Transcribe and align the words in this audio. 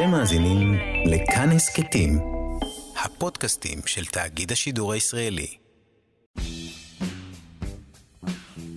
אתם 0.00 0.10
מאזינים 0.10 0.74
לכאן 1.06 1.48
הסכתים, 1.48 2.18
הפודקאסטים 3.04 3.78
של 3.86 4.04
תאגיד 4.04 4.52
השידור 4.52 4.92
הישראלי. 4.92 5.46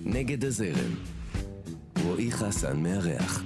נגד 0.04 0.44
הזרם. 0.44 0.94
רועי 2.04 2.32
חסן 2.32 2.82
מארח. 2.82 3.42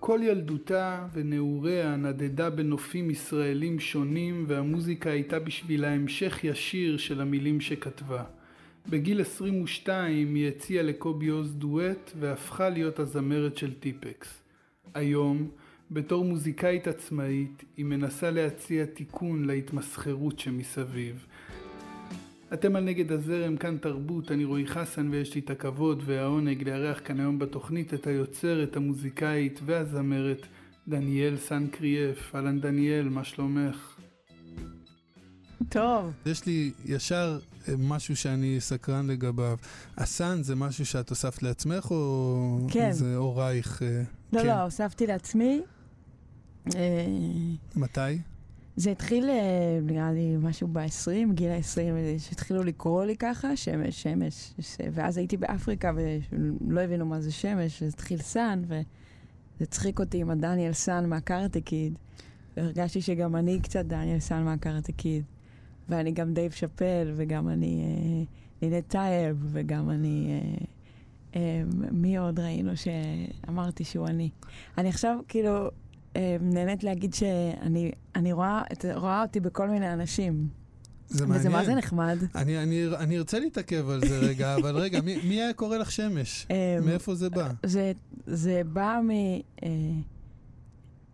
כל 0.00 0.20
ילדותה 0.22 1.06
ונעוריה 1.12 1.96
נדדה 1.96 2.50
בנופים 2.50 3.10
ישראלים 3.10 3.80
שונים 3.80 4.44
והמוזיקה 4.48 5.10
הייתה 5.10 5.38
בשבילה 5.38 5.88
המשך 5.88 6.44
ישיר 6.44 6.96
של 6.96 7.20
המילים 7.20 7.60
שכתבה. 7.60 8.37
בגיל 8.90 9.20
22 9.20 10.34
היא 10.34 10.48
הציעה 10.48 10.82
לקובי 10.82 11.28
עוז 11.28 11.54
דואט 11.54 12.12
והפכה 12.20 12.68
להיות 12.68 12.98
הזמרת 12.98 13.56
של 13.56 13.74
טיפקס. 13.74 14.42
היום, 14.94 15.48
בתור 15.90 16.24
מוזיקאית 16.24 16.88
עצמאית, 16.88 17.64
היא 17.76 17.84
מנסה 17.84 18.30
להציע 18.30 18.84
תיקון 18.84 19.44
להתמסחרות 19.44 20.38
שמסביב. 20.38 21.26
אתם 22.52 22.76
על 22.76 22.84
נגד 22.84 23.12
הזרם, 23.12 23.56
כאן 23.56 23.76
תרבות, 23.78 24.32
אני 24.32 24.44
רועי 24.44 24.66
חסן 24.66 25.08
ויש 25.10 25.34
לי 25.34 25.40
את 25.40 25.50
הכבוד 25.50 26.02
והעונג 26.04 26.68
לארח 26.68 27.00
כאן 27.04 27.20
היום 27.20 27.38
בתוכנית 27.38 27.94
את 27.94 28.06
היוצרת, 28.06 28.76
המוזיקאית 28.76 29.60
והזמרת 29.64 30.46
דניאל 30.88 31.36
סנקריאף. 31.36 32.34
אהלן 32.34 32.60
דניאל, 32.60 33.08
מה 33.08 33.24
שלומך? 33.24 33.97
טוב. 35.68 36.12
יש 36.26 36.46
לי 36.46 36.72
ישר 36.84 37.38
אה, 37.68 37.74
משהו 37.78 38.16
שאני 38.16 38.56
סקרן 38.60 39.06
לגביו. 39.06 39.56
הסאן 39.96 40.42
זה 40.42 40.54
משהו 40.56 40.86
שאת 40.86 41.10
הוספת 41.10 41.42
לעצמך 41.42 41.90
או 41.90 42.66
כן. 42.70 42.92
זה 42.92 43.16
הורייך? 43.16 43.82
אה, 43.82 44.02
לא, 44.32 44.40
כן. 44.40 44.46
לא, 44.46 44.52
הוספתי 44.62 45.06
לעצמי. 45.06 45.60
אה, 46.76 46.80
מתי? 47.76 48.18
זה 48.76 48.90
התחיל, 48.90 49.28
אה, 49.30 49.78
נראה 49.82 50.12
לי, 50.12 50.36
משהו 50.38 50.68
ב-20, 50.72 51.32
גיל 51.34 51.50
ה-20, 51.50 51.78
שהתחילו 52.18 52.62
לקרוא 52.62 53.04
לי 53.04 53.16
ככה, 53.16 53.56
שמש, 53.56 54.02
שמש. 54.02 54.52
ש- 54.60 54.76
ואז 54.92 55.16
הייתי 55.16 55.36
באפריקה 55.36 55.92
ולא 56.68 56.80
הבינו 56.80 57.06
מה 57.06 57.20
זה 57.20 57.32
שמש, 57.32 57.82
אז 57.82 57.92
התחיל 57.92 58.18
Sun, 58.18 58.62
וזה 58.66 58.82
הצחיק 59.60 60.00
אותי 60.00 60.20
עם 60.20 60.30
הדניאל 60.30 60.72
סאן 60.72 61.08
מה 61.08 61.21
Karate 61.21 61.60
Kid. 61.60 61.94
והרגשתי 62.56 63.02
שגם 63.02 63.36
אני 63.36 63.60
קצת 63.60 63.84
דניאל 63.84 64.18
סאן 64.20 64.44
מה 64.44 64.56
Karate 64.56 64.92
Kid. 64.92 65.24
ואני 65.88 66.12
גם 66.12 66.34
דייב 66.34 66.52
שאפל, 66.52 67.12
וגם 67.16 67.48
אני 67.48 67.82
אה, 67.82 68.24
נינט 68.62 68.88
טייב, 68.88 69.46
וגם 69.48 69.90
אני... 69.90 70.28
אה, 70.30 70.64
אה, 71.36 71.62
מי 71.92 72.18
עוד 72.18 72.40
ראינו 72.40 72.72
שאמרתי 72.76 73.84
שהוא 73.84 74.06
אני? 74.06 74.30
אני 74.78 74.88
עכשיו 74.88 75.18
כאילו 75.28 75.70
נהנית 76.40 76.84
להגיד 76.84 77.14
שאני 77.14 77.92
אני 78.14 78.32
רואה, 78.32 78.62
רואה 78.94 79.22
אותי 79.22 79.40
בכל 79.40 79.68
מיני 79.70 79.92
אנשים. 79.92 80.48
זה 81.08 81.24
וזה 81.24 81.48
מה 81.48 81.56
מעניין. 81.56 81.64
זה 81.64 81.74
נחמד. 81.74 82.18
אני, 82.34 82.62
אני, 82.62 82.86
אני 82.96 83.18
ארצה 83.18 83.38
להתעכב 83.38 83.88
על 83.88 84.00
זה 84.08 84.18
רגע, 84.18 84.54
אבל 84.60 84.76
רגע, 84.76 85.00
מי, 85.00 85.16
מי 85.28 85.34
היה 85.42 85.52
קורא 85.52 85.76
לך 85.76 85.92
שמש? 85.92 86.46
אה, 86.50 86.78
מאיפה 86.84 87.14
זה 87.14 87.30
בא? 87.30 87.50
זה, 87.62 87.92
זה 88.26 88.62
בא 88.72 89.00
מ... 89.04 89.10
אה, 89.10 89.68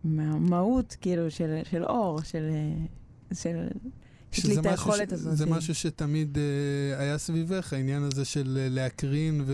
מהמהות, 0.04 0.96
כאילו, 1.00 1.30
של, 1.30 1.60
של 1.70 1.84
אור, 1.84 2.22
של... 2.22 2.50
של 3.32 3.68
יש 4.38 4.46
לי 4.46 4.58
את 4.58 4.66
היכולת 4.66 5.10
ש- 5.10 5.12
הזאת. 5.12 5.36
זה 5.36 5.46
משהו 5.46 5.74
שתמיד 5.74 6.38
אה, 6.38 7.00
היה 7.00 7.18
סביבך, 7.18 7.72
העניין 7.72 8.02
הזה 8.02 8.24
של 8.24 8.58
אה, 8.60 8.68
להקרין 8.70 9.44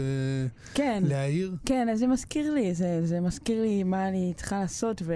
כן, 0.75 1.03
ולהעיר. 1.07 1.57
כן, 1.65 1.89
אז 1.93 1.99
זה 1.99 2.07
מזכיר 2.07 2.55
לי, 2.55 2.75
זה, 2.75 3.07
זה 3.07 3.21
מזכיר 3.21 3.63
לי 3.63 3.83
מה 3.83 4.09
אני 4.09 4.33
צריכה 4.37 4.61
לעשות 4.61 5.03
ו, 5.05 5.15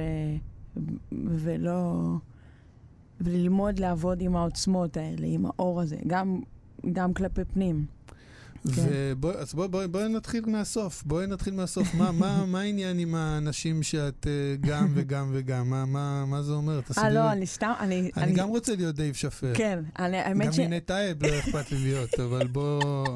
ולא... 1.13 2.03
וללמוד 3.21 3.79
לעבוד 3.79 4.21
עם 4.21 4.37
העוצמות 4.37 4.97
האלה, 4.97 5.27
עם 5.27 5.47
האור 5.47 5.81
הזה, 5.81 5.97
גם, 6.07 6.41
גם 6.93 7.15
כלפי 7.15 7.45
פנים. 7.45 7.87
כן. 8.73 8.83
ובוא, 8.89 9.33
אז 9.33 9.55
בואי 9.55 9.69
בוא, 9.69 9.87
בוא 9.87 10.03
נתחיל 10.03 10.45
מהסוף, 10.47 11.03
בואי 11.03 11.27
נתחיל 11.27 11.55
מהסוף. 11.55 11.95
מה, 11.95 12.13
מה, 12.13 12.45
מה 12.53 12.61
העניין 12.61 12.99
עם 12.99 13.15
האנשים 13.15 13.83
שאת 13.83 14.27
אה, 14.27 14.57
גם 14.61 14.93
וגם 14.95 15.31
וגם? 15.33 15.71
מה, 15.71 15.85
מה, 15.85 16.25
מה 16.27 16.43
זה 16.43 16.53
אומר? 16.53 16.81
אה. 16.99 17.11
לא, 17.11 17.33
אני 17.33 17.47
סתם, 17.47 17.73
אני... 17.81 18.11
אני 18.17 18.33
גם 18.33 18.49
רוצה 18.49 18.77
להיות 18.77 18.97
דייב 18.97 19.15
שאפל. 19.15 19.53
כן, 19.55 19.79
אני, 19.99 20.19
גם 20.19 20.25
האמת 20.27 20.53
ש... 20.53 20.59
נינט 20.59 20.81
טייב 20.81 21.27
לא 21.27 21.39
אכפת 21.39 21.73
לי 21.73 21.79
להיות, 21.79 22.21
אבל 22.21 22.47
בוא... 22.47 23.07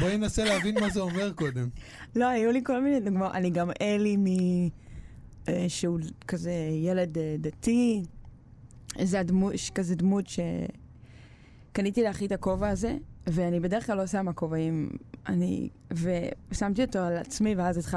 בואי 0.00 0.16
ננסה 0.16 0.44
להבין 0.44 0.80
מה 0.80 0.90
זה 0.90 1.00
אומר 1.00 1.32
קודם. 1.32 1.68
לא, 2.16 2.28
היו 2.28 2.52
לי 2.52 2.60
כל 2.64 2.82
מיני 2.82 3.00
דוגמאות. 3.00 3.34
אני 3.34 3.50
גם 3.50 3.70
אלי 3.80 4.16
מ... 4.16 4.26
אה, 5.48 5.64
שהוא 5.68 6.00
כזה 6.28 6.52
ילד 6.82 7.18
אה, 7.18 7.36
דתי. 7.38 8.02
איזה 8.98 9.20
הדמות, 9.20 9.52
כזה 9.74 9.94
דמות 9.94 10.28
ש... 10.28 10.40
קניתי 11.72 12.02
לאחי 12.02 12.26
את 12.26 12.32
הכובע 12.32 12.68
הזה, 12.68 12.96
ואני 13.26 13.60
בדרך 13.60 13.86
כלל 13.86 13.96
לא 13.96 14.06
שמה 14.06 14.32
כובעים. 14.32 14.90
אני... 15.28 15.68
ושמתי 16.50 16.82
אותו 16.82 16.98
על 16.98 17.16
עצמי, 17.16 17.54
ואז 17.54 17.78
התח... 17.78 17.94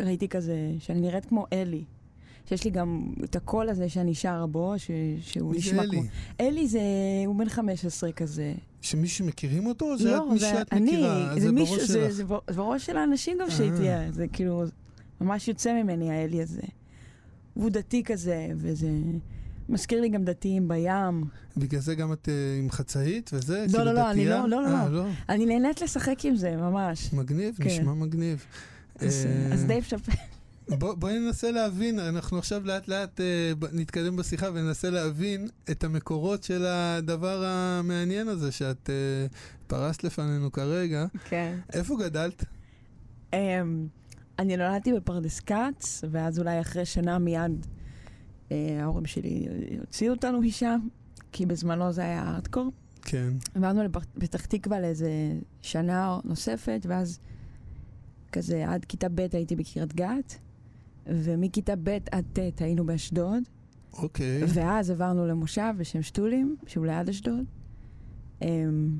ראיתי 0.00 0.28
כזה, 0.28 0.56
שאני 0.78 1.00
נראית 1.00 1.24
כמו 1.24 1.46
אלי. 1.52 1.84
שיש 2.48 2.64
לי 2.64 2.70
גם 2.70 3.06
את 3.24 3.36
הקול 3.36 3.68
הזה 3.68 3.88
שאני 3.88 4.14
שרה 4.14 4.46
בו, 4.46 4.74
ש... 4.76 4.90
שהוא 5.20 5.54
נשמע 5.54 5.82
אלי? 5.82 5.90
כמו... 5.90 6.02
אלי 6.40 6.68
זה... 6.68 6.80
הוא 7.26 7.36
בן 7.36 7.48
15 7.48 8.12
כזה. 8.12 8.54
שמישהו 8.80 9.26
מכירים 9.26 9.66
אותו, 9.66 9.92
או 9.92 9.98
זה 9.98 10.10
לא, 10.10 10.22
רק 10.22 10.32
מי 10.32 10.38
שאת 10.38 10.72
אני, 10.72 10.90
מכירה? 10.90 11.34
זה 11.34 11.40
זה 11.40 11.52
מישהו, 11.52 11.76
בראש 11.76 11.88
זה, 11.88 12.00
שלך. 12.00 12.12
זה, 12.12 12.24
זה 12.46 12.54
בראש 12.54 12.86
של 12.86 12.96
האנשים 12.96 13.38
גם 13.40 13.50
שהייתי, 13.50 13.88
אה. 13.88 14.12
זה 14.12 14.28
כאילו, 14.28 14.64
ממש 15.20 15.48
יוצא 15.48 15.82
ממני 15.82 16.10
האלי 16.10 16.42
הזה. 16.42 16.62
הוא 17.54 17.70
דתי 17.70 18.02
כזה, 18.02 18.48
וזה 18.54 18.90
מזכיר 19.68 20.00
לי 20.00 20.08
גם 20.08 20.24
דתיים 20.24 20.68
בים. 20.68 21.24
בגלל 21.56 21.80
זה 21.80 21.94
גם 21.94 22.12
את 22.12 22.28
אה, 22.28 22.58
עם 22.58 22.70
חצאית 22.70 23.30
וזה? 23.34 23.64
לא, 23.68 23.72
כאילו 23.72 23.84
לא, 23.84 23.92
לא, 23.92 24.10
אני? 24.10 24.24
לא, 24.26 24.48
לא, 24.48 24.62
לא, 24.62 24.68
אה, 24.76 24.88
לא. 24.88 25.06
אני 25.28 25.46
נהנית 25.46 25.82
לשחק 25.82 26.24
עם 26.24 26.36
זה, 26.36 26.56
ממש. 26.56 27.12
מגניב, 27.12 27.56
כן. 27.56 27.66
נשמע 27.66 27.94
מגניב. 27.94 28.44
אז, 28.98 29.26
אה, 29.26 29.54
אז 29.54 29.64
דייב 29.64 29.84
שפר, 29.84 30.12
בוא- 30.68 30.94
בואי 30.94 31.18
ננסה 31.18 31.50
להבין, 31.50 31.98
אנחנו 31.98 32.38
עכשיו 32.38 32.66
לאט 32.66 32.88
לאט 32.88 33.20
אה, 33.20 33.52
נתקדם 33.72 34.16
בשיחה 34.16 34.46
וננסה 34.54 34.90
להבין 34.90 35.48
את 35.70 35.84
המקורות 35.84 36.42
של 36.42 36.64
הדבר 36.66 37.44
המעניין 37.46 38.28
הזה 38.28 38.52
שאת 38.52 38.90
אה, 38.90 39.26
פרסת 39.66 40.04
לפנינו 40.04 40.52
כרגע. 40.52 41.06
כן. 41.28 41.56
איפה 41.72 41.96
גדלת? 42.00 42.44
אמ, 43.32 43.86
אני 44.38 44.56
נולדתי 44.56 44.92
בפרדס 44.92 45.40
כץ, 45.40 46.04
ואז 46.10 46.38
אולי 46.38 46.60
אחרי 46.60 46.84
שנה 46.84 47.18
מיד 47.18 47.40
אה, 47.40 47.83
ההורים 48.50 49.06
שלי 49.06 49.46
הוציאו 49.80 50.14
אותנו 50.14 50.40
משם, 50.40 50.80
כי 51.32 51.46
בזמנו 51.46 51.92
זה 51.92 52.02
היה 52.02 52.22
הארדקור. 52.22 52.72
כן. 53.02 53.32
עברנו 53.54 53.82
לפתח 54.16 54.46
תקווה 54.46 54.80
לאיזה 54.80 55.10
שנה 55.62 56.18
נוספת, 56.24 56.86
ואז 56.88 57.18
כזה 58.32 58.68
עד 58.68 58.84
כיתה 58.84 59.08
ב' 59.08 59.26
הייתי 59.32 59.56
בקריית 59.56 59.94
גת, 59.94 60.38
ומכיתה 61.06 61.72
ב' 61.82 61.98
עד 62.10 62.24
ט' 62.32 62.62
היינו 62.62 62.86
באשדוד, 62.86 63.42
אוקיי. 63.92 64.42
ואז 64.48 64.90
עברנו 64.90 65.26
למושב 65.26 65.74
בשם 65.78 66.02
שתולים, 66.02 66.56
שהוא 66.66 66.86
ליד 66.86 67.08
אשדוד. 67.08 67.44
אמ, 68.42 68.98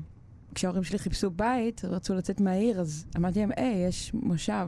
כשההורים 0.55 0.83
שלי 0.83 0.99
חיפשו 0.99 1.29
בית, 1.29 1.85
רצו 1.85 2.15
לצאת 2.15 2.41
מהעיר, 2.41 2.79
אז 2.79 3.05
אמרתי 3.17 3.39
להם, 3.39 3.51
היי, 3.55 3.87
יש 3.87 4.13
מושב. 4.13 4.67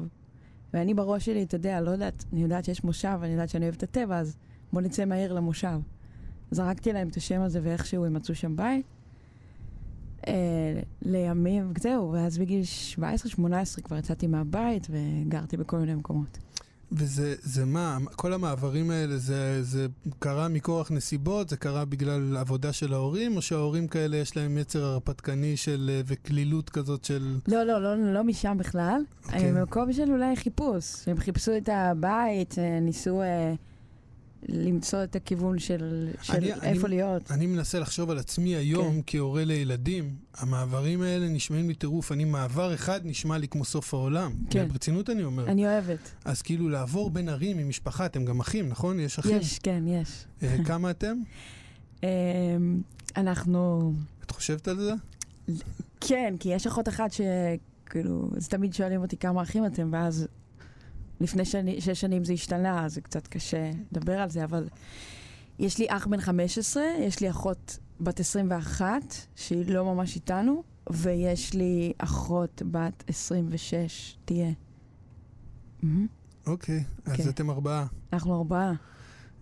ואני 0.73 0.93
בראש 0.93 1.25
שלי, 1.25 1.43
אתה 1.43 1.55
יודע, 1.55 1.81
לא 1.81 1.91
יודעת, 1.91 2.25
אני 2.33 2.41
יודעת 2.43 2.65
שיש 2.65 2.83
מושב, 2.83 3.19
אני 3.23 3.31
יודעת 3.31 3.49
שאני 3.49 3.65
אוהבת 3.65 3.77
את 3.77 3.83
הטבע, 3.83 4.19
אז 4.19 4.37
בוא 4.73 4.81
נצא 4.81 5.05
מהעיר 5.05 5.33
למושב. 5.33 5.79
זרקתי 6.51 6.93
להם 6.93 7.07
את 7.07 7.15
השם 7.15 7.41
הזה 7.41 7.59
ואיכשהו 7.63 8.05
הם 8.05 8.13
מצאו 8.13 8.35
שם 8.35 8.55
בית. 8.55 8.85
אה, 10.27 10.81
לימים, 11.01 11.73
וזהו, 11.75 12.11
ואז 12.11 12.37
בגיל 12.37 12.61
17-18 12.95 13.81
כבר 13.83 13.97
יצאתי 13.97 14.27
מהבית 14.27 14.87
וגרתי 14.89 15.57
בכל 15.57 15.77
מיני 15.77 15.95
מקומות. 15.95 16.37
וזה 16.91 17.35
זה 17.41 17.65
מה, 17.65 17.97
כל 18.15 18.33
המעברים 18.33 18.91
האלה, 18.91 19.17
זה, 19.17 19.63
זה 19.63 19.87
קרה 20.19 20.47
מכורח 20.47 20.91
נסיבות? 20.91 21.49
זה 21.49 21.57
קרה 21.57 21.85
בגלל 21.85 22.37
עבודה 22.37 22.73
של 22.73 22.93
ההורים? 22.93 23.35
או 23.35 23.41
שההורים 23.41 23.87
כאלה 23.87 24.17
יש 24.17 24.37
להם 24.37 24.57
יצר 24.57 24.83
הרפתקני 24.83 25.57
של, 25.57 25.89
אה, 25.93 26.01
וקלילות 26.05 26.69
כזאת 26.69 27.05
של... 27.05 27.37
לא, 27.47 27.63
לא, 27.63 27.81
לא, 27.81 28.13
לא 28.13 28.23
משם 28.23 28.57
בכלל. 28.57 29.01
אוקיי. 29.25 29.51
Okay. 29.51 29.61
מקום 29.61 29.93
של 29.93 30.11
אולי 30.11 30.35
חיפוש. 30.35 31.07
הם 31.07 31.17
חיפשו 31.17 31.57
את 31.57 31.69
הבית, 31.71 32.59
אה, 32.59 32.79
ניסו 32.79 33.21
אה, 33.21 33.53
למצוא 34.49 35.03
את 35.03 35.15
הכיוון 35.15 35.59
של, 35.59 36.09
של 36.21 36.33
אני- 36.33 36.53
איפה 36.53 36.87
אני- 36.87 36.95
להיות. 36.95 37.31
אני 37.31 37.45
מנסה 37.45 37.79
לחשוב 37.79 38.09
על 38.09 38.17
עצמי 38.17 38.55
היום 38.55 38.95
כן. 38.95 39.01
כהורה 39.07 39.45
לילדים, 39.45 40.15
המעברים 40.37 41.01
האלה 41.01 41.27
נשמעים 41.27 41.67
לי 41.67 41.73
טירוף. 41.75 42.11
אני, 42.11 42.25
מעבר 42.25 42.73
אחד 42.73 42.99
נשמע 43.03 43.37
לי 43.37 43.47
כמו 43.47 43.65
סוף 43.65 43.93
העולם. 43.93 44.31
כן. 44.49 44.67
ברצינות 44.67 45.09
אני 45.09 45.23
אומר. 45.23 45.45
אני 45.51 45.65
אוהבת. 45.67 46.11
אז 46.25 46.41
כאילו 46.41 46.69
לעבור 46.69 47.09
בין 47.09 47.29
ערים 47.29 47.57
עם 47.57 47.69
משפחה, 47.69 48.05
אתם 48.05 48.25
גם 48.25 48.39
אחים, 48.39 48.69
נכון? 48.69 48.99
יש 48.99 49.19
אחים? 49.19 49.37
יש, 49.37 49.59
כן, 49.59 49.83
יש. 49.87 50.25
אה, 50.43 50.57
כמה 50.65 50.89
אתם? 50.91 51.17
אה, 52.03 52.09
אנחנו... 53.17 53.93
את 54.25 54.31
חושבת 54.31 54.67
על 54.67 54.77
זה? 54.79 54.91
כן, 56.01 56.33
כי 56.39 56.49
יש 56.49 56.67
אחות 56.67 56.87
אחת 56.87 57.11
כאילו, 57.85 58.29
אז 58.37 58.47
תמיד 58.47 58.73
שואלים 58.73 59.01
אותי 59.01 59.17
כמה 59.17 59.41
אחים 59.41 59.65
אתם, 59.65 59.89
ואז 59.93 60.27
לפני 61.19 61.45
שני, 61.45 61.81
שש 61.81 62.01
שנים 62.01 62.23
זה 62.23 62.33
השתנה, 62.33 62.85
אז 62.85 62.93
זה 62.93 63.01
קצת 63.01 63.27
קשה 63.27 63.71
לדבר 63.91 64.19
על 64.19 64.29
זה, 64.29 64.43
אבל 64.43 64.67
יש 65.59 65.77
לי 65.77 65.85
אח 65.89 66.07
בן 66.07 66.21
15, 66.21 66.83
יש 66.99 67.19
לי 67.19 67.29
אחות 67.29 67.79
בת 68.01 68.19
21, 68.19 69.01
שהיא 69.35 69.71
לא 69.71 69.85
ממש 69.85 70.15
איתנו, 70.15 70.63
ויש 70.91 71.53
לי 71.53 71.93
אחות 71.97 72.61
בת 72.71 73.03
26, 73.07 74.17
תהיה. 74.25 74.51
מהמם. 75.83 76.07
אוקיי, 76.47 76.83
אז 77.05 77.13
כן. 77.17 77.29
אתם 77.29 77.49
ארבעה. 77.49 77.85
אנחנו 78.13 78.35
ארבעה. 78.35 78.73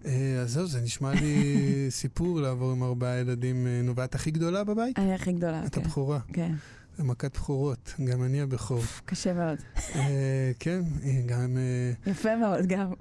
אה, 0.06 0.40
אז 0.42 0.52
זהו, 0.52 0.68
זה 0.68 0.82
נשמע 0.82 1.14
לי 1.14 1.56
סיפור 1.90 2.42
לעבור 2.42 2.72
עם 2.72 2.84
ארבעה 2.84 3.18
ילדים. 3.18 3.68
אה, 3.68 3.82
נו, 3.84 3.96
ואת 3.96 4.16
הכי 4.16 4.32
גדולה 4.32 4.64
בבית? 4.64 5.00
אני 5.00 5.14
הכי 5.14 5.32
גדולה, 5.32 5.66
את 5.66 5.76
כן. 5.76 5.82
הבכורה. 5.82 6.20
כן, 6.34 6.54
מכת 7.00 7.38
בכורות, 7.38 7.94
גם 8.06 8.24
אני 8.24 8.42
הבכור. 8.42 8.82
קשה 9.06 9.34
מאוד. 9.34 9.58
אה, 9.96 10.52
כן, 10.60 10.82
גם... 11.26 11.58
אה, 11.58 12.12
יפה 12.12 12.36
מאוד 12.36 12.66
גם. 12.66 12.92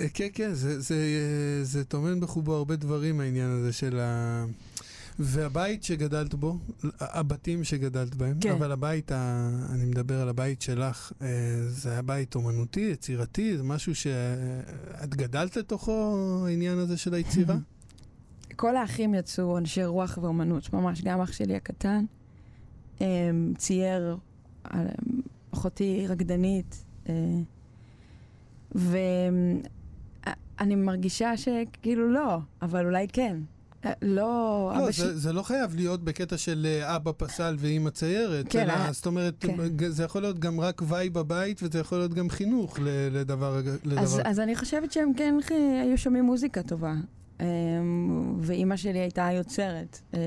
אה, 0.00 0.06
כן, 0.14 0.28
כן, 0.32 0.54
זה, 0.54 0.80
זה, 0.80 0.96
זה 1.62 1.84
טומן 1.84 2.20
בחובו 2.20 2.54
הרבה 2.54 2.76
דברים, 2.76 3.20
העניין 3.20 3.50
הזה 3.50 3.72
של 3.72 4.00
ה... 4.00 4.44
והבית 5.18 5.84
שגדלת 5.84 6.34
בו, 6.34 6.58
הבתים 7.00 7.64
שגדלת 7.64 8.14
בהם, 8.14 8.40
כן. 8.40 8.52
אבל 8.52 8.72
הבית, 8.72 9.12
ה... 9.12 9.50
אני 9.70 9.84
מדבר 9.84 10.20
על 10.20 10.28
הבית 10.28 10.62
שלך, 10.62 11.12
זה 11.68 11.90
היה 11.90 12.02
בית 12.02 12.34
אומנותי, 12.34 12.80
יצירתי, 12.80 13.56
זה 13.56 13.62
משהו 13.62 13.94
שאת 13.94 15.14
גדלת 15.14 15.56
לתוכו, 15.56 16.16
העניין 16.46 16.78
הזה 16.78 16.96
של 16.96 17.14
היצירה? 17.14 17.56
כל 18.56 18.76
האחים 18.76 19.14
יצאו 19.14 19.58
אנשי 19.58 19.84
רוח 19.84 20.18
ואומנות, 20.22 20.72
ממש, 20.72 21.02
גם 21.02 21.20
אח 21.20 21.32
שלי 21.32 21.56
הקטן 21.56 22.04
צייר, 23.56 24.16
אמ, 24.74 24.80
אחותי 25.54 26.06
רקדנית, 26.08 26.84
אה, 27.08 27.14
ואני 28.74 30.74
מרגישה 30.76 31.36
שכאילו 31.36 32.10
לא, 32.10 32.38
אבל 32.62 32.86
אולי 32.86 33.06
כן. 33.12 33.36
אה, 33.84 33.92
לא, 34.02 34.72
לא, 34.78 34.86
זה, 34.86 34.92
שלי... 34.92 35.14
זה 35.14 35.32
לא 35.32 35.42
חייב 35.42 35.74
להיות 35.74 36.04
בקטע 36.04 36.36
של 36.36 36.66
אה, 36.70 36.96
אבא 36.96 37.12
פסל 37.16 37.56
ואימא 37.58 37.90
ציירת. 37.90 38.46
כן, 38.48 38.62
אלא, 38.62 38.72
אה, 38.72 38.92
זאת 38.92 39.06
אומרת, 39.06 39.34
כן. 39.40 39.56
זה 39.88 40.04
יכול 40.04 40.22
להיות 40.22 40.38
גם 40.38 40.60
רק 40.60 40.82
וואי 40.82 41.10
בבית, 41.10 41.60
וזה 41.62 41.78
יכול 41.78 41.98
להיות 41.98 42.14
גם 42.14 42.30
חינוך 42.30 42.78
לדבר... 43.10 43.60
לדבר. 43.84 44.00
אז, 44.00 44.20
אז 44.24 44.40
אני 44.40 44.56
חושבת 44.56 44.92
שהם 44.92 45.12
כן 45.16 45.34
היו 45.82 45.98
שומעים 45.98 46.24
מוזיקה 46.24 46.62
טובה. 46.62 46.94
אמ, 47.40 48.36
ואימא 48.40 48.76
שלי 48.76 48.98
הייתה 48.98 49.28
יוצרת, 49.32 50.00
אה, 50.14 50.20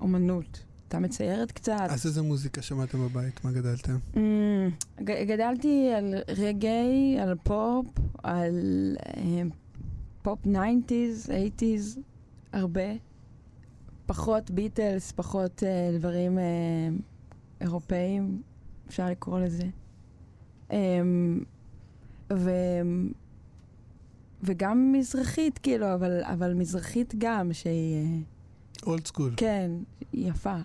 אומנות. 0.00 0.64
הייתה 0.94 1.06
מציירת 1.06 1.52
קצת. 1.52 1.86
אז 1.90 2.06
איזה 2.06 2.22
מוזיקה 2.22 2.62
שמעתם 2.62 2.98
בבית? 3.08 3.44
מה 3.44 3.52
גדלתם? 3.52 3.96
Mm, 4.14 4.18
גדלתי 5.02 5.92
על 5.96 6.14
רגעי, 6.28 7.18
על 7.20 7.34
פופ, 7.42 7.86
על 8.22 8.56
אה, 9.06 9.42
פופ 10.22 10.38
90's, 10.46 11.28
80's, 11.28 11.98
הרבה. 12.52 12.92
פחות 14.06 14.50
ביטלס, 14.50 15.12
פחות 15.12 15.62
אה, 15.62 15.98
דברים 15.98 16.38
אה, 16.38 16.44
אירופאיים, 17.60 18.42
אפשר 18.88 19.06
לקרוא 19.06 19.40
לזה. 19.40 19.66
אה, 20.72 20.78
ו... 22.32 22.50
וגם 24.42 24.92
מזרחית, 24.92 25.58
כאילו, 25.58 25.94
אבל, 25.94 26.22
אבל 26.24 26.54
מזרחית 26.54 27.14
גם, 27.18 27.52
שהיא, 27.52 27.96
אה, 27.96 28.18
אולד 28.86 29.06
סקול. 29.06 29.34
כן, 29.36 29.70
יפה. 30.14 30.56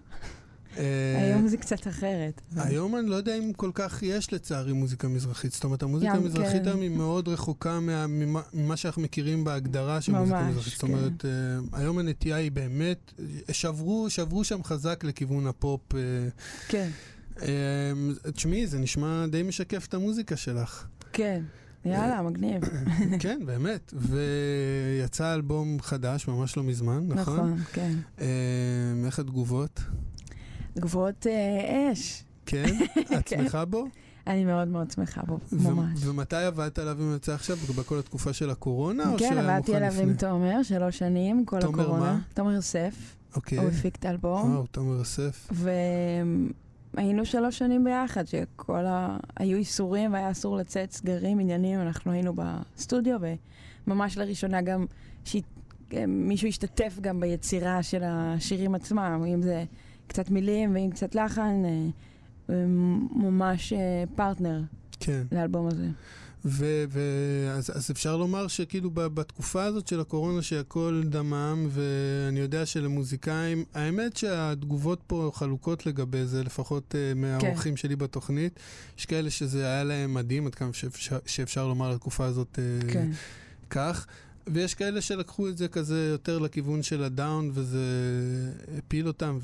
אה, 0.78 1.22
היום 1.24 1.48
זה 1.48 1.58
קצת 1.58 1.88
אחרת. 1.88 2.42
היום 2.56 2.96
אני 2.96 3.10
לא 3.10 3.16
יודע 3.16 3.36
אם 3.38 3.54
כל 3.54 3.72
כך 3.74 4.04
יש 4.04 4.34
לצערי 4.34 4.74
מוזיקה 4.74 5.08
מזרחית. 5.08 5.52
זאת 5.54 5.64
אומרת, 5.64 5.84
המוזיקה 5.84 6.12
המזרחית 6.14 6.62
כן. 6.62 6.68
היום 6.68 6.82
היא 6.82 6.90
מאוד 6.90 7.28
רחוקה 7.28 7.80
מה- 7.80 8.06
ממה 8.54 8.78
שאנחנו 8.78 9.02
מכירים 9.02 9.44
בהגדרה 9.44 10.02
של 10.02 10.12
מוזיקה 10.12 10.44
מזרחית. 10.50 10.74
זאת 10.74 10.82
כן. 10.82 10.88
אומרת, 10.88 11.26
אה, 11.26 11.30
היום 11.80 11.98
הנטייה 12.00 12.36
היא 12.36 12.52
באמת, 12.52 13.14
שברו 14.08 14.44
שם 14.44 14.64
חזק 14.64 15.04
לכיוון 15.04 15.48
הפופ. 15.48 15.82
אה, 15.96 16.00
כן, 16.68 16.90
תשמעי, 18.34 18.68
זה 18.68 18.80
נשמע 18.80 19.26
די 19.28 19.44
משקף 19.44 19.86
את 19.86 19.94
המוזיקה 19.94 20.36
שלך. 20.38 20.86
כן. 21.14 21.44
יאללה, 21.88 22.22
מגניב. 22.22 22.62
כן, 23.20 23.40
באמת. 23.46 23.94
ויצא 23.94 25.34
אלבום 25.34 25.78
חדש, 25.82 26.28
ממש 26.28 26.58
לא 26.58 26.64
מזמן, 26.64 27.08
נכון? 27.08 27.36
נכון, 27.36 27.58
כן. 27.74 27.94
אה, 28.22 28.26
איך 29.06 29.20
התגובות? 29.20 29.80
תגובות 30.74 31.28
אה, 31.28 31.92
אש. 31.92 32.24
כן? 32.46 32.66
את. 33.20 33.28
שמחה 33.28 33.66
בו? 33.66 33.86
אני 34.28 34.46
מאוד 34.46 34.68
מאוד 34.68 34.92
שמחה 34.92 35.22
בו, 35.28 35.40
ממש. 35.52 36.00
ומתי 36.04 36.36
עבדת 36.36 36.80
עליו 36.80 36.98
אם 37.00 37.16
יצא 37.16 37.34
עכשיו? 37.34 37.58
בכל 37.78 38.00
התקופה 38.00 38.34
של 38.34 38.50
הקורונה? 38.50 39.14
כן, 39.18 39.38
עבדתי 39.38 39.76
עליו 39.76 39.94
עם? 40.02 40.14
תומר, 40.14 40.64
שלוש 40.64 40.98
שנים, 40.98 41.46
כל 41.46 41.60
תומר 41.60 41.82
הקורונה. 41.82 42.14
מה? 42.14 42.20
תומר 42.34 42.52
יוסף, 42.52 43.16
אוקיי. 43.36 43.58
הוא 43.58 43.68
הפיק 43.68 43.96
את 43.96 44.06
האלבום. 44.06 44.52
וואו, 44.52 44.66
תומר 44.66 44.98
יוסף. 44.98 45.50
והיינו 46.98 47.26
שלוש 47.26 47.58
שנים 47.58 47.84
ביחד, 47.84 48.28
שכל 48.28 48.86
ה... 48.86 49.18
היו 49.36 49.58
איסורים 49.58 50.14
והיה 50.14 50.32
אסור 50.32 50.58
לצאת 50.58 50.92
סגרים, 50.92 51.40
עניינים, 51.40 51.82
אנחנו 51.82 52.12
היינו 52.12 52.34
בסטודיו, 52.36 53.20
וממש 53.88 54.18
לראשונה 54.18 54.62
גם 54.62 54.86
שהת... 55.24 55.44
מישהו 56.08 56.48
השתתף 56.48 56.98
גם 57.02 57.20
ביצירה 57.20 57.84
של 57.84 58.04
השירים 58.06 58.76
עצמם, 58.76 59.26
אם 59.34 59.42
זה 59.42 59.64
קצת 60.08 60.30
מילים 60.30 60.76
ואם 60.76 60.90
קצת 60.92 61.16
לחן, 61.16 61.64
אה, 61.66 62.56
ממש 63.16 63.74
אה, 63.74 64.04
פרטנר 64.16 64.62
כן. 65.00 65.22
לאלבום 65.32 65.68
הזה. 65.68 65.88
ו- 66.46 66.86
ו- 66.90 67.52
אז, 67.52 67.92
אפשר 67.92 68.18
לומר 68.18 68.48
שכאילו 68.48 68.92
בתקופה 68.94 69.64
הזאת 69.64 69.88
של 69.88 70.00
הקורונה 70.00 70.42
שהכל 70.42 71.04
דמם, 71.06 71.68
ואני 71.70 72.40
יודע 72.40 72.66
שלמוזיקאים, 72.66 73.64
האמת 73.74 74.18
שהתגובות 74.18 75.02
פה 75.08 75.32
חלוקות 75.34 75.86
לגבי 75.86 76.26
זה, 76.26 76.44
לפחות 76.44 76.96
uh, 76.96 77.18
מהאורחים 77.18 77.74
כן. 77.74 77.78
שלי 77.78 77.96
בתוכנית. 77.96 78.60
יש 78.98 79.06
כאלה 79.06 79.30
שזה 79.30 79.66
היה 79.66 79.84
להם 79.84 80.14
מדהים, 80.14 80.48
עד 80.48 80.56
כמה 80.56 80.74
שאפשר, 80.74 81.18
שאפשר 81.26 81.68
לומר 81.68 81.92
לתקופה 81.92 82.26
הזאת 82.26 82.60
uh, 82.60 82.92
כן. 82.92 83.10
כך. 83.70 84.08
ויש 84.54 84.74
כאלה 84.74 85.02
שלקחו 85.02 85.48
את 85.48 85.58
זה 85.58 85.68
כזה 85.68 86.10
יותר 86.12 86.40
לכיוון 86.40 86.84
של 86.84 87.04
הדאון, 87.04 87.52
וזה 87.54 87.80
הפיל 88.78 89.08
אותם 89.08 89.40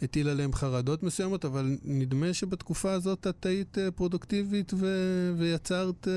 והטיל 0.00 0.28
עליהם 0.28 0.52
חרדות 0.52 1.02
מסוימות, 1.02 1.44
אבל 1.44 1.76
נדמה 1.84 2.34
שבתקופה 2.34 2.92
הזאת 2.92 3.26
את 3.26 3.46
היית 3.46 3.78
אה, 3.78 3.90
פרודוקטיבית 3.90 4.72
ו- 4.74 5.32
ויצרת 5.38 6.08
אה, 6.08 6.12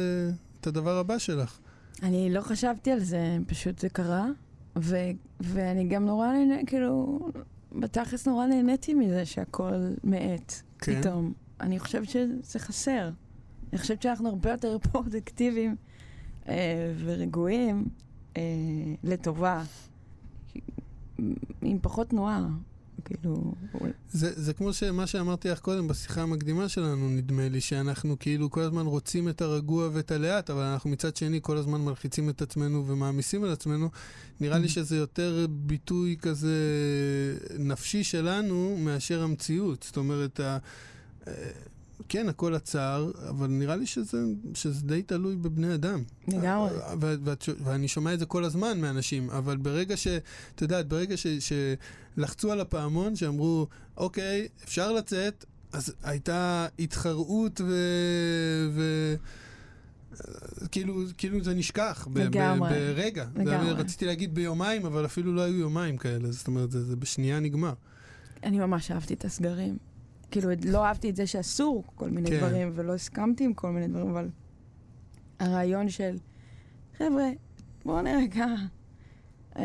את 0.61 0.67
הדבר 0.67 0.97
הבא 0.97 1.17
שלך. 1.17 1.59
אני 2.03 2.33
לא 2.33 2.41
חשבתי 2.41 2.91
על 2.91 2.99
זה, 2.99 3.37
פשוט 3.47 3.79
זה 3.79 3.89
קרה, 3.89 4.27
ו- 4.79 5.11
ואני 5.39 5.87
גם 5.87 6.05
נורא 6.05 6.27
נהנה, 6.27 6.65
כאילו, 6.67 7.19
בתכלס 7.79 8.27
נורא 8.27 8.45
נהניתי 8.45 8.93
מזה 8.93 9.25
שהכל 9.25 9.73
מאט, 10.03 10.53
כן. 10.79 11.01
פתאום. 11.01 11.33
אני 11.61 11.79
חושבת 11.79 12.09
שזה 12.09 12.59
חסר. 12.59 13.09
אני 13.71 13.79
חושבת 13.79 14.01
שאנחנו 14.01 14.29
הרבה 14.29 14.51
יותר 14.51 14.77
פרודקטיביים 14.91 15.75
ורגועים 16.99 17.85
אה, 18.37 18.41
לטובה, 19.03 19.63
עם 21.61 21.79
פחות 21.81 22.09
תנועה. 22.09 22.47
כאילו, 23.05 23.53
זה, 24.11 24.41
זה 24.41 24.53
כמו 24.53 24.73
שמה 24.73 25.07
שאמרתי 25.07 25.49
לך 25.49 25.59
קודם 25.59 25.87
בשיחה 25.87 26.21
המקדימה 26.21 26.69
שלנו, 26.69 27.09
נדמה 27.09 27.49
לי, 27.49 27.61
שאנחנו 27.61 28.19
כאילו 28.19 28.51
כל 28.51 28.61
הזמן 28.61 28.85
רוצים 28.85 29.29
את 29.29 29.41
הרגוע 29.41 29.89
ואת 29.93 30.11
הלאט, 30.11 30.49
אבל 30.49 30.61
אנחנו 30.61 30.89
מצד 30.89 31.15
שני 31.15 31.39
כל 31.41 31.57
הזמן 31.57 31.81
מלחיצים 31.81 32.29
את 32.29 32.41
עצמנו 32.41 32.87
ומעמיסים 32.87 33.43
על 33.43 33.51
עצמנו. 33.51 33.89
נראה 34.39 34.57
לי 34.57 34.69
שזה 34.69 34.97
יותר 34.97 35.45
ביטוי 35.49 36.17
כזה 36.21 36.57
נפשי 37.59 38.03
שלנו 38.03 38.77
מאשר 38.79 39.23
המציאות. 39.23 39.83
זאת 39.83 39.97
אומרת, 39.97 40.39
ה... 40.39 40.57
כן, 42.09 42.29
הכל 42.29 42.55
עצר, 42.55 43.11
אבל 43.29 43.47
נראה 43.47 43.75
לי 43.75 43.85
שזה, 43.85 44.17
שזה 44.53 44.81
די 44.87 45.01
תלוי 45.01 45.35
בבני 45.35 45.73
אדם. 45.73 46.03
לגמרי. 46.27 46.69
ואני 47.63 47.87
שומע 47.87 48.13
את 48.13 48.19
זה 48.19 48.25
כל 48.25 48.43
הזמן 48.43 48.81
מאנשים, 48.81 49.29
אבל 49.29 49.57
ברגע 49.57 49.97
ש... 49.97 50.07
את 50.55 50.61
יודעת, 50.61 50.87
ברגע 50.87 51.17
ש... 51.17 51.27
שלחצו 52.17 52.51
על 52.51 52.59
הפעמון, 52.61 53.15
שאמרו, 53.15 53.67
אוקיי, 53.97 54.47
אפשר 54.63 54.91
לצאת, 54.91 55.45
אז 55.73 55.93
הייתה 56.03 56.67
התחרעות 56.79 57.61
ו... 57.61 57.73
ו... 58.71 59.15
כאילו, 60.71 61.03
כאילו 61.17 61.43
זה 61.43 61.53
נשכח 61.53 62.07
ב- 62.13 62.19
ב- 62.19 62.21
לגמרי. 62.21 62.69
ברגע. 62.69 63.25
זה- 63.35 63.41
לגמרי. 63.43 63.71
רציתי 63.71 64.05
להגיד 64.05 64.35
ביומיים, 64.35 64.85
אבל 64.85 65.05
אפילו 65.05 65.33
לא 65.33 65.41
היו 65.41 65.55
יומיים 65.59 65.97
כאלה. 65.97 66.31
זאת 66.31 66.47
אומרת, 66.47 66.71
זה, 66.71 66.83
זה 66.85 66.95
בשנייה 66.95 67.39
נגמר. 67.39 67.73
אני 68.43 68.59
ממש 68.59 68.91
אהבתי 68.91 69.13
את 69.13 69.25
הסגרים. 69.25 69.77
כאילו, 70.35 70.49
לא 70.65 70.85
אהבתי 70.85 71.09
את 71.09 71.15
זה 71.15 71.27
שאסור 71.27 71.83
כל 71.95 72.09
מיני 72.09 72.29
כן. 72.29 72.37
דברים, 72.37 72.71
ולא 72.75 72.93
הסכמתי 72.95 73.43
עם 73.43 73.53
כל 73.53 73.71
מיני 73.71 73.87
דברים, 73.87 74.09
אבל 74.09 74.29
הרעיון 75.39 75.89
של, 75.89 76.17
חבר'ה, 76.97 77.29
בואו 77.85 78.01
נרגע. 78.01 78.45
אמ, 79.59 79.63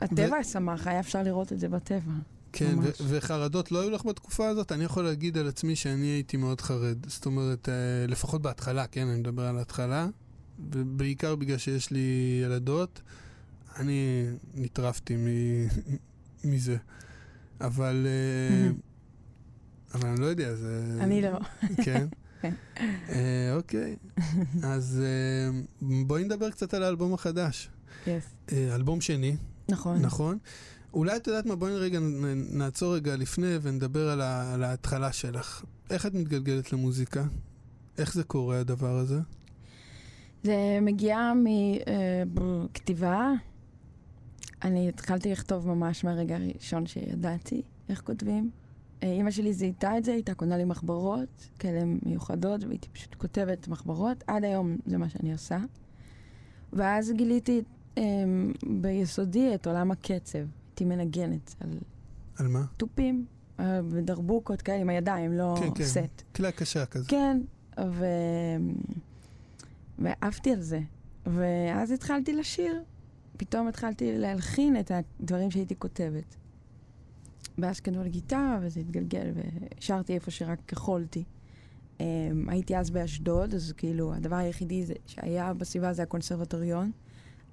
הטבע 0.00 0.42
שמח, 0.44 0.86
היה 0.86 1.00
אפשר 1.00 1.22
לראות 1.22 1.52
את 1.52 1.60
זה 1.60 1.68
בטבע. 1.68 2.12
כן, 2.52 2.74
ממש. 2.74 3.00
ו- 3.00 3.04
וחרדות 3.08 3.72
לא 3.72 3.80
היו 3.82 3.90
לך 3.90 4.04
בתקופה 4.06 4.48
הזאת? 4.48 4.72
אני 4.72 4.84
יכול 4.84 5.04
להגיד 5.04 5.38
על 5.38 5.48
עצמי 5.48 5.76
שאני 5.76 6.06
הייתי 6.06 6.36
מאוד 6.36 6.60
חרד. 6.60 7.06
זאת 7.06 7.26
אומרת, 7.26 7.68
אה, 7.68 7.74
לפחות 8.08 8.42
בהתחלה, 8.42 8.86
כן, 8.86 9.06
אני 9.06 9.18
מדבר 9.20 9.42
על 9.42 9.58
ההתחלה, 9.58 10.08
ובעיקר 10.72 11.36
בגלל 11.36 11.58
שיש 11.58 11.90
לי 11.90 12.00
ילדות, 12.44 13.02
אני 13.76 14.24
נטרפתי 14.54 15.16
מ- 15.16 15.66
מזה. 16.50 16.76
אבל... 17.60 18.06
מהמם. 18.50 18.91
אבל 19.94 20.08
אני 20.08 20.20
לא 20.20 20.26
יודע, 20.26 20.54
זה... 20.54 20.98
אני 21.00 21.22
לא. 21.22 21.38
כן? 21.84 22.06
כן. 22.42 22.54
אה, 23.08 23.54
אוקיי. 23.56 23.96
אז 24.72 25.02
אה, 25.04 25.60
בואי 25.82 26.24
נדבר 26.24 26.50
קצת 26.50 26.74
על 26.74 26.82
האלבום 26.82 27.14
החדש. 27.14 27.68
Yes. 28.04 28.08
אה, 28.52 28.74
אלבום 28.74 29.00
שני, 29.00 29.36
נכון. 29.68 29.98
נכון? 29.98 30.38
אולי 30.94 31.16
את 31.16 31.26
יודעת 31.26 31.46
מה, 31.46 31.56
בואי 31.56 31.76
רגע 31.76 31.98
נעצור 32.52 32.94
רגע 32.94 33.16
לפני 33.16 33.56
ונדבר 33.62 34.10
על, 34.10 34.20
ה, 34.20 34.54
על 34.54 34.64
ההתחלה 34.64 35.12
שלך. 35.12 35.64
איך 35.90 36.06
את 36.06 36.14
מתגלגלת 36.14 36.72
למוזיקה? 36.72 37.24
איך 37.98 38.14
זה 38.14 38.24
קורה 38.24 38.60
הדבר 38.60 38.96
הזה? 38.96 39.20
זה 40.42 40.78
מגיע 40.82 41.32
מכתיבה. 42.26 43.30
אני 44.64 44.88
התחלתי 44.88 45.32
לכתוב 45.32 45.68
ממש 45.68 46.04
מהרגע 46.04 46.36
הראשון 46.36 46.86
שידעתי 46.86 47.62
איך 47.88 48.00
כותבים. 48.00 48.50
אה, 49.02 49.12
אימא 49.12 49.30
שלי 49.30 49.52
זיהתה 49.52 49.98
את 49.98 50.04
זה, 50.04 50.12
הייתה 50.12 50.34
קונה 50.34 50.56
לי 50.56 50.64
מחברות 50.64 51.48
כאלה 51.58 51.80
מיוחדות, 52.02 52.64
והייתי 52.64 52.88
פשוט 52.88 53.14
כותבת 53.14 53.68
מחברות. 53.68 54.24
עד 54.26 54.44
היום 54.44 54.76
זה 54.86 54.98
מה 54.98 55.08
שאני 55.08 55.32
עושה. 55.32 55.58
ואז 56.72 57.12
גיליתי 57.16 57.62
אה, 57.98 58.02
ביסודי 58.80 59.54
את 59.54 59.66
עולם 59.66 59.90
הקצב. 59.90 60.38
הייתי 60.38 60.84
מנגנת 60.84 61.54
על 61.60 61.68
על 62.36 62.48
מה? 62.48 62.64
תופים 62.76 63.26
אה, 63.60 63.80
ודרבוקות 63.90 64.62
כאלה 64.62 64.80
עם 64.80 64.88
הידיים, 64.88 65.32
לא 65.32 65.54
כן, 65.60 65.74
כן. 65.74 65.84
סט. 65.84 66.22
כלי 66.36 66.52
קשה 66.52 66.86
כזה. 66.86 67.08
כן, 67.08 67.40
ו... 67.80 68.04
ועפתי 69.98 70.52
על 70.52 70.60
זה. 70.60 70.80
ואז 71.26 71.90
התחלתי 71.90 72.32
לשיר. 72.32 72.82
פתאום 73.36 73.68
התחלתי 73.68 74.18
להלחין 74.18 74.80
את 74.80 74.90
הדברים 74.90 75.50
שהייתי 75.50 75.74
כותבת. 75.78 76.36
קנו 77.82 78.02
לי 78.02 78.10
גיטרה, 78.10 78.58
וזה 78.62 78.80
התגלגל, 78.80 79.30
ושרתי 79.78 80.14
איפה 80.14 80.30
שרק 80.30 80.72
יכולתי. 80.72 81.24
Um, 81.98 82.02
הייתי 82.48 82.76
אז 82.76 82.90
באשדוד, 82.90 83.54
אז 83.54 83.72
כאילו, 83.76 84.14
הדבר 84.14 84.36
היחידי 84.36 84.84
זה, 84.84 84.94
שהיה 85.06 85.54
בסביבה 85.54 85.92
זה 85.92 86.02
הקונסרבטוריון, 86.02 86.90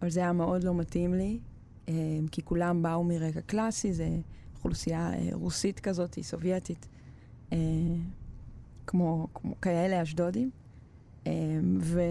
אבל 0.02 0.10
זה 0.10 0.20
היה 0.20 0.34
מאוד 0.34 0.64
לא 0.64 0.74
מתאים 0.76 1.14
לי, 1.14 1.40
um, 1.86 1.90
כי 2.32 2.42
כולם 2.42 2.82
באו 2.82 3.04
מרקע 3.04 3.42
קלאסי, 3.42 3.94
זה 3.94 4.10
אוכלוסייה 4.56 5.12
uh, 5.14 5.36
רוסית 5.36 5.80
כזאת, 5.80 6.20
סובייטית. 6.22 6.88
Uh, 7.50 7.54
כמו, 8.90 9.28
כמו 9.34 9.62
כאלה 9.62 10.02
אשדודים. 10.02 10.50
אמ, 11.26 11.78
ו... 11.82 12.02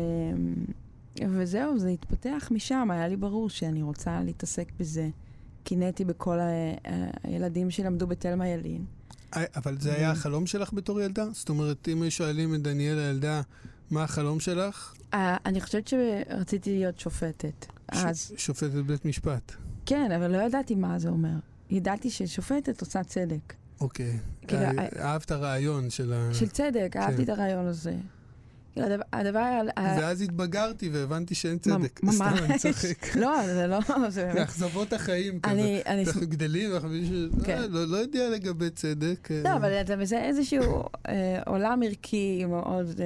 וזהו, 1.29 1.79
זה 1.79 1.89
התפתח 1.89 2.49
משם, 2.51 2.89
היה 2.91 3.09
לי 3.09 3.17
ברור 3.17 3.51
שאני 3.51 3.83
רוצה 3.83 4.23
להתעסק 4.23 4.73
בזה. 4.79 5.09
קינאתי 5.69 6.05
בכל 6.05 6.39
ה... 6.41 6.45
ה- 6.45 7.11
הילדים 7.23 7.71
שלמדו 7.71 8.07
בתלמה 8.07 8.49
ילין. 8.49 8.85
אה, 9.37 9.45
אבל 9.57 9.81
זה 9.81 9.95
היה. 9.95 10.11
החלום 10.11 10.47
שלך 10.47 10.73
בתור 10.73 11.01
ילדה? 11.01 11.25
זאת 11.33 11.49
אומרת, 11.49 11.89
אם 11.93 12.11
שואלים 12.11 12.55
את 12.55 12.63
דניאל 12.63 12.99
הילדה, 12.99 13.41
מה 13.91 14.05
החלום 14.05 14.41
שלך? 14.41 14.95
אה, 15.15 15.37
אני 15.47 15.61
חושבת 15.61 15.89
שרציתי 15.89 16.71
להיות 16.71 16.99
שופטת. 16.99 17.67
אז, 17.89 18.33
שופטת 18.37 18.71
בית 18.71 19.05
משפט. 19.05 19.53
כן, 19.87 20.13
אבל 20.13 20.31
לא 20.31 20.43
ידעתי 20.43 20.75
מה 20.75 20.99
זה 20.99 21.09
אומר. 21.09 21.35
ידעתי 21.71 22.11
ששופטת 22.11 22.81
עושה 22.81 23.05
צדק. 23.05 23.55
אוקיי. 23.81 24.19
כאילו, 24.47 24.63
אה, 24.63 24.71
אה, 24.79 25.13
אהבת 25.13 25.31
הרעיון 25.31 25.91
של 25.91 26.13
ה... 26.13 26.35
של 26.35 26.49
צדק, 26.49 26.89
כן. 26.91 27.01
אהבתי 27.01 27.23
את 27.23 27.29
הרעיון 27.29 27.67
הזה. 27.67 27.97
הדבר-. 29.13 29.61
ואז 29.77 30.21
התבגרתי 30.21 30.89
והבנתי 30.89 31.35
שאין 31.35 31.59
צדק. 31.59 32.01
ממש. 32.03 32.15
סתם, 32.15 32.45
אני 32.45 32.59
צוחק. 32.59 33.17
לא, 33.23 33.47
זה 33.47 33.67
לא, 33.67 33.79
זה 34.09 34.23
באמת... 34.23 34.39
מאכזבות 34.39 34.93
החיים 34.93 35.41
כזה. 35.41 35.81
אנחנו 35.87 36.21
גדלים, 36.21 36.75
אנחנו 36.75 36.91
ש... 37.05 37.11
כן. 37.45 37.59
אה, 37.59 37.67
לא 37.69 37.85
לא 37.85 37.97
יודע 37.97 38.31
לגבי 38.31 38.71
צדק. 38.71 39.29
אה, 39.31 39.41
לא, 39.45 39.57
אבל 39.57 39.83
זה, 39.87 40.05
זה 40.05 40.23
איזשהו 40.23 40.85
אה, 41.09 41.41
עולם 41.47 41.83
ערכי 41.85 42.45
מאוד, 42.45 43.01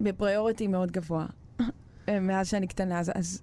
בפריוריטי 0.00 0.66
מאוד 0.66 0.90
גבוה, 0.90 1.26
מאז 2.08 2.48
שאני 2.48 2.66
קטנה. 2.66 3.00
אז, 3.14 3.42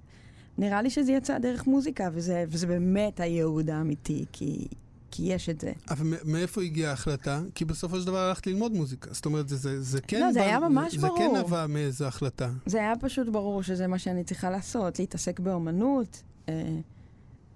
נראה 0.57 0.81
לי 0.81 0.89
שזה 0.89 1.11
יצא 1.11 1.37
דרך 1.37 1.67
מוזיקה, 1.67 2.09
וזה 2.11 2.67
באמת 2.67 3.19
הייעוד 3.19 3.69
האמיתי, 3.69 4.25
כי, 4.31 4.67
כי 5.11 5.23
יש 5.23 5.49
את 5.49 5.61
זה. 5.61 5.71
אבל 5.89 6.05
מאיפה 6.25 6.61
הגיעה 6.61 6.89
ההחלטה? 6.91 7.41
כי 7.55 7.65
בסופו 7.65 7.99
של 7.99 8.07
דבר 8.07 8.17
הלכת 8.17 8.47
ללמוד 8.47 8.71
מוזיקה. 8.71 9.13
זאת 9.13 9.25
אומרת, 9.25 9.49
זה, 9.49 9.55
זה, 9.57 9.81
זה 9.81 10.01
כן... 10.01 10.19
לא, 10.19 10.31
זה 10.31 10.39
בא- 10.39 10.45
היה 10.45 10.59
ממש 10.59 10.95
זה 10.95 11.07
ברור. 11.07 11.17
כן 11.17 11.45
נבע 11.45 11.67
מאיזו 11.67 12.05
החלטה. 12.05 12.49
זה 12.65 12.77
היה 12.79 12.93
פשוט 13.01 13.27
ברור 13.29 13.63
שזה 13.63 13.87
מה 13.87 13.99
שאני 13.99 14.23
צריכה 14.23 14.49
לעשות, 14.49 14.99
להתעסק 14.99 15.39
באומנות, 15.39 16.23
אה, 16.49 16.53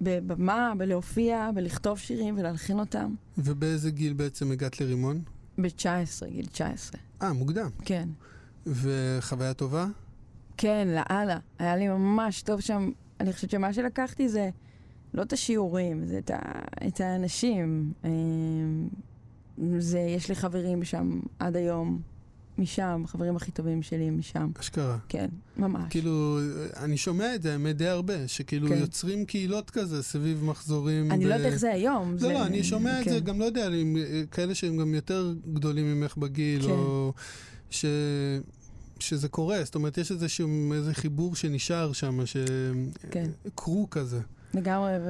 בבמה, 0.02 0.74
בלהופיע, 0.78 1.50
בלכתוב 1.56 2.00
שירים 2.00 2.38
ולהלחין 2.38 2.80
אותם. 2.80 3.14
ובאיזה 3.38 3.92
גיל 3.92 4.14
בעצם 4.14 4.52
הגעת 4.52 4.82
לרימון? 4.82 5.22
ב-19, 5.58 5.86
גיל 6.30 6.46
19, 6.46 7.02
אה, 7.22 7.34
מוקדם. 7.34 7.70
כן. 7.86 8.10
וחוויה 8.68 9.54
טובה? 9.54 9.86
כן, 10.58 10.88
לאללה. 10.88 11.38
היה 11.60 11.76
לי 11.76 11.88
ממש 11.88 12.42
טוב 12.42 12.60
שם. 12.60 12.92
אני 13.20 13.34
חושבת 13.34 13.50
שמה 13.50 13.74
שלקחתי 13.74 14.30
זה 14.30 14.50
לא 15.14 15.22
את 15.22 15.34
השיעורים, 15.34 16.06
זה 16.06 16.18
את, 16.18 16.32
ה, 16.32 16.40
את 16.88 17.02
האנשים. 17.02 17.94
אמ, 18.06 18.88
זה, 19.80 20.00
יש 20.00 20.30
לי 20.30 20.36
חברים 20.36 20.84
שם 20.84 21.20
עד 21.40 21.56
היום, 21.56 22.02
משם, 22.58 23.04
חברים 23.08 23.36
הכי 23.36 23.52
טובים 23.52 23.82
שלי 23.82 24.10
משם. 24.10 24.52
אשכרה. 24.60 24.98
כן, 25.10 25.28
ממש. 25.58 25.84
כאילו, 25.90 26.40
אני 26.78 26.98
שומע 26.98 27.36
את 27.36 27.42
זה, 27.42 27.54
האמת, 27.54 27.78
די 27.78 27.88
הרבה, 27.88 28.28
שכאילו 28.28 28.68
כן. 28.68 28.78
יוצרים 28.78 29.26
קהילות 29.26 29.70
כזה 29.70 30.04
סביב 30.04 30.44
מחזורים. 30.44 31.12
אני 31.12 31.26
ב- 31.26 31.28
לא 31.28 31.34
יודעת 31.34 31.52
איך 31.52 31.60
זה 31.60 31.72
היום. 31.72 32.12
לא, 32.12 32.18
זה, 32.18 32.34
לא, 32.34 32.46
אני 32.46 32.64
שומע 32.64 33.02
את 33.02 33.06
כן. 33.06 33.12
זה, 33.12 33.20
גם 33.20 33.40
לא 33.40 33.46
יודע, 33.46 33.70
אה, 33.72 34.24
כאלה 34.32 34.56
שהם 34.56 34.78
גם 34.78 34.94
יותר 34.94 35.34
גדולים 35.54 35.96
ממך 35.96 36.18
בגיל, 36.18 36.62
כן. 36.62 36.70
או 36.70 37.14
ש... 37.70 37.86
שזה 39.00 39.28
קורה, 39.28 39.64
זאת 39.64 39.76
אומרת, 39.76 39.98
יש 39.98 40.12
איזשהו 40.12 40.74
איזה 40.74 40.94
חיבור 40.94 41.36
שנשאר 41.36 41.94
שם, 41.94 42.26
ש... 42.26 42.38
כן. 43.12 43.30
קרו 43.56 43.88
כזה. 43.90 44.20
לגמרי, 44.54 44.92
ו... 45.06 45.10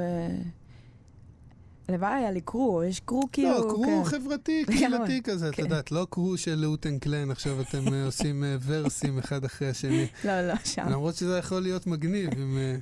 הלוואי 1.88 2.14
היה 2.14 2.32
לי 2.32 2.42
קרו, 2.42 2.84
יש 2.84 3.00
קרו 3.00 3.22
כאילו... 3.32 3.50
לא, 3.50 3.62
קרו 3.62 3.86
כן. 3.86 4.04
חברתי, 4.04 4.64
קהילתי 4.68 5.22
כזה, 5.24 5.50
את 5.50 5.56
כן. 5.56 5.64
יודעת, 5.64 5.92
לא 5.92 6.08
קרו 6.10 6.38
של 6.38 6.56
לאוטן 6.56 7.00
קלן, 7.00 7.32
עכשיו 7.32 7.62
אתם 7.62 7.94
אה, 7.94 8.06
עושים 8.06 8.44
אה, 8.44 8.56
ורסים 8.66 9.20
אחד 9.20 9.46
אחרי 9.46 9.70
השני. 9.70 10.08
לא, 10.26 10.42
לא, 10.42 10.54
שם. 10.64 10.90
למרות 10.90 11.16
שזה 11.16 11.38
יכול 11.38 11.60
להיות 11.60 11.88
מגניב 11.88 12.30
עם 12.38 12.58
אה, 12.58 12.78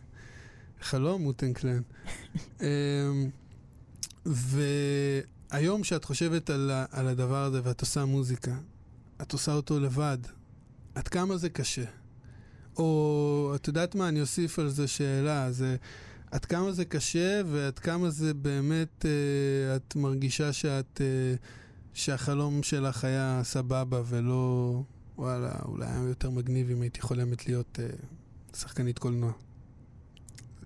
חלום 0.82 1.26
אוטן 1.26 1.54
קלן. 1.54 1.82
אמ, 2.62 3.30
והיום 4.26 5.84
שאת 5.84 6.06
חושבת 6.06 6.50
על, 6.50 6.72
על 6.92 7.08
הדבר 7.08 7.44
הזה 7.44 7.62
ואת 7.64 7.82
עושה 7.82 8.06
מוזיקה, 8.06 8.56
את 9.22 9.34
עושה 9.34 9.54
אותו 9.54 9.80
לבד, 9.80 10.18
עד 10.96 11.08
כמה 11.08 11.38
זה 11.38 11.50
קשה? 11.50 11.86
או 12.78 13.52
את 13.56 13.68
יודעת 13.68 13.96
מה, 13.96 14.10
אני 14.10 14.22
אוסיף 14.22 14.60
על 14.60 14.70
זה 14.70 14.88
שאלה, 14.88 15.52
זה 15.52 15.76
עד 16.32 16.46
כמה 16.46 16.72
זה 16.72 16.86
קשה 16.86 17.42
ועד 17.46 17.80
כמה 17.80 18.10
זה 18.10 18.34
באמת, 18.34 19.06
אה, 19.06 19.76
את 19.76 19.96
מרגישה 19.96 20.54
שאת, 20.54 21.02
אה, 21.02 21.36
שהחלום 21.94 22.64
שלך 22.64 23.04
היה 23.04 23.42
סבבה 23.44 24.02
ולא, 24.06 24.82
וואלה, 25.18 25.52
אולי 25.66 25.86
היה 25.86 26.08
יותר 26.08 26.30
מגניב 26.30 26.70
אם 26.70 26.82
הייתי 26.82 27.02
חולמת 27.02 27.48
להיות 27.48 27.80
אה, 27.80 27.88
שחקנית 28.56 29.00
קולנוע. 29.00 29.32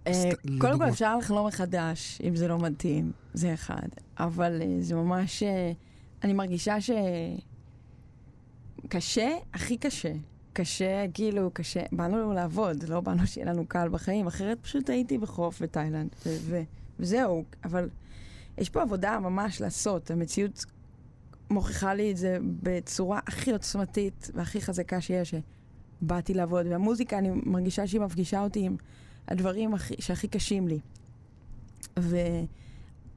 אה, 0.07 0.29
קודם 0.60 0.77
כל. 0.77 0.89
אפשר 0.89 1.17
לחלום 1.17 1.48
מחדש, 1.48 2.22
אם 2.27 2.36
זה 2.36 2.48
לא 2.48 2.60
מתאים, 2.60 3.12
זה 3.34 3.53
אחד. 3.53 3.88
אבל 4.19 4.62
אה, 4.62 4.77
זה 4.79 4.95
ממש... 4.95 5.43
אה, 5.43 5.72
אני 6.24 6.34
מרגישה 6.34 6.81
ש... 6.81 6.89
קשה, 8.89 9.29
הכי 9.53 9.77
קשה. 9.77 10.13
קשה, 10.55 11.05
כאילו, 11.13 11.50
קשה. 11.53 11.83
באנו 11.91 12.33
לעבוד, 12.33 12.83
לא 12.83 13.01
באנו 13.01 13.27
שיהיה 13.27 13.47
לנו 13.47 13.65
קל 13.67 13.89
בחיים, 13.89 14.27
אחרת 14.27 14.57
פשוט 14.62 14.89
הייתי 14.89 15.17
בחוף 15.17 15.62
בתאילנד, 15.62 16.09
ו- 16.25 16.38
ו- 16.41 16.62
וזהו. 17.00 17.43
אבל 17.63 17.89
יש 18.57 18.69
פה 18.69 18.81
עבודה 18.81 19.19
ממש 19.19 19.62
לעשות. 19.62 20.12
המציאות 20.12 20.65
מוכיחה 21.50 21.93
לי 21.93 22.12
את 22.12 22.17
זה 22.17 22.38
בצורה 22.63 23.19
הכי 23.27 23.51
עוצמתית 23.51 24.31
והכי 24.33 24.62
חזקה 24.62 25.01
שיש, 25.01 25.35
שבאתי 26.01 26.33
לעבוד. 26.33 26.65
והמוזיקה, 26.67 27.17
אני 27.17 27.29
מרגישה 27.45 27.88
שהיא 27.88 28.01
מפגישה 28.01 28.43
אותי 28.43 28.59
עם 28.59 28.75
הדברים 29.27 29.74
הכי, 29.74 29.95
שהכי 30.00 30.27
קשים 30.27 30.67
לי. 30.67 30.79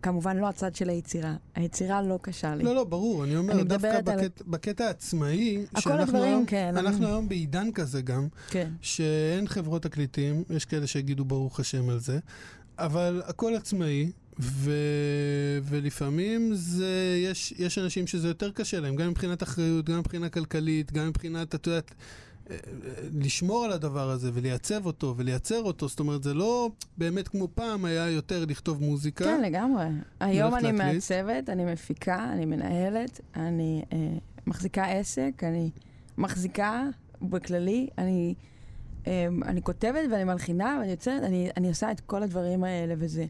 וכמובן 0.00 0.36
לא 0.36 0.48
הצד 0.48 0.74
של 0.74 0.88
היצירה. 0.88 1.34
היצירה 1.54 2.02
לא 2.02 2.18
קשה 2.22 2.54
לי. 2.54 2.64
לא, 2.64 2.74
לא, 2.74 2.84
ברור, 2.84 3.24
אני 3.24 3.36
אומר, 3.36 3.52
אני 3.54 3.64
דווקא 3.64 3.86
מדברת 3.88 4.08
על- 4.08 4.18
בקט, 4.20 4.42
בקטע 4.46 4.84
העצמאי, 4.86 5.64
שאנחנו 5.78 5.92
הדברים, 6.02 6.22
היום, 6.22 6.46
כן, 6.46 6.74
אנחנו 6.76 6.96
אני- 6.98 7.06
היום 7.06 7.28
בעידן 7.28 7.72
כזה 7.72 8.02
גם, 8.02 8.28
כן. 8.50 8.70
שאין 8.80 9.48
חברות 9.48 9.82
תקליטים, 9.82 10.42
יש 10.50 10.64
כאלה 10.64 10.86
שיגידו 10.86 11.24
ברוך 11.24 11.60
השם 11.60 11.88
על 11.88 11.98
זה, 11.98 12.18
אבל 12.78 13.22
הכל 13.26 13.54
עצמאי, 13.54 14.10
ו... 14.40 14.70
ולפעמים 15.64 16.50
זה, 16.54 16.92
יש, 17.24 17.54
יש 17.58 17.78
אנשים 17.78 18.06
שזה 18.06 18.28
יותר 18.28 18.50
קשה 18.50 18.80
להם, 18.80 18.96
גם 18.96 19.08
מבחינת 19.10 19.42
אחריות, 19.42 19.84
גם 19.90 19.98
מבחינה 19.98 20.28
כלכלית, 20.28 20.92
גם 20.92 21.08
מבחינת, 21.08 21.54
את 21.54 21.66
יודעת, 21.66 21.94
לשמור 23.14 23.64
על 23.64 23.72
הדבר 23.72 24.10
הזה 24.10 24.30
ולייצב 24.34 24.86
אותו 24.86 25.14
ולייצר 25.16 25.62
אותו. 25.62 25.88
זאת 25.88 26.00
אומרת, 26.00 26.22
זה 26.22 26.34
לא 26.34 26.70
באמת 26.98 27.28
כמו 27.28 27.48
פעם 27.54 27.84
היה 27.84 28.10
יותר 28.10 28.44
לכתוב 28.44 28.82
מוזיקה. 28.82 29.24
כן, 29.24 29.42
לגמרי. 29.42 29.86
היום 30.20 30.54
אני 30.54 30.72
להקליט. 30.72 30.94
מעצבת, 30.94 31.48
אני 31.48 31.72
מפיקה, 31.72 32.30
אני 32.32 32.46
מנהלת, 32.46 33.20
אני 33.36 33.82
אה, 33.92 33.98
מחזיקה 34.46 34.84
עסק, 34.84 35.32
אני 35.42 35.70
מחזיקה 36.18 36.84
בכללי, 37.22 37.88
אני, 37.98 38.34
אה, 39.06 39.26
אני 39.42 39.62
כותבת 39.62 40.10
ואני 40.12 40.24
מלחינה 40.24 40.76
ואני 40.80 40.90
יוצרת, 40.90 41.22
אני, 41.22 41.50
אני 41.56 41.68
עושה 41.68 41.90
את 41.90 42.00
כל 42.00 42.22
הדברים 42.22 42.64
האלה, 42.64 42.94
וזה 42.98 43.26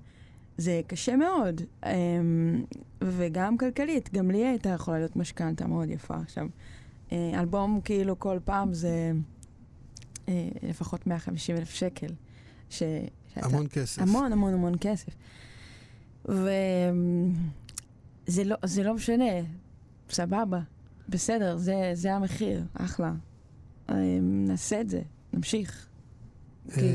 זה 0.58 0.80
קשה 0.86 1.16
מאוד. 1.16 1.60
אה, 1.84 1.92
וגם 3.02 3.58
כלכלית, 3.58 4.12
גם 4.12 4.30
לי 4.30 4.46
הייתה 4.46 4.68
יכולה 4.68 4.98
להיות 4.98 5.16
משכנתה 5.16 5.66
מאוד 5.66 5.90
יפה 5.90 6.16
עכשיו. 6.16 6.46
אה, 7.12 7.40
אלבום 7.40 7.80
כאילו 7.84 8.18
כל 8.18 8.38
פעם 8.44 8.74
זה 8.74 9.12
אה, 10.28 10.48
לפחות 10.62 11.06
150 11.06 11.56
אלף 11.56 11.70
שקל. 11.70 12.12
ש, 12.70 12.78
שאתה- 13.34 13.46
המון 13.46 13.66
כסף. 13.70 14.02
המון 14.02 14.32
המון 14.32 14.54
המון 14.54 14.72
כסף. 14.80 15.12
וזה 16.24 16.44
לא, 18.44 18.56
זה 18.64 18.82
לא 18.82 18.94
משנה, 18.94 19.24
סבבה, 20.10 20.60
בסדר, 21.08 21.56
זה, 21.56 21.90
זה 21.94 22.14
המחיר, 22.14 22.62
אחלה. 22.74 23.12
אה, 23.90 23.94
נעשה 24.22 24.80
את 24.80 24.88
זה, 24.90 25.00
נמשיך. 25.32 25.87
כאילו, 26.74 26.88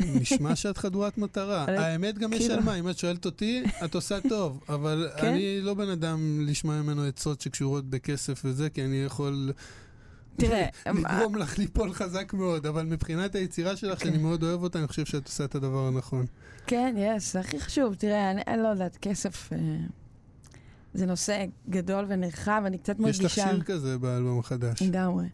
אה, 0.00 0.06
נשמע 0.20 0.56
שאת 0.56 0.78
חדורת 0.78 1.18
מטרה. 1.18 1.62
אבל- 1.64 1.76
האמת, 1.76 2.18
גם 2.18 2.32
יש 2.32 2.38
כאילו- 2.38 2.54
על 2.54 2.60
מה, 2.60 2.74
אם 2.74 2.88
את 2.90 2.98
שואלת 2.98 3.26
אותי, 3.26 3.62
את 3.84 3.94
עושה 3.94 4.18
טוב, 4.28 4.60
אבל 4.68 5.08
כן? 5.20 5.26
אני 5.26 5.60
לא 5.60 5.74
בן 5.74 5.88
אדם 5.88 6.40
לשמוע 6.46 6.82
ממנו 6.82 7.02
עצות 7.04 7.40
שקשורות 7.40 7.90
בכסף 7.90 8.42
וזה, 8.44 8.70
כי 8.70 8.84
אני 8.84 8.96
יכול 8.96 9.52
תראה, 10.36 10.66
לגרום 10.86 11.36
לך 11.36 11.58
ליפול 11.58 11.92
חזק 11.92 12.32
מאוד, 12.32 12.66
אבל 12.66 12.86
מבחינת 12.86 13.34
היצירה 13.34 13.76
שלך, 13.76 13.98
כן. 13.98 14.04
שאני 14.08 14.18
מאוד 14.22 14.42
אוהב 14.42 14.62
אותה, 14.62 14.78
אני 14.78 14.88
חושב 14.88 15.04
שאת 15.04 15.26
עושה 15.26 15.44
את 15.44 15.54
הדבר 15.54 15.86
הנכון. 15.86 16.26
כן, 16.66 16.94
יש, 16.98 17.32
זה 17.32 17.40
הכי 17.40 17.60
חשוב. 17.60 17.94
תראה, 17.94 18.30
אני, 18.30 18.62
לא 18.62 18.68
יודעת, 18.68 18.96
כסף 19.02 19.52
אה, 19.52 19.58
זה 20.94 21.06
נושא 21.06 21.44
גדול 21.70 22.04
ונרחב, 22.08 22.62
אני 22.66 22.78
קצת 22.78 22.94
יש 22.94 23.00
מרגישה... 23.00 23.24
לך 23.24 23.50
שיר 23.50 23.62
כזה 23.62 23.98
באלבום 23.98 24.38
החדש. 24.38 24.82
לגמרי. 24.82 25.24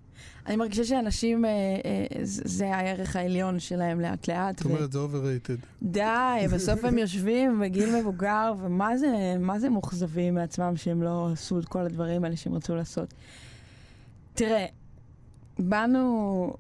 אני 0.46 0.56
מרגישה 0.56 0.84
שאנשים, 0.84 1.44
אה, 1.44 1.50
אה, 1.50 2.06
זה 2.24 2.74
הערך 2.76 3.16
העליון 3.16 3.58
שלהם 3.58 4.00
לאט-לאט. 4.00 4.58
זאת 4.58 4.66
אומרת, 4.66 4.92
זה 4.92 4.98
overrated. 4.98 5.66
די, 5.82 6.46
בסוף 6.54 6.84
הם 6.84 6.98
יושבים 6.98 7.60
בגיל 7.60 8.00
מבוגר, 8.00 8.52
ומה 8.60 8.96
זה, 8.96 9.36
מה 9.40 9.58
זה 9.58 9.68
מאוכזבים 9.68 10.34
מעצמם 10.34 10.76
שהם 10.76 11.02
לא 11.02 11.28
עשו 11.32 11.58
את 11.58 11.64
כל 11.64 11.80
הדברים 11.80 12.24
האלה 12.24 12.36
שהם 12.36 12.54
רצו 12.54 12.74
לעשות. 12.74 13.14
תראה, 14.34 14.66
באנו, 15.58 16.52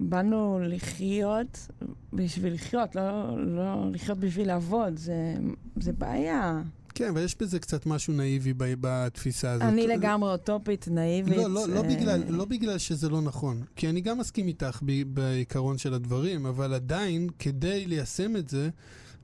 באנו 0.00 0.58
לחיות 0.62 1.68
בשביל 2.12 2.54
לחיות, 2.54 2.96
לא, 2.96 3.36
לא 3.46 3.90
לחיות 3.90 4.18
בשביל 4.18 4.46
לעבוד, 4.46 4.96
זה, 4.96 5.34
זה 5.76 5.92
בעיה. 5.92 6.62
כן, 7.00 7.08
אבל 7.08 7.24
יש 7.24 7.36
בזה 7.40 7.58
קצת 7.58 7.86
משהו 7.86 8.12
נאיבי 8.14 8.52
ב- 8.56 8.74
בתפיסה 8.80 9.50
הזאת. 9.52 9.62
אני 9.68 9.86
לגמרי 9.86 10.30
אוטופית, 10.32 10.88
נאיבית. 10.90 11.36
לא, 11.36 11.50
לא, 11.50 11.68
לא, 11.68 11.76
אה, 11.76 11.82
בגלל, 11.96 12.22
לא 12.28 12.44
בגלל 12.44 12.78
שזה 12.78 13.08
לא 13.08 13.20
נכון. 13.20 13.62
כי 13.76 13.88
אני 13.88 14.00
גם 14.00 14.18
מסכים 14.18 14.48
איתך 14.48 14.80
ב- 14.84 15.14
בעיקרון 15.14 15.78
של 15.78 15.94
הדברים, 15.94 16.46
אבל 16.46 16.74
עדיין, 16.74 17.28
כדי 17.38 17.86
ליישם 17.86 18.36
את 18.36 18.48
זה, 18.48 18.70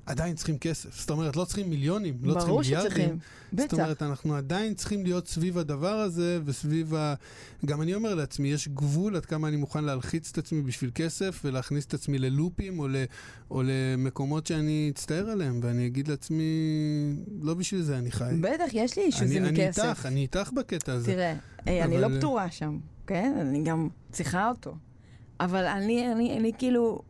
עדיין 0.07 0.35
צריכים 0.37 0.59
כסף. 0.59 1.01
זאת 1.01 1.11
אומרת, 1.11 1.37
לא 1.37 1.45
צריכים 1.45 1.71
מיליונים, 1.71 2.15
לא 2.23 2.33
צריכים 2.33 2.49
ברור 2.49 2.61
מיליארדים. 2.63 2.91
שצריכים, 2.91 3.19
זאת 3.53 3.65
בטח. 3.65 3.75
אומרת, 3.79 4.03
אנחנו 4.03 4.35
עדיין 4.37 4.75
צריכים 4.75 5.03
להיות 5.05 5.29
סביב 5.29 5.59
הדבר 5.59 5.95
הזה, 5.95 6.39
וסביב 6.45 6.95
ה... 6.95 7.15
גם 7.67 7.83
אני 7.83 7.95
אומר 7.95 8.15
לעצמי, 8.15 8.49
יש 8.49 8.69
גבול 8.69 9.17
עד 9.17 9.27
כמה 9.27 9.49
אני 9.49 9.57
מוכן 9.57 9.85
להלחיץ 9.85 10.31
את 10.33 10.39
עצמי 10.39 10.63
בשביל 10.63 10.91
כסף, 10.95 11.41
ולהכניס 11.45 11.87
את 11.87 11.95
עצמי 11.95 12.19
ללופים, 12.19 12.79
או, 12.79 12.89
ל... 12.89 12.97
או 13.51 13.63
למקומות 13.65 14.47
שאני 14.47 14.91
אצטער 14.95 15.31
עליהם, 15.31 15.61
ואני 15.63 15.87
אגיד 15.87 16.09
לעצמי, 16.09 16.45
לא 17.43 17.55
בשביל 17.55 17.83
זה 17.83 17.99
אני 17.99 18.11
חי. 18.11 18.35
בטח, 18.41 18.65
יש 18.73 18.99
לי 18.99 19.05
אישו 19.05 19.19
זה 19.19 19.25
אני, 19.25 19.39
אני 19.49 19.51
מכסף. 19.67 19.85
איתך, 19.85 20.07
אני 20.07 20.21
איתך 20.21 20.51
בקטע 20.57 20.93
הזה. 20.93 21.07
תראה, 21.13 21.35
היי, 21.67 21.83
אני 21.85 21.97
אבל- 21.99 22.11
לא 22.13 22.19
פתורה 22.19 22.51
שם, 22.51 22.79
כן? 23.07 23.35
אני 23.41 23.63
גם 23.63 23.89
צריכה 24.13 24.49
אותו. 24.49 24.77
אבל 25.41 25.65
אני, 25.65 26.13
אני, 26.13 26.39
אני 26.39 26.53
כאילו, 26.59 27.03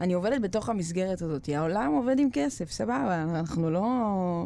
אני 0.00 0.12
עובדת 0.12 0.40
בתוך 0.40 0.68
המסגרת 0.68 1.22
הזאת. 1.22 1.48
העולם 1.48 1.92
עובד 1.92 2.18
עם 2.18 2.28
כסף, 2.32 2.70
סבבה, 2.70 3.22
אנחנו 3.22 3.70
לא 3.70 3.86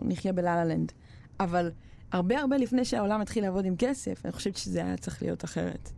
נחיה 0.03 0.33
בלה 0.33 0.65
לנד. 0.65 0.93
אבל 1.41 1.71
הרבה 2.13 2.41
הרבה 2.41 2.57
לפני 2.57 2.85
שהעולם 2.85 3.21
התחיל 3.21 3.45
לעבוד 3.45 3.65
עם 3.65 3.75
כסף, 3.79 4.21
אני 4.25 4.33
חושבת 4.33 4.57
שזה 4.57 4.85
היה 4.85 4.97
צריך 4.97 5.23
להיות 5.23 5.45
אחרת. 5.45 5.91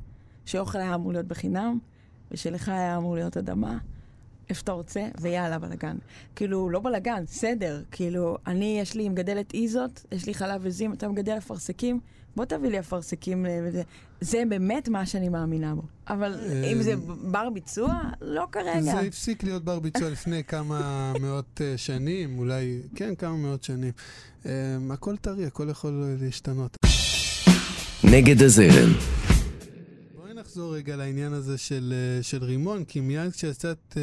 שאוכל 0.44 0.78
היה 0.78 0.94
אמור 0.94 1.12
להיות 1.12 1.26
בחינם, 1.26 1.78
ושלך 2.30 2.68
היה 2.68 2.96
אמור 2.96 3.14
להיות 3.14 3.36
אדמה. 3.36 3.78
איפה 4.50 4.60
שאתה 4.60 4.72
רוצה, 4.72 5.06
ויאללה, 5.20 5.58
בלאגן. 5.58 5.96
כאילו, 6.36 6.70
לא 6.70 6.80
בלאגן, 6.80 7.24
סדר. 7.26 7.82
כאילו, 7.90 8.38
אני, 8.46 8.78
יש 8.80 8.94
לי 8.94 9.08
מגדלת 9.08 9.54
איזות, 9.54 10.04
יש 10.12 10.26
לי 10.26 10.34
חלב 10.34 10.66
עזים, 10.66 10.92
אתה 10.92 11.08
מגדל 11.08 11.38
אפרסקים, 11.38 12.00
בוא 12.36 12.44
תביא 12.44 12.70
לי 12.70 12.78
אפרסקים. 12.78 13.46
וזה. 13.64 13.82
זה 14.20 14.42
באמת 14.48 14.88
מה 14.88 15.06
שאני 15.06 15.28
מאמינה 15.28 15.74
בו. 15.74 15.82
אבל 16.08 16.34
אה, 16.34 16.72
אם 16.72 16.82
זה 16.82 16.94
בר 17.30 17.50
ביצוע, 17.50 18.00
לא 18.20 18.44
כרגע. 18.52 18.80
זה 18.80 19.00
הפסיק 19.00 19.44
להיות 19.44 19.64
בר 19.64 19.78
ביצוע 19.78 20.10
לפני 20.10 20.44
כמה 20.44 21.12
מאות 21.20 21.60
אה, 21.60 21.78
שנים, 21.78 22.38
אולי, 22.38 22.80
כן, 22.94 23.14
כמה 23.14 23.36
מאות 23.36 23.64
שנים. 23.64 23.92
אה, 24.46 24.52
הכל 24.90 25.16
טרי, 25.16 25.46
הכל 25.46 25.68
יכול 25.70 26.02
אה, 26.04 26.14
להשתנות. 26.24 26.76
נגד 28.04 28.42
הזרם, 28.42 28.92
נחזור 30.54 30.76
רגע 30.76 30.96
לעניין 30.96 31.32
הזה 31.32 31.58
של, 31.58 31.94
אה, 31.96 32.22
של 32.22 32.44
רימון, 32.44 32.84
כי 32.84 33.00
מיד 33.00 33.32
כשיצאת 33.32 33.94
אה, 33.96 34.02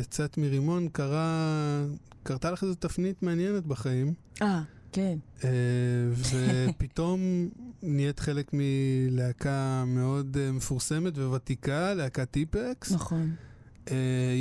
יצאת 0.00 0.38
מרימון, 0.38 0.88
קרה, 0.88 1.84
קרתה 2.22 2.50
לך 2.50 2.62
איזו 2.62 2.74
תפנית 2.74 3.22
מעניינת 3.22 3.66
בחיים, 3.66 4.14
אה, 4.42 4.62
כן. 4.92 5.18
אה, 5.44 5.50
ופתאום 6.68 7.20
נהיית 7.82 8.18
חלק 8.20 8.50
מלהקה 8.52 9.84
מאוד 9.86 10.36
מפורסמת 10.52 11.18
וותיקה, 11.18 11.94
להקת 11.94 12.30
טיפקס. 12.30 12.92
נכון. 12.92 13.34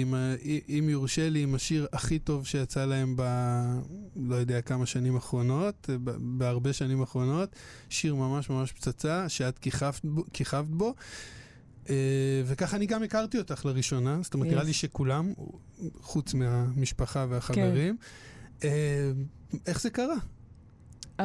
עם 0.02 0.14
ה- 0.14 0.36
אם 0.70 0.88
יורשה 0.90 1.30
לי, 1.30 1.44
עם 1.44 1.56
השיר 1.56 1.88
הכי 1.94 2.20
טוב 2.20 2.46
שיצא 2.48 2.86
להם 2.86 3.14
ב... 3.18 3.24
לא 4.16 4.36
יודע 4.36 4.62
כמה 4.62 4.86
שנים 4.86 5.16
אחרונות, 5.16 5.90
בהרבה 6.38 6.74
שנים 6.74 7.02
אחרונות. 7.02 7.50
שיר 7.90 8.16
ממש 8.16 8.50
ממש 8.50 8.72
פצצה, 8.72 9.30
שאת 9.30 9.60
כיכבת 9.60 10.00
בו. 10.04 10.24
כיכבת 10.34 10.68
בו. 10.70 10.94
אה, 11.90 11.96
וככה 12.46 12.78
אני 12.78 12.86
גם 12.86 13.04
הכרתי 13.04 13.38
אותך 13.38 13.66
לראשונה, 13.66 14.20
זאת 14.22 14.34
אומרת. 14.34 14.48
נראה 14.48 14.64
לי 14.64 14.74
שכולם, 14.74 15.34
חוץ 16.02 16.34
מהמשפחה 16.34 17.26
והחברים. 17.30 17.98
אה, 18.64 19.12
איך 19.68 19.82
זה 19.82 19.90
קרה? 19.90 20.16
Um, 21.20 21.24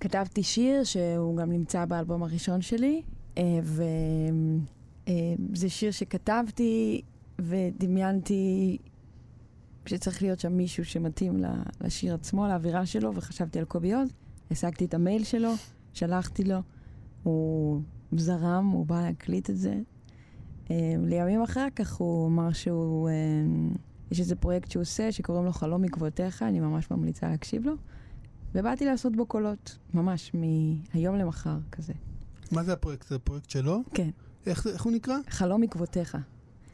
כתבתי 0.00 0.42
שיר 0.42 0.84
שהוא 0.84 1.36
גם 1.36 1.52
נמצא 1.52 1.84
באלבום 1.84 2.22
הראשון 2.22 2.62
שלי, 2.62 3.02
וזה 3.62 5.68
שיר 5.68 5.90
שכתבתי 5.90 7.02
ודמיינתי 7.38 8.78
שצריך 9.86 10.22
להיות 10.22 10.40
שם 10.40 10.52
מישהו 10.52 10.84
שמתאים 10.84 11.44
לשיר 11.80 12.14
עצמו, 12.14 12.48
לאווירה 12.48 12.86
שלו, 12.86 13.14
וחשבתי 13.14 13.58
על 13.58 13.64
קובי 13.64 13.94
עוד, 13.94 14.08
השגתי 14.50 14.84
את 14.84 14.94
המייל 14.94 15.24
שלו, 15.24 15.52
שלחתי 15.92 16.44
לו, 16.44 16.58
הוא 17.22 17.82
זרם, 18.16 18.66
הוא 18.72 18.86
בא 18.86 19.02
להקליט 19.02 19.50
את 19.50 19.56
זה. 19.56 19.74
Um, 20.64 20.70
לימים 21.06 21.42
אחר 21.42 21.66
כך 21.76 21.94
הוא 21.94 22.26
אמר 22.28 22.52
שהוא... 22.52 23.08
Um, 23.74 23.78
יש 24.10 24.20
איזה 24.20 24.36
פרויקט 24.36 24.70
שהוא 24.70 24.80
עושה 24.80 25.12
שקוראים 25.12 25.44
לו 25.44 25.52
חלום 25.52 25.84
עקבותיך, 25.84 26.42
אני 26.42 26.60
ממש 26.60 26.90
ממליצה 26.90 27.28
להקשיב 27.28 27.66
לו. 27.66 27.72
ובאתי 28.54 28.84
לעשות 28.84 29.16
בו 29.16 29.26
קולות, 29.26 29.78
ממש 29.94 30.32
מהיום 30.34 31.16
למחר 31.16 31.56
כזה. 31.72 31.92
מה 32.52 32.64
זה 32.64 32.72
הפרויקט? 32.72 33.08
זה 33.08 33.16
הפרויקט 33.16 33.50
שלו? 33.50 33.82
כן, 33.94 34.10
איך, 34.46 34.66
איך 34.66 34.82
הוא 34.82 34.92
נקרא? 34.92 35.16
חלום 35.28 35.62
עקבותיך. 35.62 36.16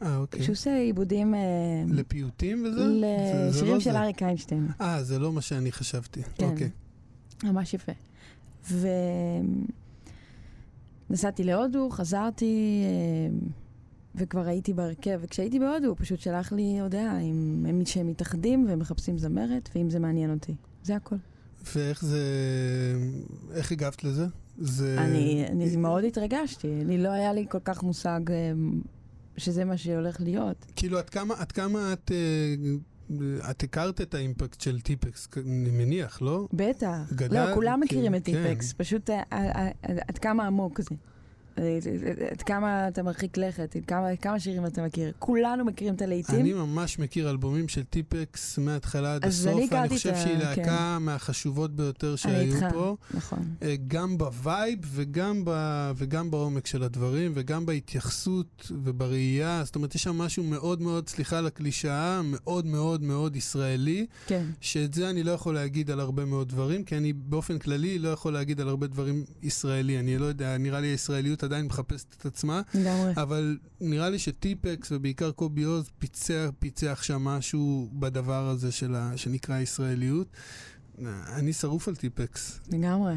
אה, 0.01 0.17
אוקיי. 0.17 0.43
שהוא 0.43 0.53
עושה 0.53 0.77
עיבודים 0.77 1.35
אה, 1.35 1.39
לפיוטים 1.87 2.63
וזה? 2.65 2.77
זה- 2.77 2.99
זה 2.99 3.47
לשירים 3.49 3.73
לא 3.73 3.79
של 3.79 3.91
זה. 3.91 3.99
אריק 3.99 4.23
איינשטיין. 4.23 4.67
אה, 4.81 5.03
זה 5.03 5.19
לא 5.19 5.31
מה 5.33 5.41
שאני 5.41 5.71
חשבתי. 5.71 6.21
כן. 6.35 6.45
אוקיי. 6.49 6.69
ממש 7.43 7.73
יפה. 7.73 7.91
ונסעתי 11.09 11.43
להודו, 11.43 11.89
חזרתי, 11.89 12.83
אה, 12.83 13.37
וכבר 14.15 14.47
הייתי 14.47 14.73
בהרכב, 14.73 15.19
וכשהייתי 15.21 15.59
בהודו 15.59 15.87
הוא 15.87 15.95
פשוט 15.99 16.19
שלח 16.19 16.51
לי 16.51 16.79
הודעה 16.79 17.19
אם 17.19 17.65
הם 17.69 17.85
שהם 17.85 18.07
מתאחדים 18.07 18.65
ומחפשים 18.69 19.17
זמרת, 19.17 19.69
ואם 19.75 19.89
זה 19.89 19.99
מעניין 19.99 20.33
אותי. 20.33 20.55
זה 20.83 20.95
הכל. 20.95 21.15
ואיך 21.75 22.05
זה... 22.05 22.23
איך 23.53 23.71
הגבת 23.71 24.03
לזה? 24.03 24.25
זה... 24.57 24.95
אני, 24.99 25.45
אני 25.49 25.75
מאוד 25.75 26.03
התרגשתי, 26.03 26.81
אני 26.81 26.97
לא 26.97 27.09
היה 27.09 27.33
לי 27.33 27.45
כל 27.49 27.59
כך 27.63 27.83
מושג 27.83 28.19
אה, 28.29 28.51
שזה 29.37 29.65
מה 29.65 29.77
שהולך 29.77 30.21
להיות. 30.21 30.65
כאילו, 30.75 30.97
עד 30.97 31.09
כמה, 31.09 31.33
עד 31.37 31.51
כמה 31.51 31.93
את... 31.93 32.11
אה, 32.11 32.55
את 33.49 33.63
הכרת 33.63 34.01
את 34.01 34.13
האימפקט 34.13 34.61
של 34.61 34.81
טיפקס, 34.81 35.27
אני 35.37 35.69
מניח, 35.71 36.21
לא? 36.21 36.47
בטח. 36.53 36.97
גדל, 37.13 37.49
לא, 37.49 37.53
כולם 37.53 37.73
כן, 37.73 37.79
מכירים 37.79 38.15
את 38.15 38.25
כן. 38.25 38.31
טיפקס, 38.33 38.73
פשוט 38.73 39.09
אה, 39.09 39.23
אה, 39.33 39.51
אה, 39.55 39.71
עד 40.07 40.17
כמה 40.17 40.47
עמוק 40.47 40.81
זה. 40.81 40.89
עד 42.31 42.41
כמה 42.45 42.87
אתה 42.87 43.03
מרחיק 43.03 43.37
לכת, 43.37 43.75
עד 43.75 43.85
כמה, 43.85 44.15
כמה 44.15 44.39
שירים 44.39 44.65
אתה 44.65 44.85
מכיר. 44.85 45.11
כולנו 45.19 45.65
מכירים 45.65 45.93
את 45.95 46.01
הלהיטים. 46.01 46.39
אני 46.39 46.53
ממש 46.53 46.99
מכיר 46.99 47.29
אלבומים 47.29 47.67
של 47.67 47.83
טיפקס 47.83 48.57
מההתחלה 48.57 49.15
עד 49.15 49.25
הסוף. 49.25 49.53
אני 49.73 49.89
חושב 49.89 50.09
ה- 50.13 50.15
שהיא 50.21 50.37
להקה 50.37 50.63
כן. 50.99 51.03
מהחשובות 51.03 51.75
ביותר 51.75 52.15
שהיו 52.15 52.55
איתך. 52.55 52.65
פה. 52.73 52.95
נכון. 53.13 53.39
אה, 53.61 53.75
גם 53.87 54.17
ב 54.17 54.29
vibe 54.29 54.79
וגם, 54.91 55.41
ב, 55.45 55.51
וגם 55.95 56.31
בעומק 56.31 56.65
של 56.67 56.83
הדברים, 56.83 57.31
וגם 57.35 57.65
בהתייחסות 57.65 58.71
ובראייה. 58.83 59.61
זאת 59.65 59.75
אומרת, 59.75 59.95
יש 59.95 60.03
שם 60.03 60.17
משהו 60.17 60.43
מאוד 60.43 60.81
מאוד, 60.81 61.09
סליחה 61.09 61.37
על 61.37 61.47
הקלישאה, 61.47 62.21
מאוד 62.23 62.65
מאוד 62.65 63.03
מאוד 63.03 63.35
ישראלי, 63.35 64.05
כן. 64.27 64.45
שאת 64.61 64.93
זה 64.93 65.09
אני 65.09 65.23
לא 65.23 65.31
יכול 65.31 65.55
להגיד 65.55 65.91
על 65.91 65.99
הרבה 65.99 66.25
מאוד 66.25 66.49
דברים, 66.49 66.83
כי 66.83 66.97
אני 66.97 67.13
באופן 67.13 67.59
כללי 67.59 67.99
לא 67.99 68.09
יכול 68.09 68.33
להגיד 68.33 68.61
על 68.61 68.69
הרבה 68.69 68.87
דברים 68.87 69.23
ישראלי. 69.43 69.99
אני 69.99 70.17
לא 70.17 70.25
יודע, 70.25 70.57
נראה 70.57 70.79
לי 70.79 70.87
הישראליות 70.87 71.43
עדיין 71.45 71.65
מחפשת 71.65 72.15
את 72.17 72.25
עצמה, 72.25 72.61
לגמרי. 72.73 73.11
אבל 73.17 73.57
נראה 73.81 74.09
לי 74.09 74.19
שטיפקס 74.19 74.91
ובעיקר 74.91 75.31
קובי 75.31 75.63
עוז 75.63 75.89
פיצח, 75.99 76.49
פיצח 76.59 77.03
שם 77.03 77.21
משהו 77.23 77.89
בדבר 77.93 78.49
הזה 78.49 78.71
של 78.71 78.95
ה, 78.95 79.11
שנקרא 79.15 79.59
ישראליות. 79.59 80.27
אני 81.35 81.53
שרוף 81.53 81.87
על 81.87 81.95
טיפקס. 81.95 82.59
לגמרי. 82.71 83.15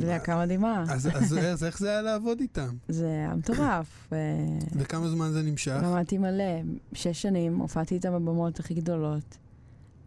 להקה 0.00 0.38
מדהימה. 0.44 0.84
אז, 0.88 1.64
איך 1.64 1.78
זה 1.78 1.90
היה 1.90 2.02
לעבוד 2.02 2.40
איתם? 2.40 2.76
זה 2.88 3.06
היה 3.06 3.34
מטורף. 3.34 4.08
אה, 4.12 4.18
וכמה 4.72 5.08
זמן 5.08 5.30
זה 5.32 5.42
נמשך? 5.42 5.80
למדתי 5.82 6.18
מלא. 6.18 6.62
שש 6.92 7.22
שנים, 7.22 7.56
הופעתי 7.56 7.94
איתם 7.94 8.12
בבמות 8.12 8.60
הכי 8.60 8.74
גדולות. 8.74 9.36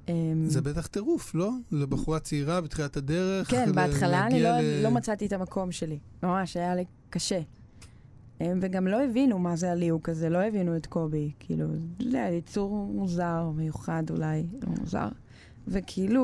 אמ, 0.10 0.14
זה 0.48 0.62
בטח 0.62 0.88
טירוף, 0.88 1.36
לא? 1.36 1.52
לבחורה 1.72 2.20
צעירה 2.20 2.62
בתחילת 2.62 2.98
הדרך. 2.98 3.52
כן, 3.52 3.72
בהתחלה 3.76 4.26
אני 4.28 4.44
לא, 4.44 4.50
ל- 4.50 4.84
לא 4.84 4.92
מצאתי 4.92 5.26
את 5.26 5.34
המקום 5.34 5.72
שלי. 5.72 6.00
ממש, 6.24 6.58
היה 6.58 6.76
לי 6.76 6.86
קשה. 7.10 7.40
הם, 8.40 8.60
וגם 8.62 8.88
לא 8.88 9.04
הבינו 9.04 9.40
מה 9.40 9.56
זה 9.56 9.72
הליהוק 9.72 10.10
הזה, 10.10 10.30
לא 10.30 10.38
הבינו 10.38 10.76
את 10.78 10.86
קובי. 10.86 11.32
כאילו, 11.40 11.66
זה 12.12 12.18
היה 12.18 12.32
יצור 12.38 12.92
מוזר, 12.94 13.50
מיוחד 13.56 14.04
אולי, 14.10 14.44
לא 14.64 14.70
מוזר. 14.80 15.08
וכאילו, 15.68 16.24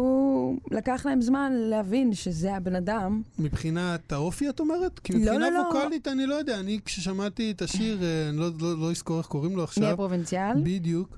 לקח 0.72 1.06
להם 1.06 1.22
זמן 1.22 1.52
להבין 1.54 2.14
שזה 2.14 2.56
הבן 2.56 2.76
אדם. 2.76 3.22
מבחינת 3.40 4.12
האופי, 4.12 4.50
את 4.50 4.60
אומרת? 4.60 5.00
כי 5.00 5.14
לא, 5.14 5.20
מבחינה 5.20 5.50
לא, 5.50 5.52
לא. 5.52 5.60
ווקאלית, 5.68 6.08
אני 6.08 6.26
לא 6.26 6.36
יודע. 6.36 6.60
אני, 6.60 6.80
כששמעתי 6.86 7.52
את 7.52 7.62
השיר, 7.62 8.04
אה, 8.04 8.30
אני 8.30 8.38
לא, 8.38 8.50
לא, 8.62 8.78
לא 8.80 8.92
אזכור 8.92 9.18
איך 9.18 9.26
קוראים 9.28 9.52
לו 9.52 9.58
מי 9.58 9.64
עכשיו. 9.64 9.88
הפרובינציאל? 9.94 10.62
בדיוק. 10.64 11.18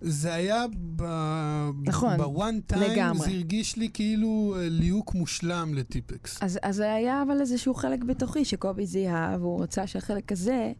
זה 0.00 0.34
היה 0.34 0.64
ב... 0.96 1.02
נכון, 1.84 2.16
בוואן 2.16 2.60
טיים, 2.60 2.92
לגמרי. 2.92 3.18
זה 3.18 3.30
הרגיש 3.30 3.76
לי 3.76 3.88
כאילו 3.94 4.54
אה, 4.58 4.68
ליהוק 4.68 5.14
מושלם 5.14 5.74
לטיפקס. 5.74 6.42
אז, 6.42 6.58
אז 6.62 6.76
זה 6.76 6.92
היה 6.92 7.22
אבל 7.22 7.40
איזשהו 7.40 7.74
חלק 7.74 8.04
בתוכי 8.04 8.44
שקובי 8.44 8.86
זיהה, 8.86 9.36
והוא 9.40 9.62
רצה 9.62 9.86
שהחלק 9.86 10.32
הזה, 10.32 10.72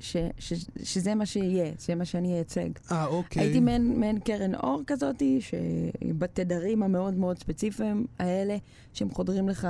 ש, 0.00 0.16
ש, 0.38 0.52
שזה 0.82 1.14
מה 1.14 1.26
שיהיה, 1.26 1.72
זה 1.78 1.94
מה 1.94 2.04
שאני 2.04 2.34
אייצג. 2.34 2.70
אה, 2.92 3.06
אוקיי. 3.06 3.42
הייתי 3.42 3.60
מעין, 3.60 4.00
מעין 4.00 4.20
קרן 4.20 4.54
אור 4.54 4.82
כזאתי, 4.86 5.40
שבתדרים 5.40 6.82
המאוד 6.82 7.14
מאוד 7.14 7.38
ספציפיים 7.38 8.06
האלה, 8.18 8.56
שהם 8.92 9.10
חודרים 9.10 9.48
לך 9.48 9.68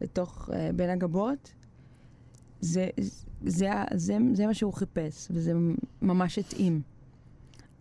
לתוך 0.00 0.48
uh, 0.48 0.52
בין 0.76 0.90
הגבות, 0.90 1.52
זה, 2.60 2.88
זה, 3.46 3.70
זה, 3.94 4.16
זה 4.32 4.46
מה 4.46 4.54
שהוא 4.54 4.72
חיפש, 4.72 5.28
וזה 5.30 5.52
ממש 6.02 6.38
התאים. 6.38 6.80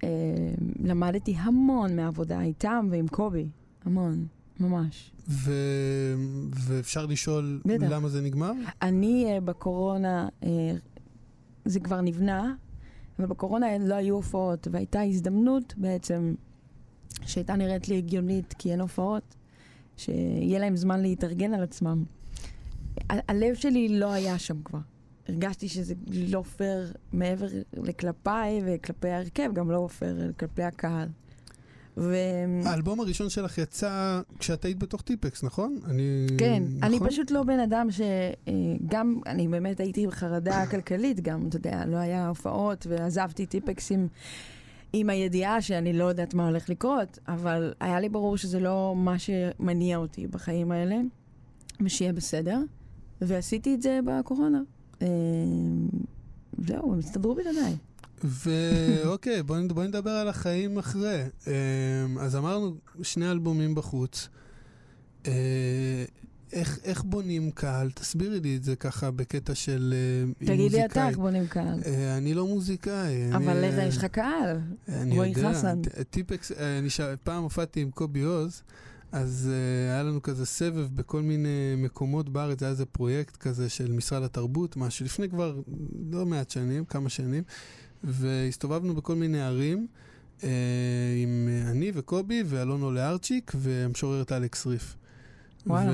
Uh, 0.01 0.03
למדתי 0.83 1.35
המון 1.37 1.95
מהעבודה 1.95 2.41
איתם 2.41 2.87
ועם 2.91 3.07
קובי, 3.07 3.47
המון, 3.85 4.25
ממש. 4.59 5.11
ו... 5.29 5.51
ואפשר 6.53 7.05
לשאול 7.05 7.61
בטח. 7.65 7.87
למה 7.89 8.09
זה 8.09 8.21
נגמר? 8.21 8.51
אני 8.81 9.37
uh, 9.37 9.41
בקורונה, 9.41 10.27
uh, 10.41 10.45
זה 11.65 11.79
כבר 11.79 12.01
נבנה, 12.01 12.53
אבל 13.19 13.27
בקורונה 13.27 13.77
לא 13.77 13.95
היו 13.95 14.15
הופעות, 14.15 14.67
והייתה 14.71 15.01
הזדמנות 15.01 15.73
בעצם, 15.77 16.35
שהייתה 17.25 17.55
נראית 17.55 17.87
לי 17.89 17.97
הגיונית, 17.97 18.53
כי 18.57 18.71
אין 18.71 18.81
הופעות, 18.81 19.35
שיהיה 19.97 20.59
להם 20.59 20.75
זמן 20.75 21.01
להתארגן 21.01 21.53
על 21.53 21.63
עצמם. 21.63 22.03
ה- 23.09 23.31
הלב 23.31 23.55
שלי 23.55 23.99
לא 23.99 24.11
היה 24.11 24.39
שם 24.39 24.61
כבר. 24.63 24.79
הרגשתי 25.29 25.69
שזה 25.69 25.93
לא 26.07 26.41
פייר 26.41 26.93
מעבר 27.13 27.47
לכלפיי 27.73 28.61
וכלפי 28.65 29.09
ההרכב, 29.09 29.49
גם 29.53 29.71
לא 29.71 29.89
פייר 29.97 30.31
כלפי 30.39 30.63
הקהל. 30.63 31.07
ו... 31.97 32.15
האלבום 32.65 32.99
הראשון 32.99 33.29
שלך 33.29 33.57
יצא 33.57 34.21
כשאת 34.39 34.65
היית 34.65 34.79
בתוך 34.79 35.01
טיפקס, 35.01 35.43
נכון? 35.43 35.77
אני... 35.85 36.27
כן, 36.37 36.63
אני 36.83 36.95
נכון? 36.95 37.09
פשוט 37.09 37.31
לא 37.31 37.43
בן 37.43 37.59
אדם 37.59 37.87
שגם, 37.91 39.19
אני 39.25 39.47
באמת 39.47 39.79
הייתי 39.79 40.07
בחרדה 40.07 40.65
כלכלית 40.71 41.19
גם, 41.19 41.47
אתה 41.47 41.57
יודע, 41.57 41.85
לא 41.85 41.97
היה 41.97 42.27
הופעות 42.27 42.87
ועזבתי 42.89 43.45
טיפקס 43.45 43.91
עם, 43.91 44.07
עם 44.93 45.09
הידיעה 45.09 45.61
שאני 45.61 45.93
לא 45.93 46.03
יודעת 46.03 46.33
מה 46.33 46.47
הולך 46.47 46.69
לקרות, 46.69 47.19
אבל 47.27 47.73
היה 47.79 47.99
לי 47.99 48.09
ברור 48.09 48.37
שזה 48.37 48.59
לא 48.59 48.93
מה 48.97 49.15
שמניע 49.19 49.97
אותי 49.97 50.27
בחיים 50.27 50.71
האלה, 50.71 50.97
ושיהיה 51.81 52.13
בסדר, 52.13 52.59
ועשיתי 53.21 53.75
את 53.75 53.81
זה 53.81 53.99
בקורונה. 54.05 54.61
אה, 55.01 55.07
זהו, 56.67 56.93
הם 56.93 56.99
הסתדרו 56.99 57.35
בלעדיי. 57.35 57.75
ואוקיי, 58.23 59.43
בואי 59.43 59.67
בואי 59.67 59.87
נדבר 59.87 60.09
על 60.11 60.27
החיים 60.27 60.77
אחרי. 60.77 61.23
אמ, 61.47 61.51
אז 62.19 62.35
אמרנו, 62.35 62.75
שני 63.01 63.31
אלבומים 63.31 63.75
בחוץ. 63.75 64.29
אה, 65.27 66.05
איך, 66.53 66.79
איך 66.83 67.03
בונים 67.03 67.51
קהל? 67.51 67.91
תסבירי 67.91 68.39
לי 68.39 68.55
את 68.55 68.63
זה 68.63 68.75
ככה 68.75 69.11
בקטע 69.11 69.55
של 69.55 69.93
אה, 69.97 70.31
היא 70.39 70.47
תגיד 70.47 70.71
לי 70.71 70.85
אתה. 70.85 71.07
איך 71.09 71.17
בונים 71.17 71.47
קהל. 71.47 71.79
אה, 71.85 72.17
אני 72.17 72.33
לא 72.33 72.47
מוזיקאי. 72.47 73.33
אבל 73.35 73.49
אני, 73.63 73.79
אה, 73.79 73.85
יש 73.85 73.97
לך 73.97 74.05
קהל. 74.05 74.57
אני 74.89 75.15
רועי 75.17 75.29
יודע. 75.29 75.53
חסן. 75.53 75.81
ט- 75.81 76.01
טיפקס, 76.09 76.51
אה, 76.51 76.79
אני 76.79 76.89
ש... 76.89 77.01
פעם 77.23 77.43
הופעתי 77.43 77.81
עם 77.81 77.91
קובי 77.91 78.21
עוז, 78.21 78.61
אז 79.15 79.49
uh, 79.51 79.93
היה 79.93 80.03
לנו 80.03 80.21
כזה 80.21 80.45
סבב 80.45 80.87
בכל 80.95 81.21
מיני 81.21 81.75
מקומות 81.77 82.29
בארץ, 82.29 82.63
היה 82.63 82.71
איזה 82.71 82.85
פרויקט 82.85 83.37
כזה 83.37 83.69
של 83.69 83.91
משרד 83.91 84.23
התרבות, 84.23 84.77
משהו, 84.77 85.05
לפני 85.05 85.29
כבר 85.29 85.61
לא 86.11 86.25
מעט 86.25 86.49
שנים, 86.49 86.85
כמה 86.85 87.09
שנים, 87.09 87.43
והסתובבנו 88.03 88.95
בכל 88.95 89.15
מיני 89.15 89.41
ערים. 89.41 89.87
אה, 90.43 90.49
עם 91.23 91.49
אני 91.71 91.91
וקובי 91.93 92.43
ואלון 92.45 92.81
עולה 92.81 93.09
ארצ'יק 93.09 93.51
והמשוררת 93.55 94.31
אלכס 94.31 94.67
ריף. 94.67 94.95
וואלה. 95.67 95.91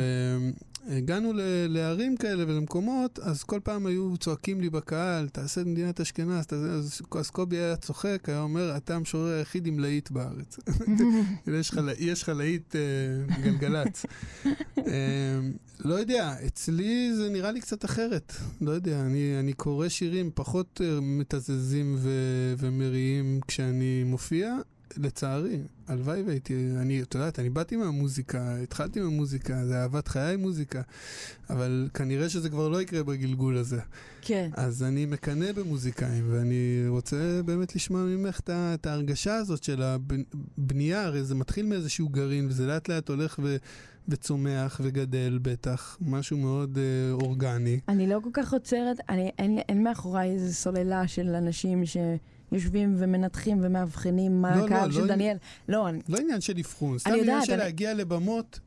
והגענו 0.89 1.33
ל- 1.33 1.41
לערים 1.67 2.17
כאלה 2.17 2.43
ולמקומות, 2.47 3.19
אז 3.19 3.43
כל 3.43 3.59
פעם 3.63 3.85
היו 3.85 4.17
צועקים 4.17 4.61
לי 4.61 4.69
בקהל, 4.69 5.29
תעשה 5.29 5.61
את 5.61 5.65
מדינת 5.65 6.01
אשכנז. 6.01 6.45
אז, 6.51 7.01
אז 7.19 7.29
קובי 7.29 7.57
היה 7.57 7.75
צוחק, 7.75 8.29
היה 8.29 8.41
אומר, 8.41 8.77
אתה 8.77 8.95
המשורר 8.95 9.37
היחיד 9.37 9.67
עם 9.67 9.79
להיט 9.79 10.11
בארץ. 10.11 10.57
יש 11.99 12.21
לך 12.23 12.29
להיט 12.29 12.75
אה, 12.75 12.81
גלגלצ. 13.43 14.05
אה, 14.77 15.39
לא 15.85 15.93
יודע, 15.93 16.35
אצלי 16.47 17.13
זה 17.15 17.29
נראה 17.29 17.51
לי 17.51 17.61
קצת 17.61 17.85
אחרת. 17.85 18.33
לא 18.61 18.71
יודע, 18.71 19.01
אני, 19.01 19.39
אני 19.39 19.53
קורא 19.53 19.89
שירים 19.89 20.31
פחות 20.33 20.81
אה, 20.83 20.99
מתזזים 21.01 21.95
ו- 21.97 22.53
ומריעים 22.57 23.39
כשאני 23.47 24.03
מופיע, 24.03 24.55
לצערי. 24.97 25.59
הלוואי 25.87 26.21
והייתי, 26.21 26.67
אני, 26.81 27.01
את 27.01 27.15
יודעת, 27.15 27.39
אני 27.39 27.49
באתי 27.49 27.75
מהמוזיקה, 27.75 28.55
התחלתי 28.63 28.99
מהמוזיקה, 28.99 29.65
זה 29.65 29.81
אהבת 29.81 30.07
חיי 30.07 30.37
מוזיקה, 30.37 30.81
אבל 31.49 31.89
כנראה 31.93 32.29
שזה 32.29 32.49
כבר 32.49 32.69
לא 32.69 32.81
יקרה 32.81 33.03
בגלגול 33.03 33.57
הזה. 33.57 33.79
כן. 34.21 34.49
אז 34.53 34.83
אני 34.83 35.05
מקנא 35.05 35.51
במוזיקאים, 35.51 36.23
ואני 36.29 36.83
רוצה 36.87 37.41
באמת 37.45 37.75
לשמוע 37.75 38.01
ממך 38.01 38.39
את 38.39 38.49
את 38.49 38.85
ההרגשה 38.85 39.35
הזאת 39.35 39.63
של 39.63 39.81
הבנייה, 39.81 41.03
הרי 41.03 41.23
זה 41.23 41.35
מתחיל 41.35 41.65
מאיזשהו 41.65 42.09
גרעין, 42.09 42.47
וזה 42.47 42.67
לאט 42.67 42.89
לאט 42.89 43.09
הולך 43.09 43.39
ו... 43.43 43.57
וצומח 44.07 44.81
וגדל 44.83 45.39
בטח, 45.41 45.97
משהו 46.01 46.37
מאוד 46.37 46.77
אה, 46.77 47.11
אורגני. 47.11 47.79
אני 47.87 48.07
לא 48.07 48.19
כל 48.23 48.29
כך 48.33 48.53
עוצרת, 48.53 48.97
אני, 49.09 49.31
אין, 49.39 49.57
אין 49.57 49.83
מאחוריי 49.83 50.31
איזו 50.31 50.53
סוללה 50.53 51.07
של 51.07 51.35
אנשים 51.35 51.85
שיושבים 52.51 52.95
ומנתחים 52.97 53.57
ומאבחנים 53.61 54.41
מה 54.41 54.51
לא, 54.55 54.61
לא, 54.61 54.65
הקהל 54.65 54.87
לא 54.87 54.93
של 54.93 55.01
עם- 55.01 55.07
דניאל. 55.07 55.37
לא, 55.69 55.89
אני, 55.89 55.99
לא 56.09 56.17
עניין 56.17 56.41
של 56.41 56.53
אבחון, 56.57 56.97
סתם 56.99 57.11
עניין 57.21 57.45
של 57.45 57.53
אני- 57.53 57.61
להגיע 57.63 57.93
לבמות 57.93 58.59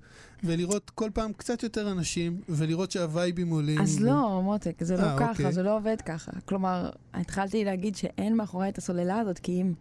ולראות 0.44 0.90
כל 0.90 1.10
פעם 1.14 1.32
קצת 1.32 1.62
יותר 1.62 1.92
אנשים, 1.92 2.40
ולראות 2.48 2.90
שהווייבים 2.90 3.50
עולים. 3.50 3.80
אז 3.80 3.98
ו- 4.02 4.06
לא, 4.06 4.40
מותק, 4.42 4.76
זה 4.84 4.96
לא 4.96 5.02
אה, 5.02 5.16
ככה, 5.18 5.30
אוקיי. 5.30 5.52
זה 5.52 5.62
לא 5.62 5.76
עובד 5.76 5.96
ככה. 6.00 6.32
כלומר, 6.44 6.90
התחלתי 7.14 7.64
להגיד 7.64 7.96
שאין 7.96 8.36
מאחוריי 8.36 8.68
את 8.70 8.78
הסוללה 8.78 9.18
הזאת, 9.20 9.38
כי 9.38 9.60
אם... 9.60 9.72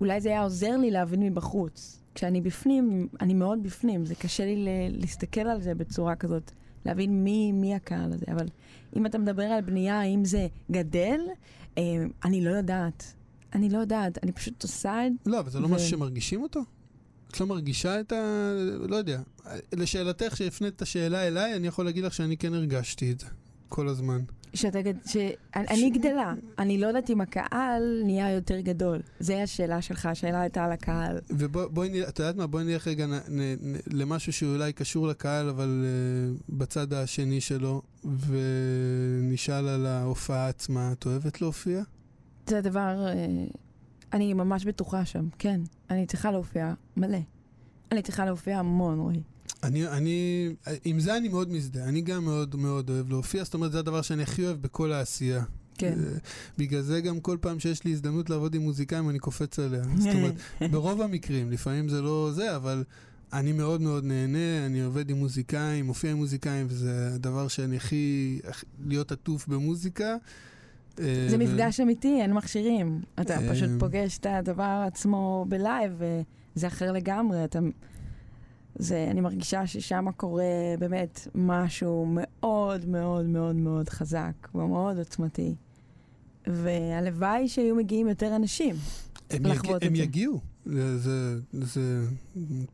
אולי 0.00 0.20
זה 0.20 0.28
היה 0.28 0.42
עוזר 0.42 0.76
לי 0.76 0.90
להבין 0.90 1.20
מבחוץ. 1.22 1.98
כשאני 2.14 2.40
בפנים, 2.40 3.08
אני 3.20 3.34
מאוד 3.34 3.62
בפנים, 3.62 4.06
זה 4.06 4.14
קשה 4.14 4.44
לי 4.44 4.56
ל- 4.56 4.68
להסתכל 5.00 5.40
על 5.40 5.60
זה 5.62 5.74
בצורה 5.74 6.14
כזאת, 6.16 6.50
להבין 6.86 7.24
מי, 7.24 7.52
מי 7.52 7.74
הקהל 7.74 8.12
הזה. 8.12 8.26
אבל 8.32 8.46
אם 8.96 9.06
אתה 9.06 9.18
מדבר 9.18 9.42
על 9.42 9.60
בנייה, 9.60 10.00
האם 10.00 10.24
זה 10.24 10.46
גדל, 10.70 11.20
אני 12.24 12.44
לא 12.44 12.50
יודעת. 12.50 13.14
אני 13.54 13.70
לא 13.70 13.78
יודעת, 13.78 14.18
אני 14.22 14.32
פשוט 14.32 14.62
עושה 14.62 15.06
את... 15.06 15.12
לא, 15.26 15.40
אבל 15.40 15.50
זה 15.50 15.60
לא 15.60 15.68
משהו 15.68 15.88
שמרגישים 15.88 16.42
אותו? 16.42 16.60
את 17.30 17.40
לא 17.40 17.46
מרגישה 17.46 18.00
את 18.00 18.12
ה... 18.12 18.52
לא 18.88 18.96
יודע. 18.96 19.20
לשאלתך, 19.72 20.36
שהפנית 20.36 20.76
את 20.76 20.82
השאלה 20.82 21.26
אליי, 21.26 21.56
אני 21.56 21.66
יכול 21.66 21.84
להגיד 21.84 22.04
לך 22.04 22.14
שאני 22.14 22.36
כן 22.36 22.54
הרגשתי 22.54 23.12
את 23.12 23.20
זה 23.20 23.26
כל 23.68 23.88
הזמן. 23.88 24.20
שאתה, 24.54 24.78
שאני 25.06 25.34
אני 25.56 25.90
גדלה, 25.90 26.34
אני 26.58 26.78
לא 26.78 26.86
יודעת 26.86 27.10
אם 27.10 27.20
הקהל 27.20 28.02
נהיה 28.04 28.30
יותר 28.30 28.60
גדול. 28.60 29.00
זה 29.20 29.42
השאלה 29.42 29.82
שלך, 29.82 30.06
השאלה 30.06 30.40
הייתה 30.40 30.64
על 30.64 30.72
הקהל. 30.72 31.18
ובואי 31.30 31.88
נלך, 31.88 32.08
את 32.08 32.18
יודעת 32.18 32.36
מה? 32.36 32.46
בואי 32.46 32.64
נלך 32.64 32.88
רגע 32.88 33.06
נ, 33.06 33.12
נ, 33.12 33.40
נ, 33.40 33.76
למשהו 33.86 34.32
שאולי 34.32 34.72
קשור 34.72 35.06
לקהל, 35.06 35.48
אבל 35.48 35.84
uh, 35.84 36.42
בצד 36.48 36.92
השני 36.92 37.40
שלו, 37.40 37.82
ונשאל 38.04 39.68
על 39.68 39.86
ההופעה 39.86 40.48
עצמה. 40.48 40.92
את 40.92 41.06
אוהבת 41.06 41.40
להופיע? 41.40 41.82
זה 42.46 42.58
הדבר, 42.58 43.06
אה, 43.08 43.26
אני 44.12 44.34
ממש 44.34 44.64
בטוחה 44.64 45.04
שם, 45.04 45.28
כן. 45.38 45.60
אני 45.90 46.06
צריכה 46.06 46.30
להופיע 46.30 46.74
מלא. 46.96 47.18
אני 47.92 48.02
צריכה 48.02 48.24
להופיע 48.24 48.58
המון, 48.58 48.98
רועי. 48.98 49.22
אני, 49.62 49.88
אני, 49.88 50.48
עם 50.84 51.00
זה 51.00 51.16
אני 51.16 51.28
מאוד 51.28 51.52
מזדהה. 51.52 51.88
אני 51.88 52.00
גם 52.00 52.24
מאוד 52.24 52.56
מאוד 52.56 52.90
אוהב 52.90 53.08
להופיע, 53.08 53.44
זאת 53.44 53.54
אומרת, 53.54 53.72
זה 53.72 53.78
הדבר 53.78 54.02
שאני 54.02 54.22
הכי 54.22 54.46
אוהב 54.46 54.62
בכל 54.62 54.92
העשייה. 54.92 55.44
כן. 55.78 55.92
אה, 55.98 56.18
בגלל 56.58 56.80
זה 56.80 57.00
גם 57.00 57.20
כל 57.20 57.36
פעם 57.40 57.60
שיש 57.60 57.84
לי 57.84 57.92
הזדמנות 57.92 58.30
לעבוד 58.30 58.54
עם 58.54 58.62
מוזיקאים, 58.62 59.10
אני 59.10 59.18
קופץ 59.18 59.58
עליה. 59.58 59.82
זאת 59.98 60.14
אומרת, 60.16 60.34
ברוב 60.70 61.02
המקרים, 61.02 61.50
לפעמים 61.50 61.88
זה 61.88 62.02
לא 62.02 62.30
זה, 62.34 62.56
אבל 62.56 62.84
אני 63.32 63.52
מאוד 63.52 63.80
מאוד 63.80 64.04
נהנה, 64.04 64.66
אני 64.66 64.82
עובד 64.82 65.10
עם 65.10 65.16
מוזיקאים, 65.16 65.86
מופיע 65.86 66.10
עם 66.10 66.16
מוזיקאים, 66.16 66.66
וזה 66.68 67.10
הדבר 67.14 67.48
שאני 67.48 67.76
הכי, 67.76 68.40
להיות 68.86 69.12
עטוף 69.12 69.48
במוזיקה. 69.48 70.16
אה, 71.00 71.26
זה 71.28 71.38
מפגש 71.38 71.80
אמיתי, 71.80 72.20
אין 72.20 72.32
מכשירים. 72.32 73.00
אתה 73.20 73.40
אה, 73.40 73.52
פשוט 73.52 73.70
פוגש 73.78 74.18
את 74.18 74.26
הדבר 74.26 74.84
עצמו 74.86 75.46
בלייב, 75.48 75.92
וזה 76.56 76.66
אחר 76.66 76.92
לגמרי. 76.92 77.44
אתה... 77.44 77.58
זה, 78.76 79.06
אני 79.10 79.20
מרגישה 79.20 79.66
ששם 79.66 80.06
קורה 80.16 80.44
באמת 80.78 81.28
משהו 81.34 82.06
מאוד 82.10 82.88
מאוד 82.88 83.26
מאוד 83.26 83.56
מאוד 83.56 83.88
חזק 83.88 84.48
ומאוד 84.54 84.98
עוצמתי. 84.98 85.54
והלוואי 86.46 87.48
שהיו 87.48 87.74
מגיעים 87.74 88.08
יותר 88.08 88.36
אנשים. 88.36 88.76
הם, 89.30 89.46
לחוות 89.46 89.70
יג... 89.70 89.76
את 89.76 89.82
הם 89.82 89.96
זה. 89.96 90.02
יגיעו, 90.02 90.40
זה, 90.66 90.98
זה, 90.98 91.38
זה 91.52 92.06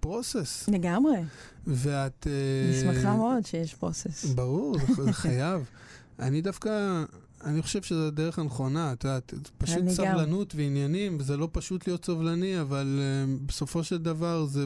פרוסס. 0.00 0.68
לגמרי. 0.68 1.18
ואת... 1.66 2.26
אני 2.26 2.88
אה, 2.88 2.94
שמחה 2.94 3.16
מאוד 3.16 3.46
שיש 3.46 3.74
פרוסס. 3.74 4.24
ברור, 4.24 4.76
זה 5.04 5.12
חייב. 5.12 5.70
אני 6.18 6.40
דווקא, 6.40 7.04
אני 7.48 7.62
חושב 7.62 7.82
שזו 7.82 8.06
הדרך 8.06 8.38
הנכונה, 8.38 8.92
את 8.92 9.04
יודעת, 9.04 9.34
פשוט 9.58 9.76
אני 9.76 9.86
גם. 9.86 9.94
סבלנות 9.94 10.54
ועניינים, 10.54 11.16
וזה 11.20 11.36
לא 11.36 11.48
פשוט 11.52 11.86
להיות 11.86 12.04
סובלני, 12.04 12.60
אבל 12.60 13.00
uh, 13.00 13.42
בסופו 13.46 13.84
של 13.84 13.98
דבר 13.98 14.44
זה, 14.44 14.64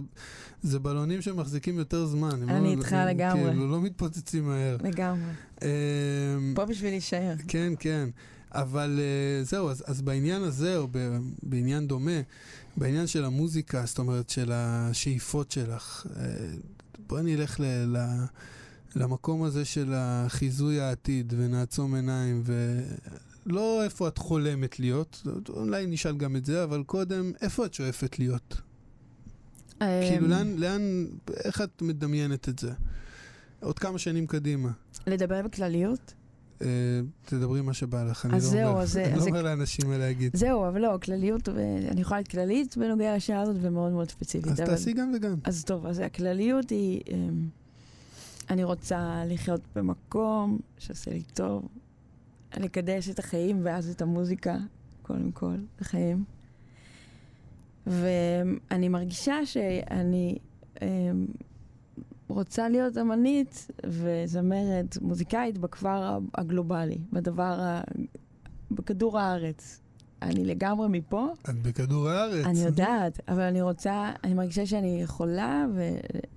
זה 0.63 0.79
בלונים 0.79 1.23
שמחזיקים 1.23 1.79
יותר 1.79 2.07
זמן. 2.07 2.49
אני 2.49 2.65
לא, 2.65 2.71
איתך 2.71 2.93
הם, 2.93 3.09
לגמרי. 3.09 3.51
כאילו, 3.51 3.71
לא 3.71 3.81
מתפוצצים 3.81 4.49
מהר. 4.49 4.77
לגמרי. 4.85 5.31
Um, 5.59 5.63
פה 6.55 6.65
בשביל 6.65 6.91
להישאר. 6.91 7.35
כן, 7.49 7.73
כן. 7.79 8.09
אבל 8.53 9.01
uh, 9.01 9.45
זהו, 9.47 9.71
אז, 9.71 9.85
אז 9.87 10.03
בעניין 10.03 10.43
הזה, 10.43 10.77
או 10.77 10.89
ב, 10.91 11.17
בעניין 11.43 11.87
דומה, 11.87 12.21
בעניין 12.77 13.07
של 13.07 13.25
המוזיקה, 13.25 13.83
זאת 13.87 13.99
אומרת, 13.99 14.31
של 14.31 14.51
השאיפות 14.55 15.51
שלך, 15.51 16.07
uh, 16.07 16.19
בואי 17.07 17.23
נלך 17.23 17.61
ל, 17.61 17.65
ל, 17.97 17.99
למקום 18.97 19.43
הזה 19.43 19.65
של 19.65 19.93
החיזוי 19.97 20.81
העתיד, 20.81 21.35
ונעצום 21.37 21.95
עיניים, 21.95 22.43
ולא 23.47 23.85
איפה 23.85 24.09
את 24.09 24.19
חולמת 24.19 24.81
להיות, 24.81 25.23
אולי 25.49 25.87
נשאל 25.87 26.17
גם 26.17 26.37
את 26.37 26.45
זה, 26.45 26.65
אבל 26.65 26.83
קודם, 26.83 27.33
איפה 27.43 27.67
את 27.67 27.75
שואפת 27.75 28.19
להיות? 28.19 28.61
כאילו, 29.79 30.27
אמ, 30.27 30.31
לאן, 30.31 30.55
לאן, 30.57 31.07
איך 31.45 31.61
את 31.61 31.83
מדמיינת 31.83 32.49
את 32.49 32.59
זה? 32.59 32.71
עוד 33.61 33.79
כמה 33.79 33.99
שנים 33.99 34.27
קדימה. 34.27 34.71
לדבר 35.07 35.43
בכלליות? 35.43 36.15
אה, 36.63 36.67
תדברי 37.25 37.61
מה 37.61 37.75
שבא 37.75 38.05
לך, 38.05 38.25
אני 38.27 38.33
לא 38.33 38.39
זהו, 38.39 38.69
אומר, 38.71 38.81
אז 38.83 38.93
זה- 38.93 39.05
אני 39.07 39.15
אז 39.15 39.21
לא 39.21 39.27
אומר 39.29 39.43
לאנשים 39.43 39.89
מה 39.89 39.99
להגיד. 39.99 40.37
זהו, 40.37 40.69
אבל 40.69 40.81
לא, 40.81 40.99
כלליות, 41.03 41.49
אני 41.91 42.01
יכולה 42.01 42.19
להיות 42.21 42.29
כללית 42.29 42.77
בנוגע 42.77 43.17
לשאלה 43.17 43.41
הזאת 43.43 43.57
ומאוד 43.61 43.93
מאוד 43.93 44.11
ספציפית. 44.11 44.53
אז 44.53 44.59
אבל- 44.61 44.67
תעשי 44.67 44.93
גם 44.93 45.13
וגם. 45.17 45.35
אז 45.45 45.65
טוב, 45.65 45.87
אז 45.87 45.99
הכלליות 45.99 46.71
היא, 46.71 47.01
אמ, 47.11 47.49
אני 48.53 48.65
רוצה 48.65 49.23
לחיות 49.27 49.61
במקום 49.77 50.59
שעושה 50.79 51.11
לי 51.11 51.23
טוב, 51.23 51.69
לקדש 52.57 53.09
את 53.09 53.19
החיים 53.19 53.61
ואז 53.63 53.91
את 53.91 54.03
המוזיקה, 54.03 54.57
קודם 55.03 55.33
כל, 55.33 55.55
החיים. 55.81 56.25
ואני 57.87 58.89
מרגישה 58.89 59.47
שאני 59.47 60.39
אמ, 60.83 61.27
רוצה 62.29 62.69
להיות 62.69 62.99
אמנית 62.99 63.71
וזמרת, 63.87 64.99
מוזיקאית 65.01 65.59
בכפר 65.59 66.19
הגלובלי, 66.35 66.99
בדבר, 67.13 67.61
ה... 67.61 67.81
בכדור 68.71 69.19
הארץ. 69.19 69.81
אני 70.23 70.45
לגמרי 70.45 70.89
מפה. 70.91 71.27
את 71.51 71.63
בכדור 71.63 72.09
הארץ. 72.09 72.47
אני 72.47 72.59
יודעת, 72.59 73.21
אבל 73.29 73.43
אני 73.43 73.63
רוצה, 73.63 74.13
אני 74.25 74.35
מרגישה 74.35 74.67
שאני 74.67 75.03
יכולה 75.03 75.67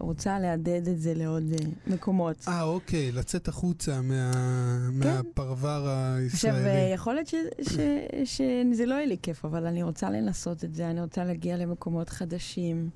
ורוצה 0.05 0.39
להדהד 0.39 0.87
את 0.87 0.99
זה 0.99 1.13
לעוד 1.13 1.43
אה, 1.51 1.57
מקומות. 1.87 2.35
אה, 2.47 2.61
אוקיי, 2.63 3.11
לצאת 3.11 3.47
החוצה 3.47 4.01
מה- 4.01 4.89
מהפרבר 4.93 5.87
עכשיו, 6.33 6.51
אה, 6.51 6.55
הישראלי. 6.55 6.93
יכול 6.93 7.13
להיות 7.13 7.27
ש- 7.27 7.35
ש- 7.61 7.79
שזה 8.25 8.85
לא 8.85 8.93
יהיה 8.95 9.05
לי 9.05 9.17
כיף, 9.21 9.45
אבל 9.45 9.65
אני 9.65 9.83
רוצה 9.83 10.09
לנסות 10.09 10.63
את 10.63 10.75
זה, 10.75 10.89
אני 10.89 11.01
רוצה 11.01 11.23
להגיע 11.23 11.57
למקומות 11.57 12.09
חדשים. 12.09 12.89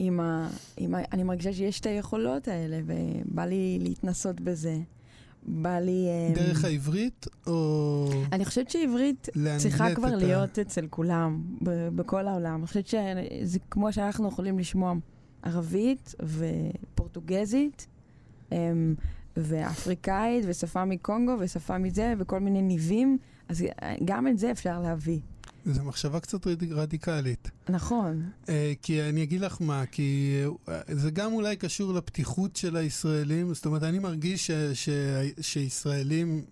עם 0.00 0.20
ה... 0.20 0.48
עם 0.76 0.94
ה... 0.94 0.98
אני 1.12 1.22
מרגישה 1.22 1.52
שיש 1.52 1.80
את 1.80 1.86
היכולות 1.86 2.48
האלה, 2.48 2.80
ובא 2.86 3.44
לי 3.44 3.78
להתנסות 3.82 4.40
בזה. 4.40 4.78
בא 5.46 5.78
לי... 5.78 6.06
אה, 6.08 6.34
דרך 6.34 6.64
העברית, 6.64 7.26
או 7.46 8.10
אני 8.32 8.44
חושבת 8.44 8.70
שעברית 8.70 9.28
צריכה 9.58 9.94
כבר 9.94 10.08
את 10.08 10.12
ה- 10.12 10.16
להיות 10.16 10.58
אצל 10.58 10.86
כולם, 10.90 11.42
ב- 11.62 11.88
בכל 11.88 12.28
העולם. 12.28 12.54
אני 12.58 12.66
חושבת 12.66 12.86
שזה 12.86 13.58
כמו 13.70 13.92
שאנחנו 13.92 14.28
יכולים 14.28 14.58
לשמוע 14.58 14.94
ערבית 15.42 16.14
ופורטוגזית, 16.22 17.86
אמ, 18.52 18.94
ואפריקאית, 19.36 20.44
ושפה 20.48 20.84
מקונגו, 20.84 21.36
ושפה 21.40 21.78
מזה, 21.78 22.14
וכל 22.18 22.40
מיני 22.40 22.62
ניבים, 22.62 23.18
אז 23.48 23.64
גם 24.04 24.28
את 24.28 24.38
זה 24.38 24.50
אפשר 24.50 24.80
להביא. 24.80 25.18
זו 25.66 25.84
מחשבה 25.84 26.20
קצת 26.20 26.46
רדיק- 26.46 26.72
רדיקלית. 26.72 27.50
נכון. 27.68 28.30
אה, 28.48 28.72
כי 28.82 29.02
אני 29.02 29.22
אגיד 29.22 29.40
לך 29.40 29.56
מה, 29.60 29.86
כי 29.86 30.40
אה, 30.68 30.80
זה 30.88 31.10
גם 31.10 31.32
אולי 31.32 31.56
קשור 31.56 31.92
לפתיחות 31.94 32.56
של 32.56 32.76
הישראלים, 32.76 33.54
זאת 33.54 33.66
אומרת, 33.66 33.82
אני 33.82 33.98
מרגיש 33.98 34.46
ש, 34.46 34.50
ש, 34.74 34.88
שישראלים, 35.40 36.44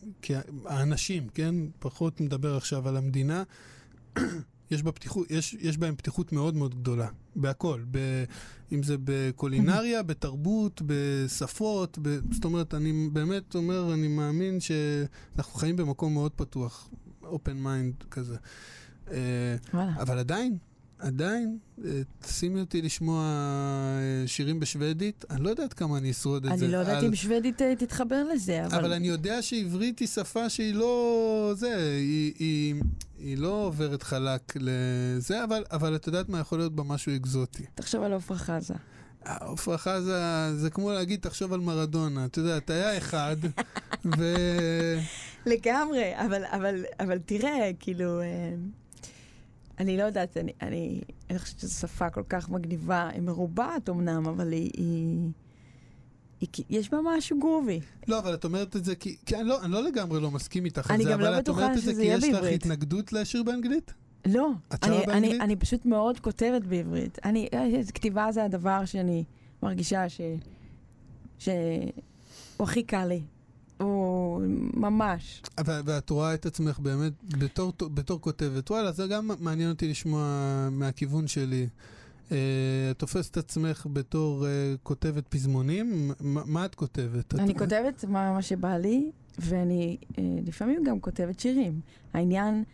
האנשים, 0.65 1.29
כן, 1.35 1.55
פחות 1.79 2.21
מדבר 2.21 2.57
עכשיו 2.57 2.89
על 2.89 2.97
המדינה, 2.97 3.43
יש, 4.71 4.83
בה 4.83 4.93
פתיחות, 4.93 5.31
יש, 5.31 5.55
יש 5.61 5.79
בהם 5.79 5.97
פתיחות 5.97 6.33
מאוד 6.33 6.55
מאוד 6.55 6.75
גדולה, 6.75 7.09
בהכל, 7.37 7.83
ב, 7.91 7.99
אם 8.73 8.83
זה 8.83 8.97
בקולינריה, 9.05 10.03
בתרבות, 10.03 10.83
בשפות, 10.87 11.99
ב, 12.03 12.19
זאת 12.33 12.45
אומרת, 12.45 12.75
אני 12.75 13.09
באמת 13.13 13.55
אומר, 13.55 13.95
אני 13.95 14.09
מאמין 14.09 14.59
שאנחנו 14.61 15.55
חיים 15.55 15.77
במקום 15.77 16.13
מאוד 16.15 16.33
פתוח, 16.33 16.89
open 17.23 17.65
mind 17.65 18.05
כזה. 18.11 18.37
אה. 19.11 19.57
אבל 19.75 20.19
עדיין, 20.19 20.59
עדיין, 20.99 21.59
אה, 21.85 21.91
שימי 22.27 22.61
אותי 22.61 22.83
לשמוע 22.83 23.23
אה, 23.23 24.29
שירים 24.29 24.61
בשוודית, 24.61 25.25
אני 25.31 25.43
לא 25.45 25.51
יודעת 25.51 25.73
כמה 25.73 25.99
אני 25.99 26.11
אשרוד 26.11 26.47
את 26.47 26.59
זה. 26.59 26.65
אני 26.65 26.73
לא 26.73 26.79
יודעת 26.79 26.99
על- 26.99 27.05
אם 27.05 27.15
שוודית 27.15 27.63
אה, 27.63 27.77
תתחבר 27.77 28.25
לזה, 28.35 28.67
אבל... 28.67 28.79
אבל 28.79 28.93
אני 28.93 29.09
יודע 29.09 29.43
שעברית 29.43 29.99
היא 29.99 30.09
שפה 30.09 30.49
שהיא 30.49 30.75
לא... 30.75 31.53
זה, 31.57 31.77
היא, 31.77 32.33
היא, 32.39 32.75
היא 33.19 33.39
לא 33.39 33.49
עוברת 33.67 34.03
חלק 34.03 34.53
לזה, 34.57 35.45
אבל, 35.45 35.65
אבל 35.73 35.97
את 35.97 36.07
יודעת 36.07 36.29
מה 36.29 36.39
יכול 36.41 36.59
להיות 36.59 36.75
בה 36.77 36.83
משהו 36.83 37.17
אקזוטי. 37.17 37.65
תחשוב 37.75 38.03
על 38.03 38.13
עפרה 38.13 38.39
חזה. 38.39 38.75
עפרה 39.25 39.79
חזה, 39.79 40.21
זה 40.57 40.71
כמו 40.71 40.93
להגיד, 40.93 41.21
תחשוב 41.21 41.53
על 41.53 41.61
מרדונה. 41.61 42.25
את 42.25 42.37
יודעת, 42.37 42.71
היה 42.71 42.99
אחד, 42.99 43.37
ו... 44.19 44.35
לגמרי, 45.47 46.13
אבל, 46.17 46.43
אבל, 46.45 46.85
אבל 47.01 47.19
תראה, 47.19 47.71
כאילו, 47.81 48.21
אני 49.79 49.97
לא 49.97 50.03
יודעת, 50.03 50.37
אני, 50.37 50.53
אני, 50.63 51.01
אני 51.31 51.39
חושבת 51.39 51.61
שזו 51.61 51.75
שפה 51.75 52.11
כל 52.11 52.23
כך 52.29 52.51
מגניבה, 52.51 53.09
היא 53.09 53.23
מרובעת 53.23 53.89
אמנם, 53.89 54.27
אבל 54.27 54.53
היא, 54.53 54.71
היא, 56.41 56.65
יש 56.71 56.91
בה 56.91 56.99
משהו 57.05 57.39
גרובי. 57.39 57.81
לא, 58.09 58.19
אבל 58.19 58.35
את 58.35 58.45
אומרת 58.45 58.77
את 58.77 58.85
זה 58.85 58.97
כי... 58.97 59.17
כי 59.27 59.37
אני, 59.37 59.45
לא, 59.45 59.63
אני 59.65 59.73
לא 59.73 59.83
לגמרי 59.83 60.21
לא 60.21 60.31
מסכים 60.31 60.65
איתך 60.65 60.91
על 60.91 60.95
אני 60.95 61.05
זה, 61.05 61.11
גם 61.11 61.21
לא 61.21 61.29
אבל 61.29 61.39
את 61.39 61.43
בטוחה 61.43 61.63
אומרת 61.63 61.79
את 61.79 61.83
זה 61.83 61.95
כי 61.95 62.03
יש 62.03 62.25
לך 62.25 62.31
בעברית. 62.35 62.63
התנגדות 62.63 63.13
לשיר 63.13 63.43
באנגלית? 63.43 63.95
לא, 64.27 64.51
את 64.75 64.85
שרה 64.85 64.97
אני, 64.97 65.07
באנגלית? 65.07 65.33
אני, 65.33 65.41
אני 65.41 65.57
פשוט 65.57 65.85
מאוד 65.87 66.21
כותבת 66.21 66.63
בעברית. 66.63 67.19
אני, 67.25 67.49
אה, 67.55 67.67
כתיבה 67.95 68.33
זה 68.33 68.45
הדבר 68.45 68.85
שאני 68.85 69.25
מרגישה 69.63 70.09
ש... 70.09 70.21
ש... 71.39 71.49
הוא 72.57 72.65
הכי 72.65 72.83
קל 72.83 73.05
לי. 73.05 73.23
הוא 73.79 74.43
ממש. 74.75 75.43
ואת 75.67 76.11
רואה 76.11 76.35
את 76.35 76.47
עצמך 76.47 76.79
באמת 76.79 77.13
בתור, 77.39 77.73
בתור 77.95 78.21
כותבת. 78.21 78.71
וואלה, 78.71 78.93
זה 78.93 79.07
גם 79.07 79.31
מעניין 79.41 79.71
אותי 79.71 79.89
לשמוע 79.89 80.23
מהכיוון 80.73 81.27
שלי. 81.27 81.67
Uh, 82.29 82.33
את 82.91 82.99
תופסת 82.99 83.31
את 83.31 83.37
עצמך 83.37 83.87
בתור 83.93 84.45
uh, 84.45 84.47
כותבת 84.83 85.29
פזמונים? 85.29 86.11
מה, 86.21 86.43
מה 86.47 86.65
את 86.65 86.75
כותבת? 86.75 87.35
אני 87.35 87.53
את... 87.53 87.59
כותבת 87.59 88.05
מה, 88.05 88.33
מה 88.33 88.43
שבא 88.43 88.77
לי, 88.77 89.11
ואני 89.39 89.97
uh, 90.01 90.17
לפעמים 90.47 90.85
גם 90.85 91.01
כותבת 91.01 91.41
שירים. 91.41 91.81
העניין... 92.13 92.65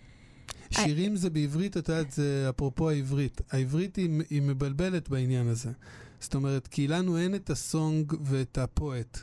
שירים 0.70 1.16
זה 1.16 1.30
בעברית, 1.30 1.76
את 1.76 1.88
יודעת, 1.88 2.10
זה 2.10 2.46
אפרופו 2.48 2.90
העברית. 2.90 3.40
העברית 3.50 3.96
היא, 3.96 4.22
היא 4.30 4.42
מבלבלת 4.42 5.08
בעניין 5.08 5.46
הזה. 5.46 5.70
זאת 6.20 6.34
אומרת, 6.34 6.66
כי 6.66 6.88
לנו 6.88 7.18
אין 7.18 7.34
את 7.34 7.50
הסונג 7.50 8.12
ואת 8.22 8.58
הפואט. 8.58 9.22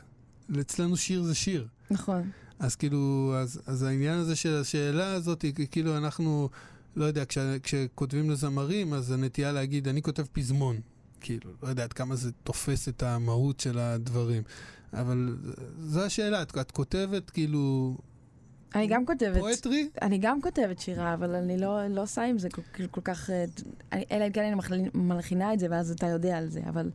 אצלנו 0.60 0.96
שיר 0.96 1.22
זה 1.22 1.34
שיר. 1.34 1.66
נכון. 1.90 2.30
אז 2.58 2.76
כאילו, 2.76 3.32
אז, 3.36 3.60
אז 3.66 3.82
העניין 3.82 4.18
הזה 4.18 4.36
של 4.36 4.60
השאלה 4.60 5.12
הזאת, 5.12 5.44
כאילו 5.70 5.96
אנחנו, 5.96 6.48
לא 6.96 7.04
יודע, 7.04 7.24
כש, 7.24 7.38
כשכותבים 7.62 8.30
לזמרים, 8.30 8.92
אז 8.92 9.10
הנטייה 9.10 9.52
להגיד, 9.52 9.88
אני 9.88 10.02
כותב 10.02 10.24
פזמון. 10.32 10.80
כאילו, 11.20 11.50
לא 11.62 11.68
יודע 11.68 11.84
עד 11.84 11.92
כמה 11.92 12.16
זה 12.16 12.32
תופס 12.32 12.88
את 12.88 13.02
המהות 13.02 13.60
של 13.60 13.78
הדברים. 13.78 14.42
אבל 14.92 15.36
זו 15.78 16.02
השאלה, 16.04 16.42
את, 16.42 16.58
את 16.58 16.70
כותבת 16.70 17.30
כאילו... 17.30 17.96
אני 18.74 18.86
גם 18.86 19.06
כותבת. 19.06 19.38
פואטרי? 19.38 19.88
אני 20.02 20.18
גם 20.18 20.42
כותבת 20.42 20.78
שירה, 20.78 21.14
אבל 21.14 21.34
אני 21.34 21.58
לא, 21.58 21.86
לא 21.86 22.02
עושה 22.02 22.24
עם 22.24 22.38
זה 22.38 22.48
כל, 22.50 22.86
כל 22.90 23.00
כך... 23.00 23.30
אלא 23.92 24.26
אם 24.26 24.32
כן 24.32 24.44
אני 24.44 24.88
מלחינה 24.94 25.54
את 25.54 25.58
זה, 25.58 25.66
ואז 25.70 25.90
אתה 25.90 26.06
יודע 26.06 26.38
על 26.38 26.48
זה, 26.48 26.60
אבל... 26.68 26.90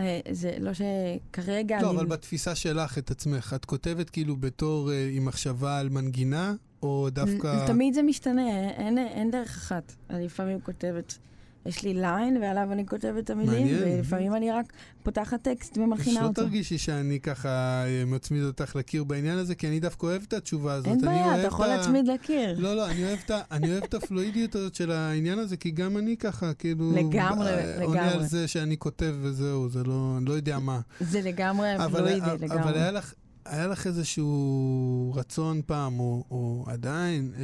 אה, 0.00 0.20
זה 0.30 0.56
לא 0.58 0.70
שכרגע... 0.72 1.82
לא, 1.82 1.90
אני... 1.90 1.98
אבל 1.98 2.06
בתפיסה 2.06 2.54
שלך 2.54 2.98
את 2.98 3.10
עצמך, 3.10 3.52
את 3.56 3.64
כותבת 3.64 4.10
כאילו 4.10 4.36
בתור 4.36 4.92
אה, 4.92 5.10
עם 5.12 5.24
מחשבה 5.24 5.78
על 5.78 5.88
מנגינה, 5.88 6.54
או 6.82 7.08
דווקא... 7.10 7.66
תמיד 7.66 7.94
זה 7.94 8.02
משתנה, 8.02 8.70
אין, 8.70 8.98
אין 8.98 9.30
דרך 9.30 9.56
אחת. 9.56 9.92
אני 10.10 10.24
לפעמים 10.24 10.60
כותבת 10.60 11.18
יש 11.66 11.82
לי 11.82 11.94
ליין, 11.94 12.36
ועליו 12.36 12.72
אני 12.72 12.86
כותבת 12.86 13.24
את 13.24 13.30
המילים, 13.30 13.66
ולפעמים 13.80 14.34
אני 14.34 14.50
רק 14.50 14.72
פותחת 15.02 15.42
טקסט 15.42 15.78
ומכינה 15.78 16.22
אותו. 16.22 16.40
שלא 16.40 16.46
תרגישי 16.46 16.78
שאני 16.78 17.20
ככה 17.20 17.84
אה, 17.86 18.04
מצמיד 18.06 18.42
אותך 18.42 18.76
לקיר 18.76 19.04
בעניין 19.04 19.38
הזה, 19.38 19.54
כי 19.54 19.68
אני 19.68 19.80
דווקא 19.80 20.06
אוהב 20.06 20.22
את 20.28 20.32
התשובה 20.32 20.72
הזאת. 20.72 20.86
אין 20.86 21.00
בעיה, 21.00 21.34
אתה 21.34 21.46
יכול 21.46 21.66
להצמיד 21.66 22.08
לקיר. 22.08 22.54
לא, 22.58 22.76
לא, 22.76 22.90
אני 22.90 23.04
אוהב, 23.04 23.18
את, 23.24 23.30
אני 23.50 23.72
אוהב 23.72 23.84
את 23.84 23.94
הפלואידיות 23.94 24.54
הזאת 24.54 24.74
של 24.74 24.90
העניין 24.90 25.38
הזה, 25.38 25.56
כי 25.56 25.70
גם 25.70 25.96
אני 25.96 26.16
ככה, 26.16 26.54
כאילו... 26.54 26.92
לגמרי, 26.92 27.50
לגמרי. 27.52 27.84
עונה 27.84 28.10
על 28.10 28.26
זה 28.26 28.48
שאני 28.48 28.78
כותב 28.78 29.14
וזהו, 29.20 29.68
זה 29.68 29.84
לא, 29.84 30.14
אני 30.18 30.24
לא 30.24 30.32
יודע 30.32 30.58
מה. 30.58 30.80
זה 31.00 31.20
לגמרי 31.20 31.68
פלואידי, 31.90 32.26
לגמרי. 32.40 32.62
אבל 32.62 32.74
היה 32.74 32.90
לך... 32.90 33.14
היה 33.44 33.66
לך 33.66 33.86
איזשהו 33.86 35.12
רצון 35.16 35.60
פעם, 35.66 36.00
או, 36.00 36.24
או 36.30 36.64
עדיין, 36.68 37.32
אה, 37.38 37.42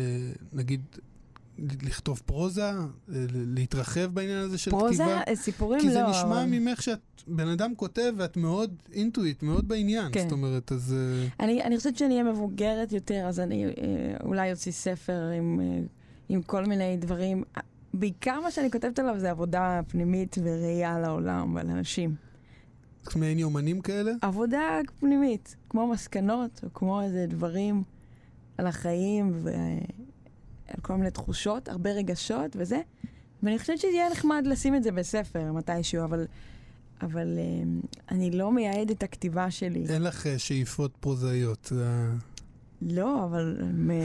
נגיד, 0.52 0.80
לכתוב 1.58 2.22
פרוזה? 2.26 2.70
להתרחב 3.34 4.06
בעניין 4.14 4.38
הזה 4.38 4.58
של 4.58 4.70
פרוזה, 4.70 5.04
כתיבה? 5.04 5.22
פרוזה? 5.24 5.42
סיפורים 5.42 5.80
לא. 5.80 5.86
לא. 5.86 5.90
כי 5.90 5.94
זה 5.94 6.10
נשמע 6.10 6.42
אבל... 6.42 6.50
ממך 6.50 6.82
שאת 6.82 6.98
בן 7.26 7.48
אדם 7.48 7.74
כותב 7.74 8.12
ואת 8.16 8.36
מאוד 8.36 8.74
אינטואיט, 8.92 9.42
מאוד 9.42 9.68
בעניין. 9.68 10.12
כן. 10.12 10.22
זאת 10.22 10.32
אומרת, 10.32 10.72
אז... 10.72 10.94
אה, 10.98 11.28
אני, 11.40 11.62
אני 11.62 11.76
חושבת 11.76 11.98
שאני 11.98 12.20
אהיה 12.20 12.32
מבוגרת 12.32 12.92
יותר, 12.92 13.26
אז 13.28 13.40
אני 13.40 13.64
אה, 13.64 13.70
אולי 14.24 14.52
אוציא 14.52 14.72
ספר 14.72 15.30
עם, 15.38 15.60
אה, 15.60 15.80
עם 16.28 16.42
כל 16.42 16.64
מיני 16.64 16.96
דברים. 16.96 17.42
בעיקר 17.94 18.40
מה 18.40 18.50
שאני 18.50 18.70
כותבת 18.70 18.98
עליו 18.98 19.18
זה 19.18 19.30
עבודה 19.30 19.80
פנימית 19.88 20.36
וראייה 20.42 20.98
לעולם 20.98 21.54
ועל 21.54 21.70
אנשים. 21.70 22.14
מעין 23.16 23.38
יומנים 23.38 23.80
כאלה? 23.80 24.12
עבודה 24.22 24.80
פנימית, 25.00 25.56
כמו 25.68 25.86
מסקנות, 25.86 26.60
או 26.64 26.68
כמו 26.74 27.02
איזה 27.02 27.26
דברים 27.28 27.82
על 28.58 28.66
החיים, 28.66 29.32
ו... 29.42 29.50
על 30.68 30.80
כל 30.82 30.96
מיני 30.96 31.10
תחושות, 31.10 31.68
הרבה 31.68 31.90
רגשות 31.90 32.56
וזה, 32.56 32.80
ואני 33.42 33.58
חושבת 33.58 33.78
שזה 33.78 33.92
יהיה 33.92 34.10
נחמד 34.10 34.42
לשים 34.46 34.74
את 34.74 34.82
זה 34.82 34.92
בספר 34.92 35.52
מתישהו, 35.52 36.04
אבל, 36.04 36.26
אבל 37.02 37.38
uh, 37.38 37.86
אני 38.10 38.30
לא 38.30 38.52
מייעד 38.52 38.90
את 38.90 39.02
הכתיבה 39.02 39.50
שלי. 39.50 39.84
אין 39.88 40.02
לך 40.02 40.26
uh, 40.26 40.28
שאיפות 40.38 40.96
פרוזאיות. 41.00 41.72
לא, 42.82 43.24
אבל... 43.24 43.56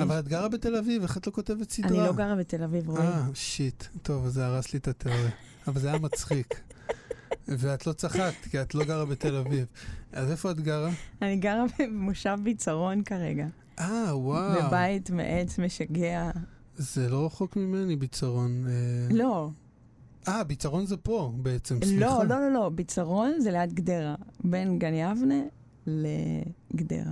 אבל 0.01 0.19
את 0.19 0.27
גרה 0.27 0.49
בתל 0.49 0.75
אביב, 0.75 1.01
איך 1.01 1.17
את 1.17 1.27
לא 1.27 1.31
כותבת 1.31 1.71
סדרה? 1.71 1.89
אני 1.89 1.97
לא 1.97 2.13
גרה 2.13 2.35
בתל 2.35 2.63
אביב, 2.63 2.89
רועי. 2.89 3.07
אה, 3.07 3.23
שיט. 3.33 3.83
טוב, 4.01 4.27
זה 4.27 4.45
הרס 4.45 4.73
לי 4.73 4.79
את 4.79 4.87
התיאוריה. 4.87 5.29
אבל 5.67 5.81
זה 5.81 5.89
היה 5.89 5.99
מצחיק. 5.99 6.61
ואת 7.59 7.87
לא 7.87 7.93
צחקת, 7.93 8.33
כי 8.51 8.61
את 8.61 8.75
לא 8.75 8.85
גרה 8.85 9.05
בתל 9.05 9.35
אביב. 9.35 9.65
אז 10.11 10.31
איפה 10.31 10.51
את 10.51 10.59
גרה? 10.59 10.89
אני 11.21 11.35
גרה 11.35 11.63
במושב 11.79 12.37
ביצרון 12.43 13.03
כרגע. 13.03 13.47
אה, 13.79 14.17
וואו. 14.17 14.67
בבית 14.67 15.09
מעץ 15.09 15.59
משגע. 15.59 16.31
זה 16.75 17.09
לא 17.09 17.25
רחוק 17.25 17.55
ממני, 17.55 17.95
ביצרון. 17.95 18.65
אה... 18.67 19.15
לא. 19.15 19.49
אה, 20.27 20.43
ביצרון 20.43 20.85
זה 20.85 20.97
פה 20.97 21.33
בעצם, 21.35 21.79
סליחה. 21.83 22.05
לא, 22.05 22.23
לא, 22.25 22.39
לא, 22.39 22.53
לא, 22.53 22.69
ביצרון 22.69 23.33
זה 23.39 23.51
ליד 23.51 23.73
גדרה. 23.73 24.15
בין 24.43 24.79
גן 24.79 24.93
יבנה 24.93 25.41
לגדרה. 25.87 27.11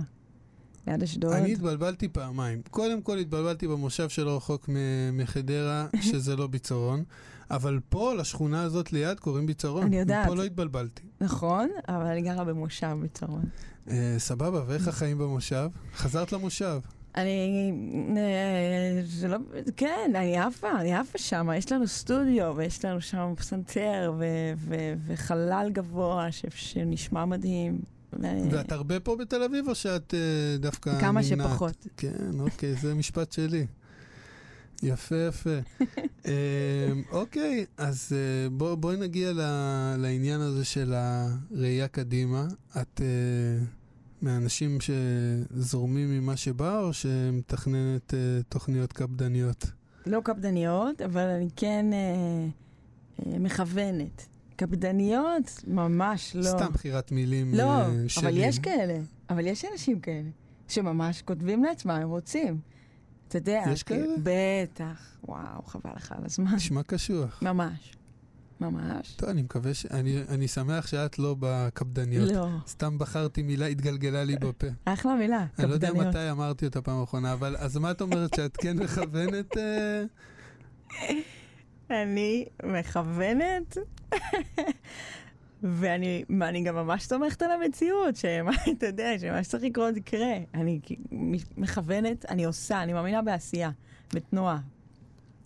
ליד 0.86 1.02
אשדוד. 1.02 1.32
אני 1.32 1.52
התבלבלתי 1.52 2.08
פעמיים. 2.08 2.62
קודם 2.70 3.02
כל 3.02 3.18
התבלבלתי 3.18 3.68
במושב 3.68 4.08
שלא 4.08 4.36
רחוק 4.36 4.70
מחדרה, 5.12 5.86
שזה 6.10 6.36
לא 6.36 6.46
ביצרון. 6.46 7.04
אבל 7.50 7.80
פה, 7.88 8.14
לשכונה 8.14 8.62
הזאת 8.62 8.92
ליד, 8.92 9.20
קוראים 9.20 9.46
ביצרון. 9.46 9.82
אני 9.82 9.98
יודעת. 9.98 10.28
פה 10.28 10.34
לא 10.34 10.44
התבלבלתי. 10.44 11.02
נכון, 11.20 11.68
אבל 11.88 12.06
אני 12.06 12.22
גרה 12.22 12.44
במושב 12.44 12.96
ביצרון. 13.00 13.44
אה, 13.90 14.14
סבבה, 14.18 14.62
ואיך 14.66 14.88
החיים 14.88 15.18
במושב? 15.18 15.68
חזרת 15.94 16.32
למושב. 16.32 16.80
אני, 17.16 17.72
אה, 18.16 19.00
זה 19.04 19.28
לא, 19.28 19.36
כן, 19.76 20.12
אני 20.14 20.38
עפה, 20.38 20.80
אני 20.80 20.94
עפה 20.94 21.18
שם, 21.18 21.48
יש 21.56 21.72
לנו 21.72 21.88
סטודיו 21.88 22.52
ויש 22.56 22.84
לנו 22.84 23.00
שם 23.00 23.32
פסנתר 23.36 24.12
וחלל 25.06 25.70
גבוה 25.72 26.28
שנשמע 26.50 27.24
מדהים. 27.24 27.80
ואת 28.50 28.72
הרבה 28.72 29.00
פה 29.00 29.16
בתל 29.16 29.42
אביב 29.42 29.68
או 29.68 29.74
שאת 29.74 30.14
אה, 30.14 30.56
דווקא 30.58 30.90
נמנעת? 30.90 31.04
כמה 31.04 31.22
שפחות. 31.22 31.86
כן, 31.96 32.40
אוקיי, 32.40 32.74
זה 32.74 32.94
משפט 32.94 33.32
שלי. 33.32 33.66
יפה, 34.82 35.16
יפה. 35.28 35.50
אמ, 36.26 36.32
אוקיי, 37.12 37.66
אז 37.76 38.12
uh, 38.12 38.50
בוא, 38.50 38.74
בואי 38.74 38.96
נגיע 38.96 39.32
ל, 39.32 39.40
לעניין 39.98 40.40
הזה 40.40 40.64
של 40.64 40.94
הראייה 40.96 41.88
קדימה. 41.88 42.46
את 42.80 43.00
uh, 43.00 43.64
מהאנשים 44.22 44.78
שזורמים 44.80 46.10
ממה 46.10 46.36
שבא, 46.36 46.80
או 46.80 46.92
שמתכננת 46.92 48.10
uh, 48.10 48.14
תוכניות 48.48 48.92
קפדניות? 48.92 49.66
לא 50.06 50.20
קפדניות, 50.24 51.02
אבל 51.02 51.26
אני 51.26 51.48
כן 51.56 51.86
מכוונת. 53.26 54.26
קפדניות? 54.56 55.64
ממש 55.66 56.36
לא. 56.36 56.42
סתם 56.42 56.72
בחירת 56.72 57.12
מילים 57.12 57.54
לא, 57.54 57.64
שלי. 58.08 58.28
אבל 58.28 58.36
יש 58.36 58.58
כאלה. 58.58 58.98
אבל 59.30 59.46
יש 59.46 59.64
אנשים 59.72 60.00
כאלה, 60.00 60.28
שממש 60.68 61.22
כותבים 61.22 61.64
לעצמם, 61.64 61.90
הם 61.90 62.08
רוצים. 62.08 62.69
אתה 63.30 63.38
יודע. 63.38 63.62
יש 63.72 63.82
כאלה? 63.82 64.14
בטח. 64.22 65.16
וואו, 65.24 65.62
חבל 65.66 65.90
לך 65.96 66.12
על 66.12 66.24
הזמן. 66.24 66.54
נשמע 66.54 66.82
קשוח. 66.82 67.42
ממש. 67.42 67.96
ממש. 68.60 69.14
טוב, 69.16 69.28
אני 69.28 69.42
מקווה 69.42 69.74
ש... 69.74 69.86
אני, 69.86 70.22
אני 70.28 70.48
שמח 70.48 70.86
שאת 70.86 71.18
לא 71.18 71.36
בקפדניות. 71.38 72.30
לא. 72.30 72.48
סתם 72.66 72.98
בחרתי 72.98 73.42
מילה, 73.42 73.66
התגלגלה 73.66 74.24
לי 74.24 74.36
בפה. 74.36 74.66
אחלה 74.84 75.14
מילה, 75.14 75.46
קפדניות. 75.46 75.60
אני 75.60 75.68
לא 75.68 75.74
יודע 75.74 76.08
מתי 76.08 76.30
אמרתי 76.30 76.66
אותה 76.66 76.82
פעם 76.82 77.02
אחרונה, 77.02 77.32
אבל 77.32 77.56
אז 77.56 77.76
מה 77.76 77.90
את 77.90 78.00
אומרת, 78.00 78.34
שאת 78.34 78.56
כן 78.56 78.76
מכוונת? 78.78 79.56
אה... 79.56 80.02
אני 82.02 82.44
מכוונת? 82.64 83.76
ואני 85.62 86.24
אני 86.42 86.62
גם 86.62 86.74
ממש 86.74 87.06
תומכת 87.06 87.42
על 87.42 87.50
המציאות, 87.50 88.16
שמה, 88.16 88.50
אתה 88.78 88.86
יודע, 88.86 89.18
שמה 89.18 89.44
שצריך 89.44 89.64
לקרות 89.64 89.96
יקרה. 89.96 90.34
אני 90.54 90.80
מכוונת, 91.56 92.24
אני 92.28 92.44
עושה, 92.44 92.82
אני 92.82 92.92
מאמינה 92.92 93.22
בעשייה, 93.22 93.70
בתנועה. 94.14 94.58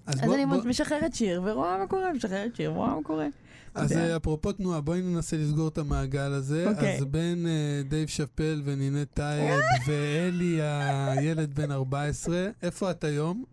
אז, 0.06 0.14
אז 0.14 0.20
בוא, 0.20 0.34
אני 0.34 0.46
בוא... 0.46 0.56
משחררת 0.64 1.14
שיר 1.14 1.42
ורואה 1.44 1.78
מה 1.78 1.86
קורה, 1.86 2.12
משחררת 2.12 2.56
שיר 2.56 2.72
ורואה 2.72 2.94
מה 2.94 3.02
קורה. 3.02 3.26
אז 3.74 3.92
יודע. 3.92 4.16
אפרופו 4.16 4.52
תנועה, 4.52 4.80
בואי 4.80 5.02
ננסה 5.02 5.36
לסגור 5.36 5.68
את 5.68 5.78
המעגל 5.78 6.32
הזה. 6.32 6.66
Okay. 6.66 6.70
אוקיי. 6.70 6.96
אז 6.96 7.04
בין 7.04 7.46
uh, 7.46 7.88
דייב 7.90 8.08
שאפל 8.08 8.62
ונינט 8.64 9.08
טייב 9.14 9.60
ואלי, 9.86 10.58
הילד 10.62 11.54
בן 11.54 11.70
14, 11.70 12.48
איפה 12.62 12.90
את 12.90 13.04
היום? 13.04 13.44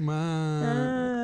מה... 0.00 1.14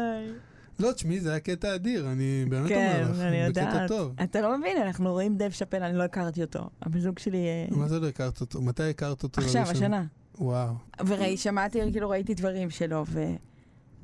לא, 0.79 0.93
תשמעי, 0.93 1.21
זה 1.21 1.31
היה 1.31 1.41
קטע 1.41 1.75
אדיר, 1.75 2.13
אני 2.13 2.45
באמת 2.49 2.69
כן, 2.69 3.01
אומר 3.03 3.13
לך, 3.13 3.21
אני 3.21 3.37
יודעת. 3.37 3.69
בקטע 3.69 3.89
טוב. 3.89 4.13
אתה 4.23 4.41
לא 4.41 4.59
מבין, 4.59 4.77
אנחנו 4.77 5.13
רואים 5.13 5.37
דייב 5.37 5.51
שאפל, 5.51 5.83
אני 5.83 5.99
לא 5.99 6.03
הכרתי 6.03 6.43
אותו. 6.43 6.71
הבן 6.83 6.99
זוג 6.99 7.19
שלי... 7.19 7.47
אה, 7.47 7.77
מה 7.77 7.89
זה 7.89 8.01
לא 8.01 8.09
הכרת 8.09 8.41
אותו? 8.41 8.63
מתי 8.63 8.83
הכרת 8.83 9.23
אותו? 9.23 9.41
עכשיו, 9.41 9.63
השנה. 9.63 10.05
וואו. 10.39 10.75
וראי, 11.07 11.37
שמעתי, 11.37 11.81
כאילו 11.93 12.11
ראיתי 12.11 12.35
דברים 12.35 12.71
שלו, 12.71 13.05
ו... 13.09 13.25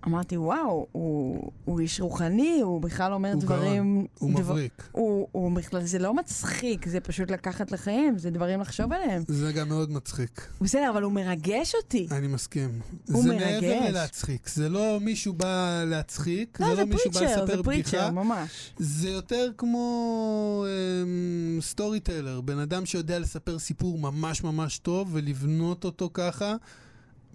אמרתי, 0.06 0.36
וואו, 0.36 0.86
הוא, 0.92 1.52
הוא 1.64 1.80
איש 1.80 2.00
רוחני, 2.00 2.60
הוא 2.62 2.80
בכלל 2.82 3.12
אומר 3.12 3.32
הוא 3.32 3.40
דברים... 3.42 4.06
הוא 4.18 4.30
דבר- 4.30 4.40
מבריק. 4.40 4.88
הוא, 4.92 5.28
הוא 5.32 5.52
בכלל, 5.52 5.84
זה 5.84 5.98
לא 5.98 6.14
מצחיק, 6.14 6.88
זה 6.88 7.00
פשוט 7.00 7.30
לקחת 7.30 7.72
לחיים, 7.72 8.18
זה 8.18 8.30
דברים 8.30 8.60
לחשוב 8.60 8.92
עליהם. 8.92 9.22
זה 9.28 9.52
גם 9.52 9.68
מאוד 9.68 9.90
מצחיק. 9.90 10.46
בסדר, 10.60 10.90
אבל 10.90 11.02
הוא 11.02 11.12
מרגש 11.12 11.74
אותי. 11.74 12.06
אני 12.10 12.26
מסכים. 12.26 12.80
הוא 13.12 13.22
זה 13.22 13.28
מרגש. 13.28 13.62
מעבר 13.64 13.88
ללהצחיק. 13.90 14.48
זה 14.48 14.68
לא 14.68 14.98
מישהו 15.00 15.32
בא 15.32 15.84
להצחיק, 15.86 16.60
לא, 16.60 16.66
זה 16.68 16.74
זה 16.74 16.80
לא 16.80 16.86
מישהו 16.86 17.10
בא 17.10 17.18
פריצ'ר, 17.18 17.42
לספר 17.44 17.56
זה 17.56 17.62
פריצ'ר, 17.62 17.98
בדיחה. 17.98 18.10
ממש. 18.10 18.72
זה 18.78 19.08
יותר 19.10 19.50
כמו 19.58 20.64
אמ, 21.02 21.58
סטורי 21.60 22.00
טיילר, 22.00 22.40
בן 22.40 22.58
אדם 22.58 22.86
שיודע 22.86 23.18
לספר 23.18 23.58
סיפור 23.58 23.98
ממש 23.98 24.42
ממש 24.44 24.78
טוב 24.78 25.08
ולבנות 25.12 25.84
אותו 25.84 26.10
ככה. 26.14 26.56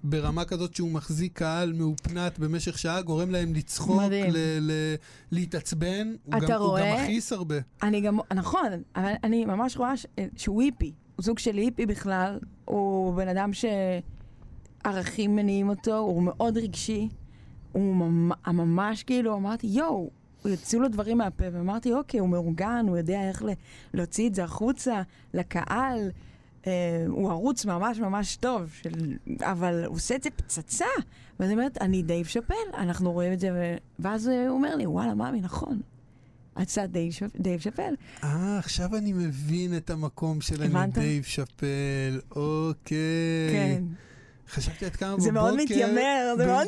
ברמה 0.10 0.46
כזאת 0.46 0.76
שהוא 0.76 0.92
מחזיק 0.92 1.38
קהל 1.38 1.74
מאופנת 1.74 2.40
במשך 2.40 2.78
שעה, 2.78 3.02
גורם 3.02 3.30
להם 3.32 3.54
לצחוק. 3.54 4.02
ל- 4.12 4.32
ל- 4.72 4.96
להתעצבן. 5.32 6.16
הוא 6.24 6.38
אתה 6.38 6.46
גם, 6.46 6.60
הוא 6.62 6.68
רואה? 6.68 6.82
גם 6.96 7.04
מכעיס 7.04 7.34
הרבה. 7.34 7.56
אני 7.84 8.02
גם, 8.02 8.18
נכון, 8.36 8.68
אבל 8.96 9.12
אני 9.24 9.46
ממש 9.46 9.78
רואה 9.78 9.98
ש, 9.98 10.06
שהוא 10.38 10.62
היפי. 10.62 10.92
הוא 11.16 11.24
סוג 11.24 11.40
של 11.40 11.56
היפי 11.56 11.86
בכלל. 11.86 12.40
הוא 12.66 13.14
בן 13.16 13.28
אדם 13.28 13.52
שערכים 14.84 15.36
מניעים 15.36 15.70
אותו, 15.70 15.98
הוא 15.98 16.24
מאוד 16.24 16.58
רגשי. 16.58 17.10
הוא 17.72 17.96
ממ- 17.96 18.32
ממש 18.48 19.04
כאילו, 19.04 19.36
אמרתי, 19.36 19.68
יואו, 19.68 20.10
יצאו 20.46 20.80
לו 20.80 20.88
דברים 20.88 21.18
מהפה, 21.18 21.46
ואמרתי, 21.54 21.94
אוקיי, 21.94 22.20
הוא 22.20 22.30
מאורגן, 22.30 22.86
הוא 22.88 22.98
יודע 22.98 23.30
איך 23.30 23.44
להוציא 23.94 24.30
את 24.30 24.36
זה 24.36 24.44
החוצה, 24.44 25.02
לקהל. 25.34 26.10
אה, 26.68 26.72
הוא 27.08 27.30
ערוץ 27.30 27.66
ממש 27.66 28.00
ממש 28.00 28.36
טוב, 28.36 28.72
של... 28.82 29.18
אבל 29.42 29.86
הוא 29.86 29.96
עושה 29.96 30.16
את 30.16 30.24
זה 30.24 30.30
פצצה. 30.30 30.86
ואני 31.40 31.54
אומרת, 31.54 31.78
אני 31.82 32.02
דייב 32.04 32.26
שאפל, 32.26 32.54
אנחנו 32.78 33.12
רואים 33.12 33.34
את 33.34 33.40
זה, 33.40 33.50
ו... 33.54 33.76
ואז 34.00 34.28
הוא 34.28 34.50
אומר 34.50 34.76
לי, 34.76 34.86
וואלה, 34.86 35.14
מאמי, 35.14 35.42
נכון. 35.42 35.82
קצת 36.62 36.90
דייב. 36.90 37.14
דייב 37.40 37.60
שאפל. 37.60 37.94
אה, 38.24 38.58
עכשיו 38.58 38.96
אני 38.96 39.14
מבין 39.14 39.78
את 39.78 39.90
המקום 39.90 40.42
של 40.42 40.62
אני 40.62 40.66
הבנת? 40.66 40.94
דייב 40.94 41.24
שאפל, 41.24 42.20
אוקיי. 42.36 42.98
כן. 43.52 43.84
חשבתי 44.50 44.86
עד 44.86 44.96
כמה 44.96 45.10
בבוקר... 45.10 45.24
זה 45.24 45.32
מאוד 45.32 45.56
מתיימר, 45.56 46.34
זה 46.38 46.46
מאוד- 46.46 46.68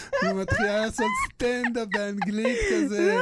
ו- 0.22 0.26
הוא 0.26 0.40
מתחילה 0.40 0.80
לעשות 0.80 1.06
סטנדאפ 1.26 1.88
באנגלית 1.92 2.58
כזה. 2.72 3.14
לא, 3.14 3.20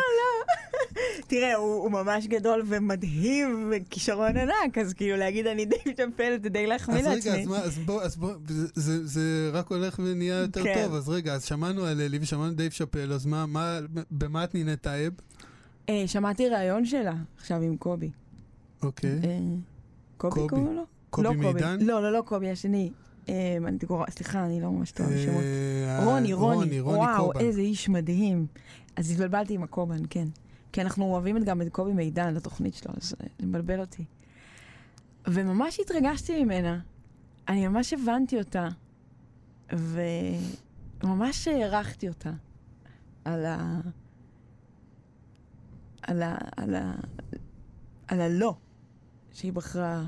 תראה, 1.29 1.55
הוא, 1.55 1.75
הוא 1.75 1.91
ממש 1.91 2.27
גדול 2.27 2.63
ומדהים 2.67 3.73
וכישרון 3.73 4.37
ענק, 4.37 4.79
אז 4.79 4.93
כאילו 4.95 5.17
להגיד 5.17 5.47
אני 5.47 5.65
דייב 5.65 5.97
שאפל 5.97 6.37
זה 6.43 6.49
די 6.49 6.67
להחמיא 6.67 6.99
אז 6.99 7.07
רגע, 7.07 7.15
לעצמי. 7.15 7.43
אז, 7.43 7.47
מה, 7.47 7.59
אז 7.59 7.79
בוא, 7.79 8.03
אז 8.03 8.17
בוא, 8.17 8.33
זה, 8.49 8.67
זה, 8.75 9.07
זה 9.07 9.51
רק 9.53 9.67
הולך 9.71 9.99
ונהיה 10.05 10.35
יותר 10.35 10.65
כן. 10.65 10.85
טוב, 10.85 10.95
אז 10.95 11.09
רגע, 11.09 11.35
אז 11.35 11.45
שמענו 11.45 11.85
על 11.85 12.01
אלי 12.01 12.19
ושמענו 12.21 12.55
דייב 12.55 12.73
שאפל, 12.73 13.13
אז 13.13 13.27
מה, 13.27 13.47
מה, 13.47 13.79
במה 14.11 14.45
את 14.45 14.55
נהנית 14.55 14.83
טייב? 14.83 15.13
אה, 15.89 16.05
שמעתי 16.07 16.49
ראיון 16.49 16.87
שלה 16.87 17.15
עכשיו 17.39 17.63
עם 17.63 17.77
קובי. 17.77 18.11
אוקיי. 18.83 19.11
אה, 19.11 19.39
קובי 20.17 20.35
קובי. 20.35 20.49
קוראים 20.49 20.77
לו? 20.77 20.85
קובי 21.11 21.29
לא 21.29 21.35
מידן? 21.35 21.79
לא, 21.81 22.03
לא, 22.03 22.13
לא 22.13 22.23
קובי, 22.27 22.51
השני. 22.51 22.91
אה, 23.29 23.57
אני 23.67 23.79
קורא- 23.87 24.11
סליחה, 24.11 24.45
אני 24.45 24.61
לא 24.61 24.71
ממש 24.73 24.91
טובה 24.93 25.11
בשמות. 25.11 25.43
אה, 25.43 26.05
רוני, 26.05 26.33
רוני, 26.33 26.81
וואו. 26.81 27.33
איזה 27.41 27.61
איש 27.61 27.89
מדהים. 27.89 28.47
אז 28.97 29.11
התבלבלתי 29.11 29.55
עם 29.55 29.63
הקובן, 29.63 29.99
כן. 30.11 30.29
כי 30.73 30.83
אנחנו 30.83 31.05
אוהבים 31.05 31.45
גם 31.45 31.63
את 31.63 31.69
קובי 31.69 31.93
מידן 31.93 32.35
לתוכנית 32.35 32.75
שלו, 32.75 32.93
אז 32.97 33.15
אה, 33.21 33.27
זה 33.39 33.47
מבלבל 33.47 33.81
אותי. 33.81 34.05
וממש 35.27 35.81
התרגשתי 35.81 36.45
ממנה. 36.45 36.81
אני 37.49 37.69
ממש 37.69 37.93
הבנתי 37.93 38.39
אותה, 38.39 38.69
וממש 39.73 41.49
הערכתי 41.49 42.09
אותה 42.09 42.33
על 43.25 43.47
ה... 43.47 43.81
על 46.03 46.23
ה... 46.23 46.37
על 46.57 46.75
ה... 46.75 46.95
על 48.09 48.21
הלא 48.21 48.55
שהיא 49.33 49.53
בחרה 49.53 50.05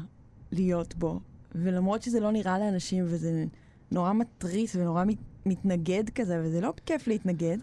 להיות 0.53 0.95
בו. 0.95 1.21
ולמרות 1.55 2.03
שזה 2.03 2.21
לא 2.21 2.33
נראה 2.33 2.59
לאנשים, 2.59 3.05
וזה 3.09 3.45
נורא 3.93 4.13
מתריס 4.13 4.77
ונורא 4.77 5.05
מת, 5.05 5.17
מתנגד 5.47 6.11
כזה, 6.15 6.41
וזה 6.45 6.61
לא 6.61 6.73
כיף 6.87 7.07
להתנגד, 7.09 7.59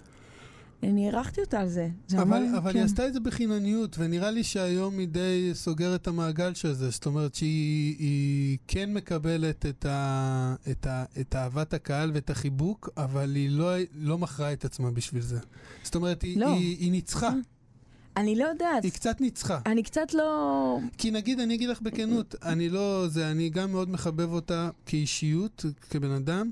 אני 0.83 1.05
הערכתי 1.09 1.41
אותה 1.41 1.59
על 1.59 1.67
זה. 1.69 1.89
זה 2.07 2.21
אבל, 2.21 2.39
ממש- 2.39 2.57
אבל 2.57 2.71
כן. 2.71 2.77
היא 2.77 2.85
עשתה 2.85 3.07
את 3.07 3.13
זה 3.13 3.19
בחינניות, 3.19 3.95
ונראה 3.99 4.31
לי 4.31 4.43
שהיום 4.43 4.97
היא 4.99 5.07
די 5.07 5.49
סוגרת 5.53 6.01
את 6.01 6.07
המעגל 6.07 6.53
של 6.53 6.73
זה. 6.73 6.89
זאת 6.89 7.05
אומרת 7.05 7.35
שהיא 7.35 7.95
היא 7.99 8.57
כן 8.67 8.93
מקבלת 8.93 9.65
את, 9.65 9.85
ה, 9.85 10.55
את, 10.71 10.87
ה, 10.87 11.05
את 11.19 11.35
אהבת 11.35 11.73
הקהל 11.73 12.11
ואת 12.13 12.29
החיבוק, 12.29 12.89
אבל 12.97 13.35
היא 13.35 13.49
לא, 13.49 13.69
לא 13.95 14.17
מכרה 14.17 14.53
את 14.53 14.65
עצמה 14.65 14.91
בשביל 14.91 15.21
זה. 15.21 15.39
זאת 15.83 15.95
אומרת, 15.95 16.21
היא, 16.21 16.37
לא. 16.39 16.53
היא, 16.53 16.77
היא 16.79 16.91
ניצחה, 16.91 17.29
אני 18.17 18.35
לא 18.35 18.45
יודעת. 18.45 18.83
היא 18.83 18.91
קצת 18.91 19.21
ניצחה. 19.21 19.59
אני 19.65 19.83
קצת 19.83 20.13
לא... 20.13 20.79
כי 20.97 21.11
נגיד, 21.11 21.39
אני 21.39 21.55
אגיד 21.55 21.69
לך 21.69 21.81
בכנות, 21.81 22.35
אני 22.43 22.69
לא, 22.69 23.07
זה, 23.07 23.31
אני 23.31 23.49
גם 23.49 23.71
מאוד 23.71 23.89
מחבב 23.89 24.33
אותה 24.33 24.69
כאישיות, 24.85 25.65
כבן 25.89 26.11
אדם. 26.11 26.49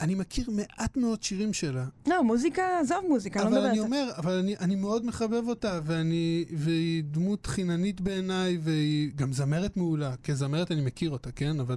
אני 0.00 0.14
מכיר 0.14 0.50
מעט 0.50 0.96
מאוד 0.96 1.22
שירים 1.22 1.52
שלה, 1.52 1.84
לא, 2.06 2.24
מוזיקה, 2.24 2.62
עזוב 2.80 3.04
מוזיקה, 3.08 3.44
לא 3.44 3.48
אבל 3.48 3.58
אני 3.58 3.80
מדברת. 3.80 3.84
אומר, 3.84 4.10
אבל 4.16 4.32
אני, 4.38 4.56
אני 4.56 4.74
מאוד 4.74 5.06
מחבב 5.06 5.48
אותה, 5.48 5.80
ואני, 5.84 6.44
והיא 6.52 7.04
דמות 7.04 7.46
חיננית 7.46 8.00
בעיניי, 8.00 8.58
והיא 8.62 9.10
גם 9.16 9.32
זמרת 9.32 9.76
מעולה. 9.76 10.14
כזמרת 10.24 10.72
אני 10.72 10.80
מכיר 10.80 11.10
אותה, 11.10 11.32
כן? 11.32 11.60
אבל... 11.60 11.76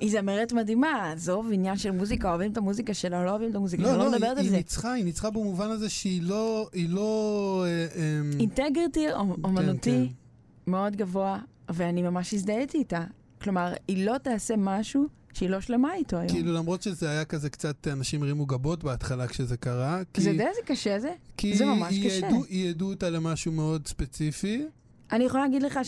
היא 0.00 0.10
זמרת 0.10 0.52
מדהימה, 0.52 1.12
עזוב 1.12 1.48
עניין 1.52 1.76
של 1.76 1.90
מוזיקה, 1.90 2.28
אוהבים 2.30 2.52
את 2.52 2.56
המוזיקה 2.56 2.94
שלה, 2.94 3.24
לא 3.24 3.30
אוהבים 3.30 3.50
את 3.50 3.54
המוזיקה 3.54 3.82
שלה, 3.82 3.92
לא, 3.92 3.98
לא 3.98 4.04
לא, 4.04 4.10
מדברת 4.10 4.22
היא, 4.22 4.30
על 4.30 4.38
היא 4.38 4.50
זה. 4.50 4.56
ניצחה, 4.56 4.92
היא 4.92 5.04
ניצחה 5.04 5.30
במובן 5.30 5.70
הזה 5.70 5.88
שהיא 5.88 6.22
לא... 6.22 6.68
היא 6.72 6.88
לא... 6.88 7.64
אה, 7.66 7.86
אה, 7.96 8.20
אינטגריטי 8.40 9.12
אומנותי 9.44 10.08
כן. 10.08 10.70
מאוד 10.70 10.96
גבוה, 10.96 11.38
ואני 11.68 12.02
ממש 12.02 12.34
הזדהיתי 12.34 12.78
איתה. 12.78 13.04
כלומר, 13.42 13.72
היא 13.88 14.06
לא 14.06 14.18
תעשה 14.18 14.54
משהו 14.58 15.06
שהיא 15.32 15.50
לא 15.50 15.60
שלמה 15.60 15.94
איתו 15.94 16.16
היום. 16.16 16.28
כאילו, 16.28 16.52
למרות 16.52 16.82
שזה 16.82 17.10
היה 17.10 17.24
כזה 17.24 17.50
קצת, 17.50 17.88
אנשים 17.88 18.22
הרימו 18.22 18.46
גבות 18.46 18.84
בהתחלה 18.84 19.26
כשזה 19.26 19.56
קרה. 19.56 20.00
כי, 20.12 20.20
זה 20.20 20.30
יודע 20.30 20.48
איזה 20.48 20.60
קשה 20.64 20.98
זה? 20.98 21.12
כי 21.36 21.56
זה 21.56 21.64
ממש 21.66 21.92
היא 21.92 22.10
קשה. 22.10 22.26
ידעו, 22.26 22.44
היא 22.44 22.70
ידעו 22.70 22.90
אותה 22.90 23.10
למשהו 23.10 23.52
מאוד 23.52 23.86
ספציפי. 23.86 24.66
אני 25.12 25.24
יכולה 25.24 25.42
להגיד 25.42 25.62
לך 25.62 25.80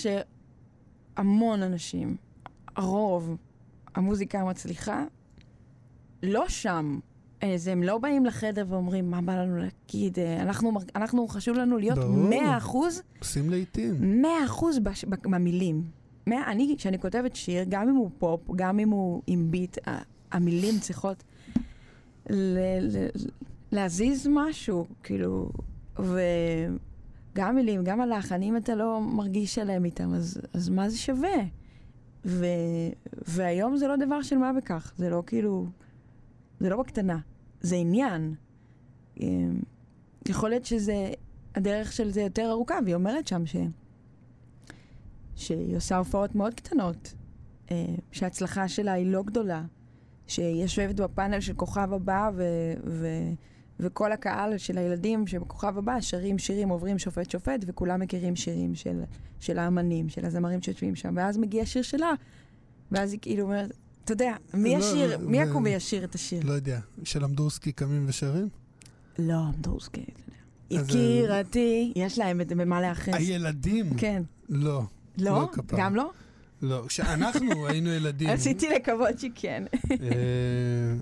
שהמון 1.16 1.62
אנשים, 1.62 2.16
הרוב, 2.76 3.36
המוזיקה 3.98 4.40
המצליחה, 4.40 5.04
לא 6.22 6.44
שם. 6.48 6.98
אה, 7.42 7.52
זה 7.56 7.72
הם 7.72 7.82
לא 7.82 7.98
באים 7.98 8.26
לחדר 8.26 8.64
ואומרים, 8.68 9.10
מה 9.10 9.20
בא 9.20 9.42
לנו 9.42 9.56
להגיד? 9.56 10.18
אה, 10.18 10.42
אנחנו, 10.42 10.72
אנחנו 10.96 11.28
חשוב 11.28 11.56
לנו 11.56 11.78
להיות 11.78 11.98
ברור. 11.98 12.16
100 12.16 12.56
אחוז, 12.56 13.02
עושים 13.18 13.50
לעיתים. 13.50 14.22
100 14.22 14.30
אחוז 14.44 14.78
בש- 14.78 15.04
במילים. 15.04 15.82
100, 16.26 16.50
אני, 16.50 16.74
כשאני 16.78 16.98
כותבת 16.98 17.36
שיר, 17.36 17.64
גם 17.68 17.88
אם 17.88 17.94
הוא 17.94 18.10
פופ, 18.18 18.40
גם 18.56 18.78
אם 18.78 18.88
הוא 18.90 19.22
עם 19.26 19.50
ביט, 19.50 19.78
המילים 20.32 20.78
צריכות 20.80 21.24
ל- 22.30 22.58
ל- 22.80 23.08
להזיז 23.72 24.26
משהו, 24.30 24.86
כאילו, 25.02 25.50
וגם 25.98 27.54
מילים, 27.54 27.84
גם 27.84 28.00
הלחן, 28.00 28.42
אם 28.42 28.56
אתה 28.56 28.74
לא 28.74 29.00
מרגיש 29.00 29.54
שלם 29.54 29.84
איתם, 29.84 30.14
אז, 30.14 30.40
אז 30.52 30.68
מה 30.68 30.88
זה 30.88 30.98
שווה? 30.98 31.36
ו, 32.24 32.46
והיום 33.12 33.76
זה 33.76 33.88
לא 33.88 33.96
דבר 33.96 34.22
של 34.22 34.38
מה 34.38 34.52
בכך, 34.52 34.92
זה 34.96 35.10
לא 35.10 35.22
כאילו, 35.26 35.66
זה 36.60 36.68
לא 36.68 36.76
בקטנה, 36.76 37.18
זה 37.60 37.76
עניין. 37.76 38.34
אמ, 39.20 39.60
יכול 40.28 40.50
להיות 40.50 40.64
שזה, 40.64 41.12
הדרך 41.54 41.92
של 41.92 42.10
זה 42.10 42.20
יותר 42.20 42.50
ארוכה, 42.50 42.78
והיא 42.84 42.94
אומרת 42.94 43.26
שם 43.26 43.46
ש... 43.46 43.56
שהיא 45.34 45.76
עושה 45.76 45.96
הופעות 45.96 46.34
מאוד 46.34 46.54
קטנות, 46.54 47.14
אה, 47.70 47.94
שההצלחה 48.12 48.68
שלה 48.68 48.92
היא 48.92 49.06
לא 49.06 49.22
גדולה, 49.22 49.64
שהיא 50.26 50.62
יושבת 50.62 51.00
בפאנל 51.00 51.40
של 51.40 51.54
כוכב 51.54 51.92
הבא, 51.92 52.30
ו, 52.34 52.44
ו, 52.86 53.06
וכל 53.80 54.12
הקהל 54.12 54.58
של 54.58 54.78
הילדים 54.78 55.26
שבכוכב 55.26 55.78
הבא 55.78 56.00
שרים 56.00 56.38
שירים, 56.38 56.68
עוברים 56.68 56.98
שופט 56.98 57.30
שופט, 57.30 57.64
וכולם 57.66 58.00
מכירים 58.00 58.36
שירים 58.36 58.74
של, 58.74 59.00
של 59.40 59.58
האמנים, 59.58 60.08
של 60.08 60.24
הזמרים 60.24 60.62
שיושבים 60.62 60.96
שם, 60.96 61.14
ואז 61.16 61.38
מגיע 61.38 61.66
שיר 61.66 61.82
שלה, 61.82 62.12
ואז 62.92 63.12
היא 63.12 63.18
כאילו 63.22 63.44
אומרת, 63.44 63.72
אתה 64.04 64.12
יודע, 64.12 64.34
מי 64.54 64.74
לא, 64.74 64.78
ישיר, 64.78 65.16
לא, 65.16 65.28
מי 65.28 65.38
יקום 65.38 65.64
וישיר 65.64 66.04
את 66.04 66.14
השיר? 66.14 66.42
לא 66.46 66.52
יודע, 66.52 66.80
של 67.04 67.24
אמדורסקי 67.24 67.72
קמים 67.72 68.04
ושרים? 68.08 68.48
לא, 69.18 69.48
אמדורסקי. 69.56 70.04
אז, 70.78 70.88
יקירתי, 70.88 71.92
יש 71.96 72.18
להם 72.18 72.40
במה 72.48 72.80
להיאחז. 72.80 73.14
הילדים? 73.14 73.94
כן. 73.96 74.22
לא. 74.48 74.82
לא? 75.18 75.32
לא. 75.32 75.48
גם 75.76 75.96
לא? 75.96 76.10
לא, 76.62 76.84
כשאנחנו 76.88 77.48
היינו 77.68 77.90
ילדים. 77.90 78.30
רציתי 78.30 78.68
לקוות 78.76 79.18
שכן. 79.18 79.64
אה, 79.90 79.96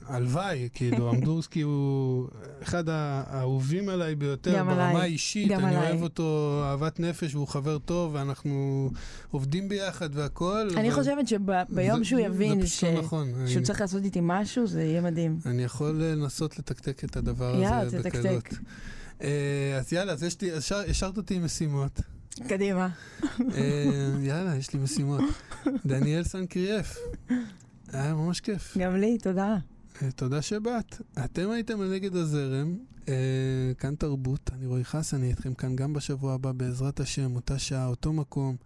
הלוואי, 0.06 0.68
כאילו, 0.74 1.10
אמדורסקי 1.10 1.60
הוא 1.60 2.28
אחד 2.62 2.84
האהובים 2.88 3.88
עליי 3.88 4.14
ביותר 4.14 4.64
ברמה 4.64 5.02
האישית. 5.02 5.48
גם 5.48 5.64
אני 5.64 5.76
עליי. 5.76 5.90
אוהב 5.90 6.02
אותו 6.02 6.60
אהבת 6.64 7.00
נפש 7.00 7.34
והוא 7.34 7.48
חבר 7.48 7.78
טוב, 7.78 8.14
ואנחנו 8.14 8.90
עובדים 9.30 9.68
ביחד 9.68 10.08
והכול. 10.12 10.70
אני 10.76 10.92
חושבת 10.92 11.28
שביום 11.28 12.04
שהוא 12.04 12.20
יבין 12.20 12.60
נכון. 12.98 13.32
שהוא 13.46 13.56
אני- 13.56 13.62
צריך 13.66 13.80
לעשות 13.80 14.04
איתי 14.04 14.18
משהו, 14.22 14.66
זה 14.66 14.82
יהיה 14.82 15.00
מדהים. 15.00 15.38
אני 15.46 15.62
יכול 15.64 15.90
לנסות 16.02 16.58
לתקתק 16.58 17.04
את 17.04 17.16
הדבר 17.16 17.54
הזה. 17.82 17.98
בקלות. 18.02 18.44
אה, 19.22 19.28
אז 19.78 19.92
יאללה, 19.92 20.12
אז 20.12 20.26
השארת 20.88 21.16
אותי 21.16 21.34
עם 21.34 21.44
משימות. 21.44 22.00
קדימה. 22.48 22.88
אה, 23.54 23.84
יאללה, 24.22 24.56
יש 24.56 24.72
לי 24.72 24.80
משימות. 24.80 25.20
דניאל 25.86 26.24
סנקריאף, 26.24 26.96
היה 27.92 28.14
ממש 28.14 28.40
כיף. 28.40 28.76
גם 28.78 28.96
לי, 28.96 29.18
תודה. 29.18 29.56
אה, 30.02 30.10
תודה 30.10 30.42
שבאת. 30.42 31.00
אתם 31.24 31.50
הייתם 31.50 31.80
על 31.80 31.92
נגד 31.92 32.16
הזרם, 32.16 32.74
אה, 33.08 33.14
כאן 33.78 33.94
תרבות, 33.94 34.50
אני 34.58 34.66
רועי 34.66 34.84
חס, 34.84 35.14
אני 35.14 35.28
איתכם 35.28 35.54
כאן 35.54 35.76
גם 35.76 35.92
בשבוע 35.92 36.34
הבא, 36.34 36.52
בעזרת 36.52 37.00
השם, 37.00 37.36
אותה 37.36 37.58
שעה, 37.58 37.86
אותו 37.86 38.12
מקום. 38.12 38.56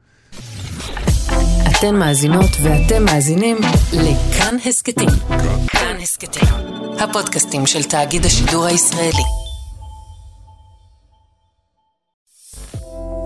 אתן 1.71 1.95
מאזינות 1.95 2.51
ואתם 2.63 3.05
מאזינים 3.05 3.57
לכאן 3.93 4.57
הסכתים. 4.67 5.09
כאן 5.69 5.97
הסכתים, 6.03 6.49
הפודקאסטים 7.01 7.67
של 7.67 7.83
תאגיד 7.83 8.25
השידור 8.25 8.65
הישראלי. 8.65 9.50